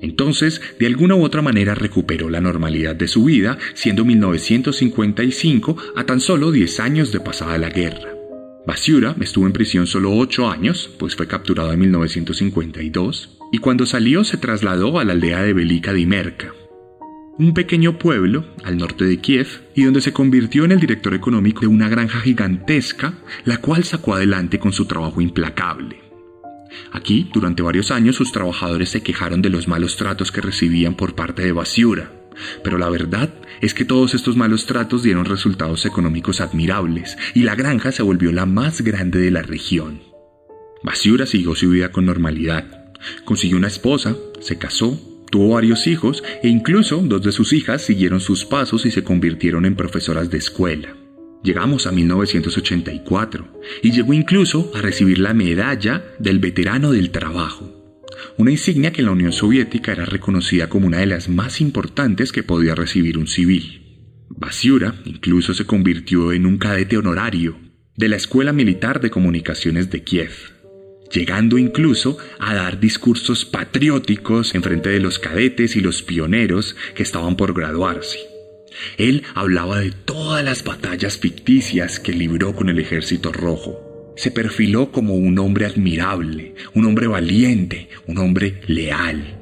Entonces, 0.00 0.60
de 0.78 0.86
alguna 0.86 1.14
u 1.14 1.22
otra 1.22 1.42
manera 1.42 1.74
recuperó 1.74 2.30
la 2.30 2.40
normalidad 2.40 2.96
de 2.96 3.06
su 3.06 3.24
vida, 3.24 3.58
siendo 3.74 4.04
1955 4.04 5.76
a 5.94 6.04
tan 6.06 6.20
solo 6.20 6.50
10 6.50 6.80
años 6.80 7.12
de 7.12 7.20
pasada 7.20 7.58
la 7.58 7.68
guerra. 7.68 8.19
Basiura 8.66 9.16
estuvo 9.20 9.46
en 9.46 9.52
prisión 9.52 9.86
solo 9.86 10.12
8 10.12 10.50
años, 10.50 10.90
pues 10.98 11.16
fue 11.16 11.26
capturado 11.26 11.72
en 11.72 11.80
1952, 11.80 13.38
y 13.52 13.58
cuando 13.58 13.86
salió 13.86 14.22
se 14.22 14.36
trasladó 14.36 14.98
a 14.98 15.04
la 15.04 15.12
aldea 15.12 15.42
de 15.42 15.54
Velika 15.54 15.92
Dimerka, 15.92 16.52
un 17.38 17.54
pequeño 17.54 17.98
pueblo 17.98 18.44
al 18.64 18.76
norte 18.76 19.06
de 19.06 19.16
Kiev 19.18 19.48
y 19.74 19.84
donde 19.84 20.02
se 20.02 20.12
convirtió 20.12 20.66
en 20.66 20.72
el 20.72 20.80
director 20.80 21.14
económico 21.14 21.62
de 21.62 21.68
una 21.68 21.88
granja 21.88 22.20
gigantesca, 22.20 23.14
la 23.46 23.56
cual 23.58 23.84
sacó 23.84 24.14
adelante 24.14 24.58
con 24.58 24.72
su 24.72 24.84
trabajo 24.84 25.22
implacable. 25.22 26.02
Aquí, 26.92 27.30
durante 27.32 27.62
varios 27.62 27.90
años, 27.90 28.16
sus 28.16 28.30
trabajadores 28.30 28.90
se 28.90 29.02
quejaron 29.02 29.40
de 29.40 29.48
los 29.48 29.68
malos 29.68 29.96
tratos 29.96 30.30
que 30.30 30.42
recibían 30.42 30.96
por 30.96 31.14
parte 31.14 31.42
de 31.42 31.52
Basiura, 31.52 32.12
pero 32.62 32.78
la 32.78 32.88
verdad 32.88 33.34
es 33.60 33.74
que 33.74 33.84
todos 33.84 34.14
estos 34.14 34.36
malos 34.36 34.66
tratos 34.66 35.02
dieron 35.02 35.24
resultados 35.24 35.84
económicos 35.86 36.40
admirables 36.40 37.16
y 37.34 37.42
la 37.42 37.54
granja 37.54 37.92
se 37.92 38.02
volvió 38.02 38.32
la 38.32 38.46
más 38.46 38.82
grande 38.82 39.18
de 39.20 39.30
la 39.30 39.42
región. 39.42 40.02
Basiura 40.82 41.26
siguió 41.26 41.54
su 41.54 41.70
vida 41.70 41.92
con 41.92 42.06
normalidad. 42.06 42.92
Consiguió 43.24 43.56
una 43.56 43.68
esposa, 43.68 44.16
se 44.40 44.58
casó 44.58 44.98
Tuvo 45.30 45.54
varios 45.54 45.86
hijos 45.86 46.24
e 46.42 46.48
incluso 46.48 47.00
dos 47.04 47.22
de 47.22 47.30
sus 47.30 47.52
hijas 47.52 47.82
siguieron 47.82 48.20
sus 48.20 48.44
pasos 48.44 48.84
y 48.84 48.90
se 48.90 49.04
convirtieron 49.04 49.64
en 49.64 49.76
profesoras 49.76 50.28
de 50.28 50.38
escuela. 50.38 50.96
Llegamos 51.44 51.86
a 51.86 51.92
1984 51.92 53.62
y 53.82 53.92
llegó 53.92 54.12
incluso 54.12 54.72
a 54.74 54.82
recibir 54.82 55.20
la 55.20 55.32
medalla 55.32 56.04
del 56.18 56.40
veterano 56.40 56.90
del 56.90 57.12
trabajo, 57.12 57.79
una 58.36 58.50
insignia 58.50 58.92
que 58.92 59.00
en 59.00 59.06
la 59.06 59.12
Unión 59.12 59.32
Soviética 59.32 59.92
era 59.92 60.04
reconocida 60.04 60.68
como 60.68 60.86
una 60.86 60.98
de 60.98 61.06
las 61.06 61.28
más 61.28 61.60
importantes 61.60 62.32
que 62.32 62.42
podía 62.42 62.74
recibir 62.74 63.18
un 63.18 63.26
civil. 63.26 64.26
Basiura 64.28 64.94
incluso 65.04 65.54
se 65.54 65.66
convirtió 65.66 66.32
en 66.32 66.46
un 66.46 66.58
cadete 66.58 66.96
honorario 66.96 67.58
de 67.96 68.08
la 68.08 68.16
Escuela 68.16 68.52
Militar 68.52 69.00
de 69.00 69.10
Comunicaciones 69.10 69.90
de 69.90 70.02
Kiev 70.02 70.60
llegando 71.10 71.58
incluso 71.58 72.18
a 72.38 72.54
dar 72.54 72.80
discursos 72.80 73.44
patrióticos 73.44 74.54
en 74.54 74.62
frente 74.62 74.90
de 74.90 75.00
los 75.00 75.18
cadetes 75.18 75.76
y 75.76 75.80
los 75.80 76.02
pioneros 76.02 76.76
que 76.94 77.02
estaban 77.02 77.36
por 77.36 77.52
graduarse. 77.52 78.18
Él 78.96 79.24
hablaba 79.34 79.80
de 79.80 79.90
todas 79.90 80.44
las 80.44 80.64
batallas 80.64 81.18
ficticias 81.18 81.98
que 81.98 82.12
libró 82.12 82.54
con 82.54 82.68
el 82.68 82.78
ejército 82.78 83.32
rojo. 83.32 83.89
Se 84.20 84.30
perfiló 84.30 84.92
como 84.92 85.14
un 85.14 85.38
hombre 85.38 85.64
admirable, 85.64 86.54
un 86.74 86.84
hombre 86.84 87.06
valiente, 87.06 87.88
un 88.06 88.18
hombre 88.18 88.60
leal, 88.66 89.38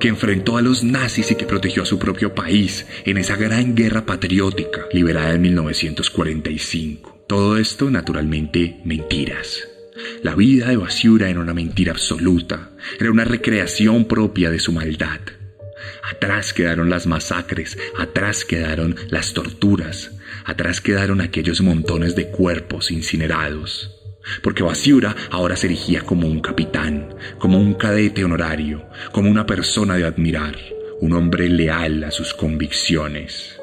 que 0.00 0.08
enfrentó 0.08 0.56
a 0.56 0.60
los 0.60 0.82
nazis 0.82 1.30
y 1.30 1.36
que 1.36 1.46
protegió 1.46 1.84
a 1.84 1.86
su 1.86 2.00
propio 2.00 2.34
país 2.34 2.84
en 3.04 3.16
esa 3.16 3.36
gran 3.36 3.76
guerra 3.76 4.04
patriótica 4.04 4.86
liberada 4.92 5.32
en 5.34 5.42
1945. 5.42 7.26
Todo 7.28 7.56
esto, 7.58 7.92
naturalmente, 7.92 8.80
mentiras. 8.84 9.68
La 10.24 10.34
vida 10.34 10.70
de 10.70 10.78
Basiura 10.78 11.28
era 11.28 11.38
una 11.38 11.54
mentira 11.54 11.92
absoluta, 11.92 12.72
era 12.98 13.12
una 13.12 13.24
recreación 13.24 14.06
propia 14.06 14.50
de 14.50 14.58
su 14.58 14.72
maldad. 14.72 15.20
Atrás 16.10 16.52
quedaron 16.52 16.90
las 16.90 17.06
masacres, 17.06 17.78
atrás 17.96 18.44
quedaron 18.44 18.96
las 19.10 19.32
torturas, 19.32 20.10
atrás 20.44 20.80
quedaron 20.80 21.20
aquellos 21.20 21.60
montones 21.60 22.14
de 22.16 22.28
cuerpos 22.28 22.90
incinerados. 22.90 23.90
Porque 24.42 24.62
Basiura 24.62 25.16
ahora 25.30 25.56
se 25.56 25.66
erigía 25.66 26.02
como 26.02 26.28
un 26.28 26.40
capitán, 26.40 27.14
como 27.38 27.58
un 27.58 27.74
cadete 27.74 28.24
honorario, 28.24 28.86
como 29.10 29.30
una 29.30 29.46
persona 29.46 29.96
de 29.96 30.04
admirar, 30.04 30.56
un 31.00 31.12
hombre 31.12 31.48
leal 31.48 32.04
a 32.04 32.10
sus 32.10 32.32
convicciones. 32.32 33.58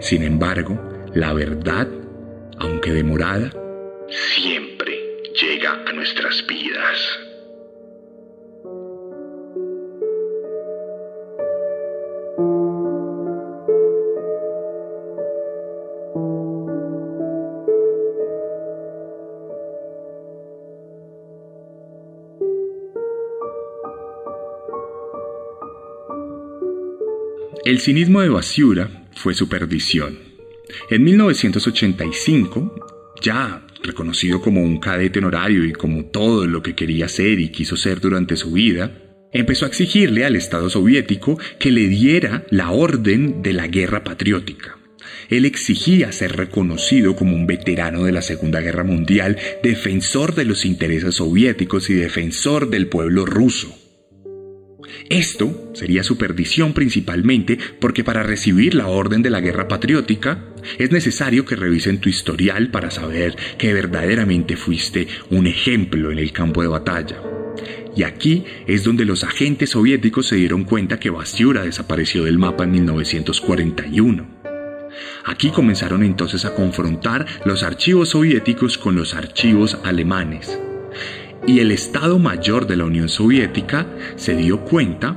Sin 0.00 0.22
embargo, 0.22 1.06
la 1.14 1.32
verdad, 1.32 1.88
aunque 2.58 2.92
demorada, 2.92 3.52
siempre 4.34 5.22
llega 5.40 5.84
a 5.86 5.92
nuestras 5.92 6.44
vidas. 6.46 7.25
El 27.66 27.80
cinismo 27.80 28.22
de 28.22 28.28
Basiura 28.28 29.08
fue 29.16 29.34
su 29.34 29.48
perdición. 29.48 30.20
En 30.88 31.02
1985, 31.02 33.16
ya 33.20 33.66
reconocido 33.82 34.40
como 34.40 34.62
un 34.62 34.78
cadete 34.78 35.18
honorario 35.18 35.64
y 35.64 35.72
como 35.72 36.04
todo 36.04 36.46
lo 36.46 36.62
que 36.62 36.76
quería 36.76 37.08
ser 37.08 37.40
y 37.40 37.48
quiso 37.48 37.76
ser 37.76 37.98
durante 37.98 38.36
su 38.36 38.52
vida, 38.52 38.92
empezó 39.32 39.64
a 39.64 39.68
exigirle 39.68 40.24
al 40.24 40.36
Estado 40.36 40.70
soviético 40.70 41.40
que 41.58 41.72
le 41.72 41.88
diera 41.88 42.46
la 42.50 42.70
orden 42.70 43.42
de 43.42 43.52
la 43.52 43.66
guerra 43.66 44.04
patriótica. 44.04 44.78
Él 45.28 45.44
exigía 45.44 46.12
ser 46.12 46.36
reconocido 46.36 47.16
como 47.16 47.34
un 47.34 47.48
veterano 47.48 48.04
de 48.04 48.12
la 48.12 48.22
Segunda 48.22 48.60
Guerra 48.60 48.84
Mundial, 48.84 49.38
defensor 49.64 50.36
de 50.36 50.44
los 50.44 50.64
intereses 50.64 51.16
soviéticos 51.16 51.90
y 51.90 51.94
defensor 51.94 52.70
del 52.70 52.86
pueblo 52.86 53.26
ruso. 53.26 53.76
Esto 55.08 55.70
sería 55.74 56.02
su 56.02 56.18
perdición 56.18 56.72
principalmente 56.72 57.58
porque 57.80 58.02
para 58.02 58.24
recibir 58.24 58.74
la 58.74 58.88
orden 58.88 59.22
de 59.22 59.30
la 59.30 59.40
guerra 59.40 59.68
patriótica 59.68 60.44
es 60.78 60.90
necesario 60.90 61.44
que 61.44 61.54
revisen 61.54 62.00
tu 62.00 62.08
historial 62.08 62.70
para 62.70 62.90
saber 62.90 63.36
que 63.56 63.72
verdaderamente 63.72 64.56
fuiste 64.56 65.06
un 65.30 65.46
ejemplo 65.46 66.10
en 66.10 66.18
el 66.18 66.32
campo 66.32 66.62
de 66.62 66.68
batalla. 66.68 67.22
Y 67.94 68.02
aquí 68.02 68.44
es 68.66 68.82
donde 68.82 69.04
los 69.04 69.22
agentes 69.22 69.70
soviéticos 69.70 70.26
se 70.26 70.36
dieron 70.36 70.64
cuenta 70.64 70.98
que 70.98 71.10
Bastiura 71.10 71.62
desapareció 71.62 72.24
del 72.24 72.38
mapa 72.38 72.64
en 72.64 72.72
1941. 72.72 74.36
Aquí 75.24 75.50
comenzaron 75.50 76.02
entonces 76.02 76.44
a 76.44 76.54
confrontar 76.54 77.26
los 77.44 77.62
archivos 77.62 78.10
soviéticos 78.10 78.76
con 78.76 78.96
los 78.96 79.14
archivos 79.14 79.78
alemanes 79.84 80.58
y 81.46 81.60
el 81.60 81.70
Estado 81.70 82.18
Mayor 82.18 82.66
de 82.66 82.76
la 82.76 82.84
Unión 82.84 83.08
Soviética 83.08 83.86
se 84.16 84.36
dio 84.36 84.60
cuenta 84.60 85.16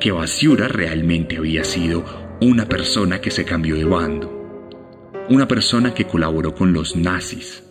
que 0.00 0.12
Basiura 0.12 0.68
realmente 0.68 1.36
había 1.36 1.64
sido 1.64 2.04
una 2.40 2.68
persona 2.68 3.20
que 3.20 3.30
se 3.30 3.44
cambió 3.44 3.76
de 3.76 3.84
bando, 3.84 5.12
una 5.28 5.48
persona 5.48 5.94
que 5.94 6.06
colaboró 6.06 6.54
con 6.54 6.72
los 6.72 6.96
nazis, 6.96 7.62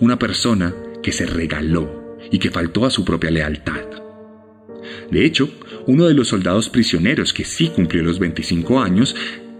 una 0.00 0.18
persona 0.18 0.74
que 1.02 1.12
se 1.12 1.26
regaló 1.26 2.16
y 2.30 2.38
que 2.38 2.50
faltó 2.50 2.86
a 2.86 2.90
su 2.90 3.04
propia 3.04 3.30
lealtad. 3.30 3.84
De 5.10 5.24
hecho, 5.24 5.48
uno 5.86 6.06
de 6.06 6.14
los 6.14 6.28
soldados 6.28 6.68
prisioneros 6.68 7.32
que 7.32 7.44
sí 7.44 7.68
cumplió 7.68 8.02
los 8.02 8.18
25 8.18 8.80
años 8.80 9.14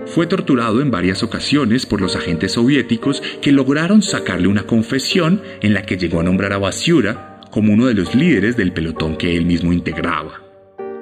fue 0.06 0.26
torturado 0.26 0.80
en 0.80 0.90
varias 0.90 1.22
ocasiones 1.22 1.84
por 1.84 2.00
los 2.00 2.14
agentes 2.14 2.52
soviéticos 2.52 3.22
que 3.42 3.52
lograron 3.52 4.02
sacarle 4.02 4.46
una 4.46 4.64
confesión 4.64 5.42
en 5.60 5.74
la 5.74 5.82
que 5.82 5.98
llegó 5.98 6.20
a 6.20 6.22
nombrar 6.22 6.52
a 6.52 6.58
Basiura 6.58 7.25
como 7.56 7.72
uno 7.72 7.86
de 7.86 7.94
los 7.94 8.14
líderes 8.14 8.54
del 8.58 8.74
pelotón 8.74 9.16
que 9.16 9.34
él 9.34 9.46
mismo 9.46 9.72
integraba. 9.72 10.42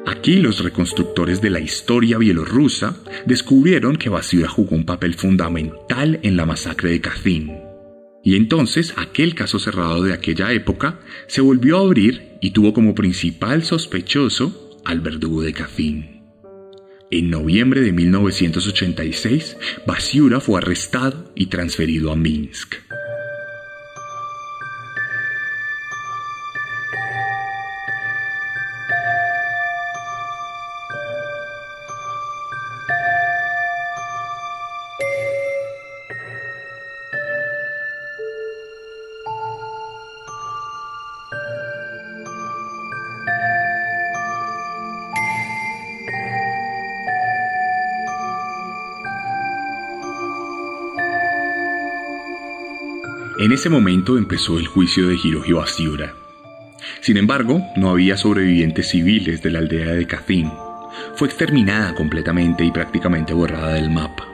Aquí 0.07 0.37
los 0.37 0.63
reconstructores 0.63 1.41
de 1.41 1.51
la 1.51 1.59
historia 1.59 2.17
bielorrusa 2.17 2.97
descubrieron 3.27 3.97
que 3.97 4.09
Basiura 4.09 4.49
jugó 4.49 4.77
un 4.77 4.87
papel 4.87 5.15
fundamental 5.15 6.21
en 6.23 6.37
la 6.37 6.47
masacre 6.47 6.91
de 6.91 7.01
Katyn. 7.01 7.59
Y 8.23 8.37
entonces 8.37 8.95
aquel 8.97 9.35
caso 9.35 9.59
cerrado 9.59 10.05
de 10.05 10.13
aquella 10.13 10.53
época 10.53 11.01
se 11.27 11.41
volvió 11.41 11.79
a 11.79 11.81
abrir 11.81 12.37
y 12.41 12.53
tuvo 12.53 12.73
como 12.73 12.95
principal 12.95 13.65
sospechoso 13.65 14.79
al 14.85 15.01
verdugo 15.01 15.43
de 15.43 15.55
Katyn. 15.55 16.23
En 17.11 17.31
noviembre 17.31 17.81
de 17.81 17.91
1986, 17.91 19.57
Basiura 19.89 20.39
fue 20.39 20.59
arrestado 20.59 21.33
y 21.35 21.47
transferido 21.47 22.13
a 22.13 22.17
Minsk. 22.17 22.77
Ese 53.55 53.71
momento 53.71 54.19
empezó 54.19 54.59
el 54.59 54.67
juicio 54.67 55.09
de 55.09 55.15
Hiroji 55.15 55.53
Basiura. 55.53 56.15
Sin 57.01 57.17
embargo, 57.17 57.63
no 57.77 57.91
había 57.91 58.17
sobrevivientes 58.17 58.89
civiles 58.89 59.43
de 59.43 59.51
la 59.51 59.61
aldea 59.61 59.93
de 59.93 60.07
Katyn. 60.07 60.53
Fue 61.15 61.29
exterminada 61.29 61.95
completamente 61.95 62.65
y 62.65 62.73
prácticamente 62.73 63.33
borrada 63.33 63.75
del 63.75 63.91
mapa. 63.91 64.27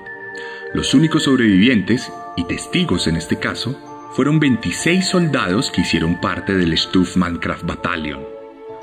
Los 0.72 0.94
únicos 0.94 1.24
sobrevivientes, 1.24 2.10
y 2.36 2.44
testigos 2.44 3.06
en 3.06 3.16
este 3.16 3.38
caso, 3.38 3.78
fueron 4.14 4.40
26 4.40 5.06
soldados 5.06 5.70
que 5.70 5.82
hicieron 5.82 6.20
parte 6.20 6.56
del 6.56 6.76
Stuff-Mankraft 6.76 7.64
Battalion. 7.64 8.20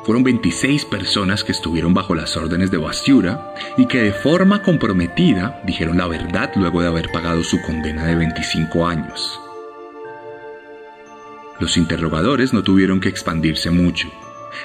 Fueron 0.06 0.24
26 0.24 0.86
personas 0.86 1.44
que 1.44 1.52
estuvieron 1.52 1.94
bajo 1.94 2.14
las 2.14 2.38
órdenes 2.38 2.70
de 2.72 2.78
Basiura 2.78 3.56
y 3.76 3.88
que 3.88 4.04
de 4.04 4.14
forma 4.14 4.62
comprometida 4.62 5.62
dijeron 5.66 5.98
la 5.98 6.08
verdad 6.08 6.52
luego 6.56 6.82
de 6.82 6.88
haber 6.88 7.10
pagado 7.12 7.44
su 7.44 7.62
condena 7.62 8.06
de 8.06 8.16
25 8.16 8.88
años. 8.88 9.42
Los 11.60 11.78
interrogadores 11.78 12.54
no 12.54 12.64
tuvieron 12.64 13.00
que 13.00 13.10
expandirse 13.10 13.72
mucho. 13.72 14.12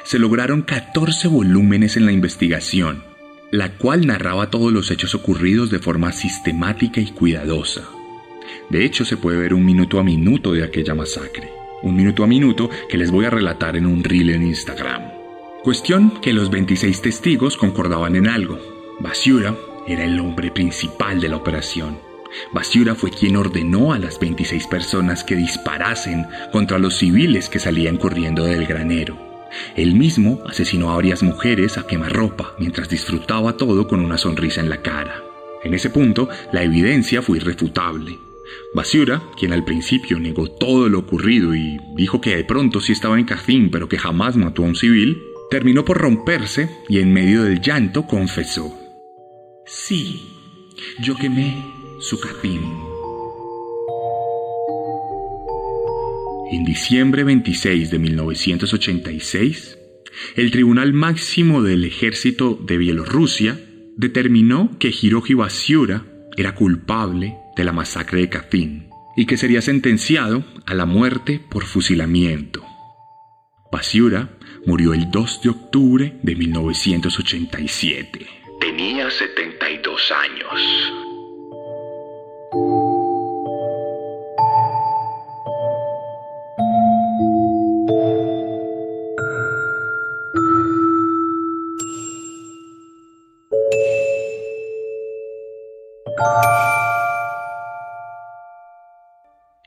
Se 0.05 0.19
lograron 0.19 0.63
14 0.63 1.29
volúmenes 1.29 1.97
en 1.97 2.07
la 2.07 2.13
investigación, 2.13 3.03
la 3.51 3.77
cual 3.77 4.07
narraba 4.07 4.51
todos 4.51 4.73
los 4.73 4.91
hechos 4.91 5.15
ocurridos 5.15 5.71
de 5.71 5.79
forma 5.79 6.13
sistemática 6.13 7.01
y 7.01 7.11
cuidadosa. 7.11 7.83
De 8.69 8.85
hecho, 8.85 9.05
se 9.05 9.17
puede 9.17 9.39
ver 9.39 9.55
un 9.55 9.65
minuto 9.65 9.99
a 9.99 10.05
minuto 10.05 10.53
de 10.53 10.65
aquella 10.65 10.95
masacre. 10.95 11.51
Un 11.83 11.97
minuto 11.97 12.25
a 12.25 12.27
minuto 12.27 12.71
que 12.89 12.99
les 12.99 13.11
voy 13.11 13.25
a 13.25 13.31
relatar 13.31 13.77
en 13.77 13.87
un 13.87 14.05
reel 14.05 14.31
en 14.31 14.43
Instagram. 14.47 15.03
Cuestión 15.63 16.21
que 16.21 16.33
los 16.33 16.51
26 16.51 17.03
testigos 17.03 17.57
concordaban 17.57 18.17
en 18.17 18.29
algo. 18.29 18.59
Basiura 19.01 19.57
era 19.87 20.05
el 20.05 20.19
hombre 20.21 20.51
principal 20.51 21.21
de 21.21 21.29
la 21.29 21.37
operación 21.37 22.12
Basiura 22.53 22.95
fue 22.95 23.11
quien 23.11 23.37
ordenó 23.37 23.93
a 23.93 23.99
las 23.99 24.19
26 24.19 24.67
personas 24.67 25.25
que 25.25 25.37
disparasen 25.37 26.27
contra 26.51 26.79
los 26.79 26.97
civiles 26.97 27.49
que 27.49 27.59
salían 27.59 27.97
corriendo 27.97 28.45
del 28.45 28.67
granero. 28.67 29.19
Él 29.77 29.95
mismo 29.95 30.43
asesinó 30.47 30.91
a 30.91 30.97
varias 30.97 31.23
mujeres 31.23 31.79
a 31.79 31.87
quemarropa 31.87 32.55
mientras 32.59 32.89
disfrutaba 32.89 33.57
todo 33.57 33.87
con 33.87 34.01
una 34.01 34.19
sonrisa 34.19 34.61
en 34.61 34.71
la 34.71 34.83
cara. 34.83 35.23
En 35.63 35.75
ese 35.75 35.91
punto, 35.91 36.29
la 36.53 36.63
evidencia 36.63 37.23
fue 37.23 37.39
irrefutable. 37.39 38.19
Basiura, 38.75 39.23
quien 39.39 39.53
al 39.53 39.65
principio 39.65 40.19
negó 40.19 40.51
todo 40.51 40.89
lo 40.89 40.99
ocurrido 40.99 41.55
y 41.55 41.79
dijo 41.97 42.21
que 42.21 42.37
de 42.37 42.45
pronto 42.45 42.81
sí 42.81 42.93
estaba 42.93 43.19
en 43.19 43.25
Cafín 43.25 43.71
pero 43.71 43.89
que 43.89 43.99
jamás 43.99 44.37
mató 44.37 44.63
a 44.63 44.67
un 44.67 44.75
civil, 44.75 45.23
terminó 45.51 45.85
por 45.85 45.99
romperse 45.99 46.71
y 46.89 46.99
en 46.99 47.13
medio 47.13 47.45
del 47.45 47.61
llanto 47.61 48.07
confesó. 48.07 48.75
Sí, 49.67 50.29
yo 51.01 51.15
quemé 51.15 51.82
su 52.03 52.19
En 56.51 56.65
diciembre 56.65 57.23
26 57.23 57.91
de 57.91 57.99
1986, 57.99 59.79
el 60.35 60.51
Tribunal 60.51 60.93
Máximo 60.93 61.63
del 61.63 61.85
Ejército 61.85 62.59
de 62.61 62.77
Bielorrusia 62.77 63.59
determinó 63.97 64.77
que 64.81 64.91
Hiroji 64.91 65.35
Basiura 65.35 66.05
era 66.37 66.57
culpable 66.57 67.37
de 67.57 67.65
la 67.65 67.73
masacre 67.73 68.21
de 68.21 68.29
Katyn 68.29 68.89
y 69.17 69.27
que 69.27 69.37
sería 69.37 69.63
sentenciado 69.63 70.45
a 70.67 70.75
la 70.75 70.87
muerte 70.87 71.41
por 71.51 71.65
fusilamiento. 71.65 72.65
Basiura 73.71 74.39
murió 74.67 74.93
el 74.93 75.11
2 75.11 75.43
de 75.43 75.51
octubre 75.51 76.19
de 76.21 76.35
1987. 76.35 78.27
Tenía 78.61 79.09
72 79.09 80.13
años. 80.13 81.02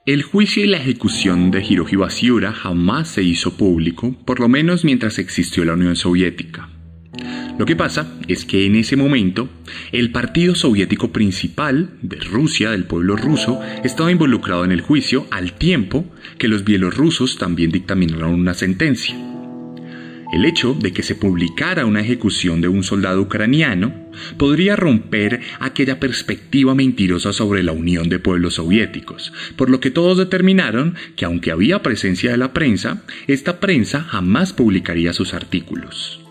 El 0.05 0.21
juicio 0.21 0.63
y 0.63 0.67
la 0.67 0.77
ejecución 0.77 1.49
de 1.49 1.65
Hiroji 1.67 1.95
Basiura 1.95 2.51
jamás 2.51 3.07
se 3.07 3.23
hizo 3.23 3.57
público, 3.57 4.15
por 4.23 4.39
lo 4.39 4.47
menos 4.47 4.85
mientras 4.85 5.17
existió 5.17 5.65
la 5.65 5.73
Unión 5.73 5.95
Soviética. 5.95 6.69
Lo 7.57 7.65
que 7.65 7.75
pasa 7.75 8.13
es 8.27 8.45
que 8.45 8.67
en 8.67 8.75
ese 8.75 8.97
momento 8.97 9.49
el 9.91 10.11
partido 10.11 10.53
soviético 10.53 11.11
principal 11.11 11.97
de 12.03 12.17
Rusia, 12.17 12.69
del 12.69 12.83
pueblo 12.83 13.15
ruso, 13.15 13.59
estaba 13.83 14.11
involucrado 14.11 14.63
en 14.63 14.71
el 14.71 14.81
juicio 14.81 15.25
al 15.31 15.53
tiempo 15.53 16.05
que 16.37 16.49
los 16.49 16.63
bielorrusos 16.63 17.39
también 17.39 17.71
dictaminaron 17.71 18.35
una 18.35 18.53
sentencia. 18.53 19.34
El 20.33 20.45
hecho 20.45 20.73
de 20.73 20.91
que 20.91 21.03
se 21.03 21.15
publicara 21.15 21.85
una 21.85 22.01
ejecución 22.01 22.59
de 22.61 22.67
un 22.67 22.83
soldado 22.83 23.21
ucraniano 23.21 23.93
podría 24.37 24.75
romper 24.75 25.41
aquella 25.59 25.99
perspectiva 25.99 26.73
mentirosa 26.73 27.31
sobre 27.31 27.63
la 27.63 27.71
unión 27.71 28.09
de 28.09 28.19
pueblos 28.19 28.55
soviéticos, 28.55 29.33
por 29.55 29.69
lo 29.69 29.79
que 29.79 29.91
todos 29.91 30.17
determinaron 30.17 30.95
que 31.15 31.25
aunque 31.25 31.51
había 31.51 31.83
presencia 31.83 32.31
de 32.31 32.37
la 32.37 32.53
prensa, 32.53 33.03
esta 33.27 33.59
prensa 33.59 34.01
jamás 34.01 34.53
publicaría 34.53 35.13
sus 35.13 35.33
artículos. 35.33 36.21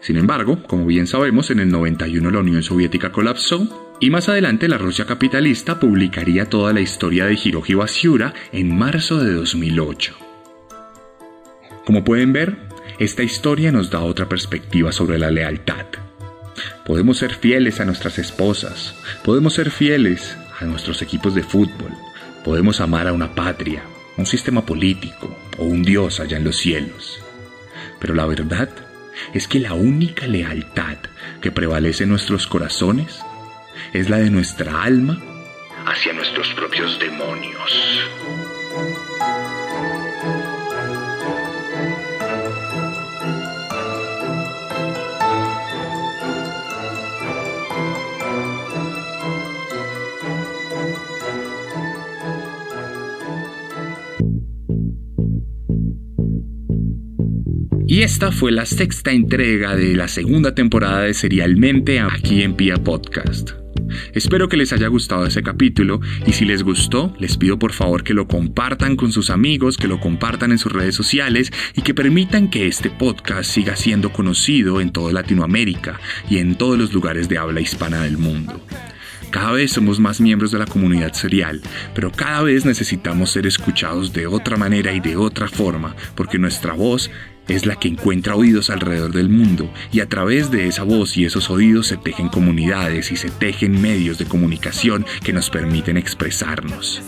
Sin 0.00 0.16
embargo, 0.16 0.62
como 0.66 0.86
bien 0.86 1.06
sabemos, 1.06 1.50
en 1.50 1.60
el 1.60 1.68
91 1.68 2.30
la 2.30 2.40
Unión 2.40 2.62
Soviética 2.62 3.12
colapsó 3.12 3.96
y 4.00 4.08
más 4.08 4.30
adelante 4.30 4.66
la 4.66 4.78
Rusia 4.78 5.04
capitalista 5.04 5.78
publicaría 5.78 6.46
toda 6.46 6.72
la 6.72 6.80
historia 6.80 7.26
de 7.26 7.38
Hiroji 7.42 7.74
Basiura 7.74 8.32
en 8.50 8.76
marzo 8.76 9.22
de 9.22 9.34
2008. 9.34 10.16
Como 11.84 12.02
pueden 12.02 12.32
ver, 12.32 12.69
esta 13.00 13.22
historia 13.22 13.72
nos 13.72 13.88
da 13.88 14.00
otra 14.00 14.28
perspectiva 14.28 14.92
sobre 14.92 15.18
la 15.18 15.30
lealtad. 15.30 15.86
Podemos 16.84 17.16
ser 17.16 17.34
fieles 17.34 17.80
a 17.80 17.86
nuestras 17.86 18.18
esposas, 18.18 18.94
podemos 19.24 19.54
ser 19.54 19.70
fieles 19.70 20.36
a 20.60 20.66
nuestros 20.66 21.00
equipos 21.00 21.34
de 21.34 21.42
fútbol, 21.42 21.92
podemos 22.44 22.78
amar 22.82 23.08
a 23.08 23.14
una 23.14 23.34
patria, 23.34 23.82
un 24.18 24.26
sistema 24.26 24.66
político 24.66 25.34
o 25.56 25.64
un 25.64 25.82
Dios 25.82 26.20
allá 26.20 26.36
en 26.36 26.44
los 26.44 26.58
cielos. 26.58 27.22
Pero 27.98 28.14
la 28.14 28.26
verdad 28.26 28.68
es 29.32 29.48
que 29.48 29.60
la 29.60 29.72
única 29.72 30.26
lealtad 30.26 30.98
que 31.40 31.50
prevalece 31.50 32.02
en 32.02 32.10
nuestros 32.10 32.46
corazones 32.46 33.18
es 33.94 34.10
la 34.10 34.18
de 34.18 34.28
nuestra 34.28 34.82
alma 34.82 35.18
hacia 35.86 36.12
nuestros 36.12 36.52
propios 36.52 36.98
demonios. 36.98 38.00
Y 58.00 58.02
esta 58.02 58.32
fue 58.32 58.50
la 58.50 58.64
sexta 58.64 59.12
entrega 59.12 59.76
de 59.76 59.94
la 59.94 60.08
segunda 60.08 60.54
temporada 60.54 61.02
de 61.02 61.12
Serialmente 61.12 62.00
aquí 62.00 62.42
en 62.42 62.54
Pia 62.54 62.76
Podcast. 62.76 63.50
Espero 64.14 64.48
que 64.48 64.56
les 64.56 64.72
haya 64.72 64.88
gustado 64.88 65.26
ese 65.26 65.42
capítulo 65.42 66.00
y 66.26 66.32
si 66.32 66.46
les 66.46 66.62
gustó, 66.62 67.14
les 67.18 67.36
pido 67.36 67.58
por 67.58 67.74
favor 67.74 68.02
que 68.02 68.14
lo 68.14 68.26
compartan 68.26 68.96
con 68.96 69.12
sus 69.12 69.28
amigos, 69.28 69.76
que 69.76 69.86
lo 69.86 70.00
compartan 70.00 70.50
en 70.50 70.56
sus 70.56 70.72
redes 70.72 70.94
sociales 70.94 71.52
y 71.76 71.82
que 71.82 71.92
permitan 71.92 72.48
que 72.48 72.68
este 72.68 72.88
podcast 72.88 73.50
siga 73.50 73.76
siendo 73.76 74.14
conocido 74.14 74.80
en 74.80 74.92
toda 74.92 75.12
Latinoamérica 75.12 76.00
y 76.30 76.38
en 76.38 76.54
todos 76.54 76.78
los 76.78 76.94
lugares 76.94 77.28
de 77.28 77.36
habla 77.36 77.60
hispana 77.60 78.04
del 78.04 78.16
mundo. 78.16 78.64
Cada 79.30 79.52
vez 79.52 79.72
somos 79.72 80.00
más 80.00 80.20
miembros 80.20 80.50
de 80.50 80.58
la 80.58 80.66
comunidad 80.66 81.12
serial, 81.12 81.60
pero 81.94 82.10
cada 82.10 82.42
vez 82.42 82.64
necesitamos 82.64 83.30
ser 83.30 83.46
escuchados 83.46 84.12
de 84.12 84.26
otra 84.26 84.56
manera 84.56 84.92
y 84.92 85.00
de 85.00 85.16
otra 85.16 85.48
forma, 85.48 85.94
porque 86.16 86.38
nuestra 86.38 86.72
voz 86.72 87.10
es 87.46 87.64
la 87.64 87.76
que 87.76 87.88
encuentra 87.88 88.34
oídos 88.34 88.70
alrededor 88.70 89.12
del 89.12 89.28
mundo 89.28 89.72
y 89.92 90.00
a 90.00 90.08
través 90.08 90.50
de 90.50 90.66
esa 90.66 90.82
voz 90.82 91.16
y 91.16 91.24
esos 91.24 91.50
oídos 91.50 91.86
se 91.88 91.96
tejen 91.96 92.28
comunidades 92.28 93.12
y 93.12 93.16
se 93.16 93.30
tejen 93.30 93.80
medios 93.80 94.18
de 94.18 94.24
comunicación 94.26 95.06
que 95.22 95.32
nos 95.32 95.50
permiten 95.50 95.96
expresarnos. 95.96 97.02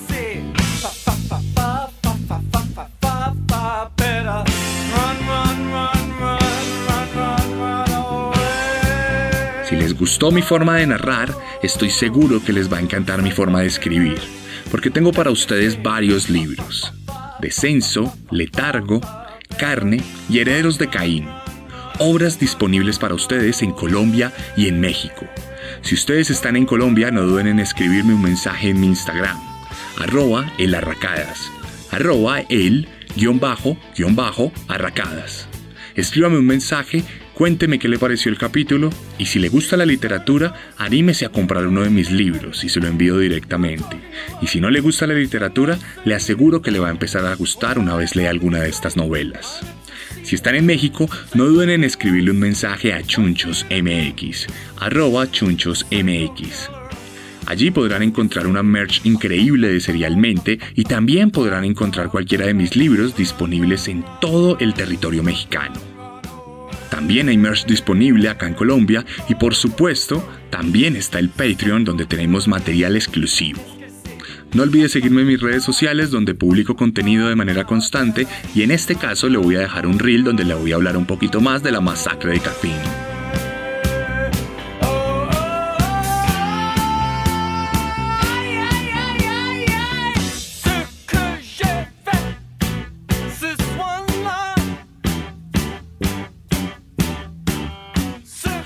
Les 9.93 9.99
gustó 9.99 10.31
mi 10.31 10.41
forma 10.41 10.77
de 10.77 10.87
narrar, 10.87 11.37
estoy 11.63 11.91
seguro 11.91 12.43
que 12.43 12.55
les 12.55 12.73
va 12.73 12.79
a 12.79 12.81
encantar 12.81 13.21
mi 13.21 13.31
forma 13.31 13.61
de 13.61 13.67
escribir, 13.67 14.19
porque 14.71 14.89
tengo 14.89 15.13
para 15.13 15.31
ustedes 15.31 15.83
varios 15.83 16.31
libros. 16.31 16.95
Descenso, 17.41 18.17
Letargo, 18.31 19.03
Carne 19.59 20.03
y 20.31 20.39
Herederos 20.39 20.79
de 20.79 20.89
Caín. 20.89 21.29
Obras 21.99 22.39
disponibles 22.39 22.99
para 22.99 23.15
ustedes 23.15 23.61
en 23.63 23.73
Colombia 23.73 24.33
y 24.57 24.69
en 24.69 24.81
México. 24.81 25.27
Si 25.83 25.95
ustedes 25.95 26.31
están 26.31 26.57
en 26.57 26.65
Colombia, 26.65 27.11
no 27.11 27.23
duden 27.25 27.49
en 27.49 27.61
escribirme 27.61 28.15
un 28.15 28.23
mensaje 28.23 28.71
en 28.71 28.81
mi 28.81 28.87
Instagram, 28.87 29.39
arroba 29.99 30.51
elarracadas, 30.57 31.51
arroba 31.91 32.41
el 32.49 32.89
guion 33.15 33.39
bajo, 33.39 33.77
guion 33.95 34.17
bajo, 34.17 34.53
arracadas. 34.69 35.49
Escríbame 35.95 36.39
un 36.39 36.47
mensaje, 36.47 37.05
cuénteme 37.35 37.79
qué 37.79 37.89
le 37.89 37.99
pareció 37.99 38.31
el 38.31 38.39
capítulo 38.39 38.91
y 39.19 39.27
si 39.27 39.39
le 39.39 39.49
gusta 39.49 39.77
la 39.77 39.87
literatura, 39.87 40.55
anímese 40.79 41.27
a 41.27 41.31
comprar 41.31 41.67
uno 41.67 41.83
de 41.83 41.91
mis 41.91 42.11
libros 42.11 42.65
y 42.65 42.69
se 42.69 42.81
lo 42.81 42.89
envío 42.89 43.19
directamente. 43.19 43.97
Y 44.41 44.47
si 44.47 44.61
no 44.61 44.71
le 44.71 44.81
gusta 44.81 45.07
la 45.07 45.15
literatura, 45.15 45.79
le 46.05 46.15
aseguro 46.15 46.63
que 46.63 46.71
le 46.71 46.79
va 46.79 46.89
a 46.89 46.93
empezar 46.93 47.25
a 47.25 47.35
gustar 47.35 47.79
una 47.79 47.97
vez 47.97 48.17
lea 48.17 48.31
alguna 48.31 48.61
de 48.61 48.69
estas 48.69 48.97
novelas. 48.97 49.61
Si 50.23 50.35
están 50.35 50.55
en 50.55 50.67
México, 50.67 51.09
no 51.35 51.45
duden 51.47 51.71
en 51.71 51.85
escribirle 51.85 52.31
un 52.31 52.39
mensaje 52.39 52.93
a 52.93 53.03
chunchosmx, 53.03 54.47
arroba 54.79 55.31
chunchosmx. 55.31 56.71
Allí 57.47 57.71
podrán 57.71 58.03
encontrar 58.03 58.47
una 58.47 58.63
merch 58.63 59.05
increíble 59.05 59.69
de 59.69 59.81
Serialmente 59.81 60.59
y 60.75 60.85
también 60.85 61.31
podrán 61.31 61.65
encontrar 61.65 62.09
cualquiera 62.09 62.47
de 62.47 62.55
mis 62.55 62.77
libros 62.77 63.17
disponibles 63.17 63.89
en 63.89 64.05
todo 64.21 64.57
el 64.59 64.75
territorio 64.75 65.23
mexicano. 65.23 65.92
También 66.93 67.31
hay 67.31 67.39
merch 67.39 67.65
disponible 67.65 68.29
acá 68.29 68.47
en 68.47 68.53
Colombia 68.53 69.07
y 69.27 69.35
por 69.35 69.55
supuesto 69.55 70.23
también 70.51 70.95
está 70.95 71.19
el 71.21 71.31
Patreon 71.31 71.85
donde 71.85 72.05
tenemos 72.05 72.49
material 72.49 72.97
exclusivo. 72.97 73.63
No 74.53 74.63
olvide 74.63 74.91
seguirme 74.91 75.23
en 75.23 75.29
mis 75.29 75.41
redes 75.41 75.65
sociales 75.65 76.11
donde 76.11 76.35
publico 76.35 76.77
contenido 76.77 77.31
de 77.31 77.35
manera 77.35 77.65
constante 77.65 78.27
y 78.55 78.61
en 78.61 78.73
este 78.73 78.97
caso 78.97 79.31
le 79.31 79.39
voy 79.39 79.57
a 79.57 79.61
dejar 79.61 79.87
un 79.87 79.99
reel 79.99 80.23
donde 80.23 80.45
le 80.45 80.53
voy 80.53 80.73
a 80.73 80.75
hablar 80.75 80.99
un 80.99 81.07
poquito 81.07 81.41
más 81.41 81.63
de 81.63 81.73
la 81.73 81.81
masacre 81.81 82.33
de 82.33 82.41
Capín. 82.41 83.12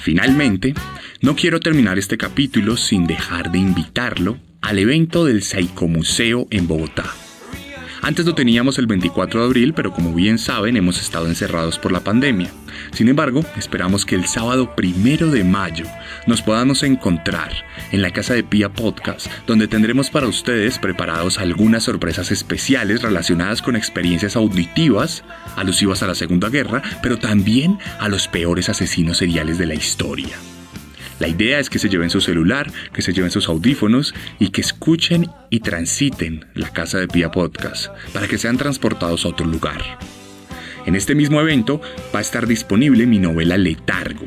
Finalmente, 0.06 0.72
no 1.20 1.34
quiero 1.34 1.58
terminar 1.58 1.98
este 1.98 2.16
capítulo 2.16 2.76
sin 2.76 3.08
dejar 3.08 3.50
de 3.50 3.58
invitarlo 3.58 4.38
al 4.62 4.78
evento 4.78 5.24
del 5.24 5.42
Museo 5.88 6.46
en 6.52 6.68
Bogotá. 6.68 7.25
Antes 8.06 8.24
lo 8.24 8.36
teníamos 8.36 8.78
el 8.78 8.86
24 8.86 9.40
de 9.40 9.46
abril, 9.46 9.74
pero 9.74 9.92
como 9.92 10.14
bien 10.14 10.38
saben, 10.38 10.76
hemos 10.76 11.02
estado 11.02 11.26
encerrados 11.26 11.76
por 11.76 11.90
la 11.90 12.04
pandemia. 12.04 12.48
Sin 12.92 13.08
embargo, 13.08 13.44
esperamos 13.56 14.06
que 14.06 14.14
el 14.14 14.26
sábado 14.26 14.76
primero 14.76 15.28
de 15.28 15.42
mayo 15.42 15.86
nos 16.28 16.40
podamos 16.40 16.84
encontrar 16.84 17.50
en 17.90 18.02
la 18.02 18.12
casa 18.12 18.34
de 18.34 18.44
Pia 18.44 18.68
Podcast, 18.68 19.26
donde 19.48 19.66
tendremos 19.66 20.08
para 20.08 20.28
ustedes 20.28 20.78
preparados 20.78 21.38
algunas 21.38 21.82
sorpresas 21.82 22.30
especiales 22.30 23.02
relacionadas 23.02 23.60
con 23.60 23.74
experiencias 23.74 24.36
auditivas 24.36 25.24
alusivas 25.56 26.04
a 26.04 26.06
la 26.06 26.14
Segunda 26.14 26.48
Guerra, 26.48 26.82
pero 27.02 27.18
también 27.18 27.76
a 27.98 28.08
los 28.08 28.28
peores 28.28 28.68
asesinos 28.68 29.16
seriales 29.16 29.58
de 29.58 29.66
la 29.66 29.74
historia. 29.74 30.36
La 31.18 31.28
idea 31.28 31.58
es 31.58 31.70
que 31.70 31.78
se 31.78 31.88
lleven 31.88 32.10
su 32.10 32.20
celular, 32.20 32.70
que 32.92 33.00
se 33.00 33.14
lleven 33.14 33.30
sus 33.30 33.48
audífonos 33.48 34.14
y 34.38 34.50
que 34.50 34.60
escuchen 34.60 35.30
y 35.48 35.60
transiten 35.60 36.44
la 36.54 36.70
casa 36.70 36.98
de 36.98 37.08
Pia 37.08 37.30
Podcast 37.30 37.88
para 38.12 38.28
que 38.28 38.36
sean 38.36 38.58
transportados 38.58 39.24
a 39.24 39.28
otro 39.28 39.46
lugar. 39.46 39.80
En 40.84 40.94
este 40.94 41.14
mismo 41.14 41.40
evento 41.40 41.80
va 42.14 42.18
a 42.18 42.22
estar 42.22 42.46
disponible 42.46 43.06
mi 43.06 43.18
novela 43.18 43.56
Letargo, 43.56 44.26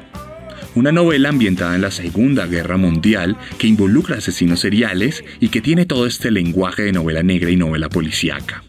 una 0.73 0.91
novela 0.91 1.29
ambientada 1.29 1.75
en 1.75 1.81
la 1.81 1.91
Segunda 1.91 2.47
Guerra 2.47 2.77
Mundial 2.77 3.37
que 3.59 3.67
involucra 3.67 4.17
asesinos 4.17 4.61
seriales 4.61 5.23
y 5.39 5.49
que 5.49 5.61
tiene 5.61 5.85
todo 5.85 6.07
este 6.07 6.31
lenguaje 6.31 6.83
de 6.83 6.91
novela 6.91 7.21
negra 7.21 7.51
y 7.51 7.55
novela 7.55 7.89
policíaca. 7.89 8.63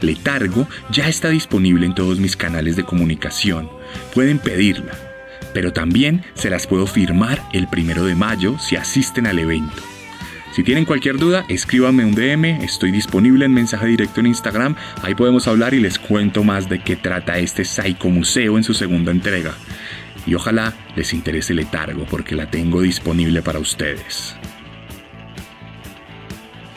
Letargo 0.00 0.68
ya 0.90 1.08
está 1.08 1.30
disponible 1.30 1.86
en 1.86 1.94
todos 1.94 2.18
mis 2.18 2.36
canales 2.36 2.74
de 2.74 2.84
comunicación. 2.84 3.70
Pueden 4.12 4.38
pedirla 4.38 5.13
pero 5.54 5.72
también 5.72 6.22
se 6.34 6.50
las 6.50 6.66
puedo 6.66 6.86
firmar 6.86 7.42
el 7.54 7.68
primero 7.68 8.04
de 8.04 8.14
mayo 8.14 8.58
si 8.58 8.76
asisten 8.76 9.26
al 9.26 9.38
evento. 9.38 9.82
Si 10.54 10.62
tienen 10.62 10.84
cualquier 10.84 11.16
duda, 11.16 11.44
escríbanme 11.48 12.04
un 12.04 12.14
DM, 12.14 12.62
estoy 12.62 12.92
disponible 12.92 13.44
en 13.44 13.54
mensaje 13.54 13.86
directo 13.86 14.20
en 14.20 14.26
Instagram, 14.26 14.76
ahí 15.02 15.14
podemos 15.14 15.48
hablar 15.48 15.74
y 15.74 15.80
les 15.80 15.98
cuento 15.98 16.44
más 16.44 16.68
de 16.68 16.80
qué 16.80 16.94
trata 16.94 17.38
este 17.38 17.64
Psycho 17.64 18.08
Museo 18.08 18.56
en 18.56 18.62
su 18.62 18.74
segunda 18.74 19.10
entrega. 19.10 19.54
Y 20.26 20.34
ojalá 20.34 20.72
les 20.94 21.12
interese 21.12 21.54
letargo 21.54 22.04
porque 22.06 22.36
la 22.36 22.50
tengo 22.50 22.82
disponible 22.82 23.42
para 23.42 23.58
ustedes. 23.58 24.36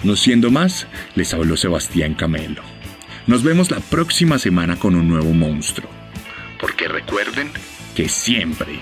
No 0.03 0.15
siendo 0.15 0.51
más, 0.51 0.87
les 1.15 1.33
habló 1.33 1.55
Sebastián 1.57 2.13
Camelo. 2.13 2.63
Nos 3.27 3.43
vemos 3.43 3.71
la 3.71 3.79
próxima 3.79 4.39
semana 4.39 4.77
con 4.77 4.95
un 4.95 5.07
nuevo 5.07 5.33
monstruo. 5.33 5.89
Porque 6.59 6.87
recuerden 6.87 7.51
que 7.97 8.07
siempre 8.07 8.79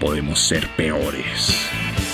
podemos 0.00 0.40
ser 0.40 0.66
peores. 0.70 2.07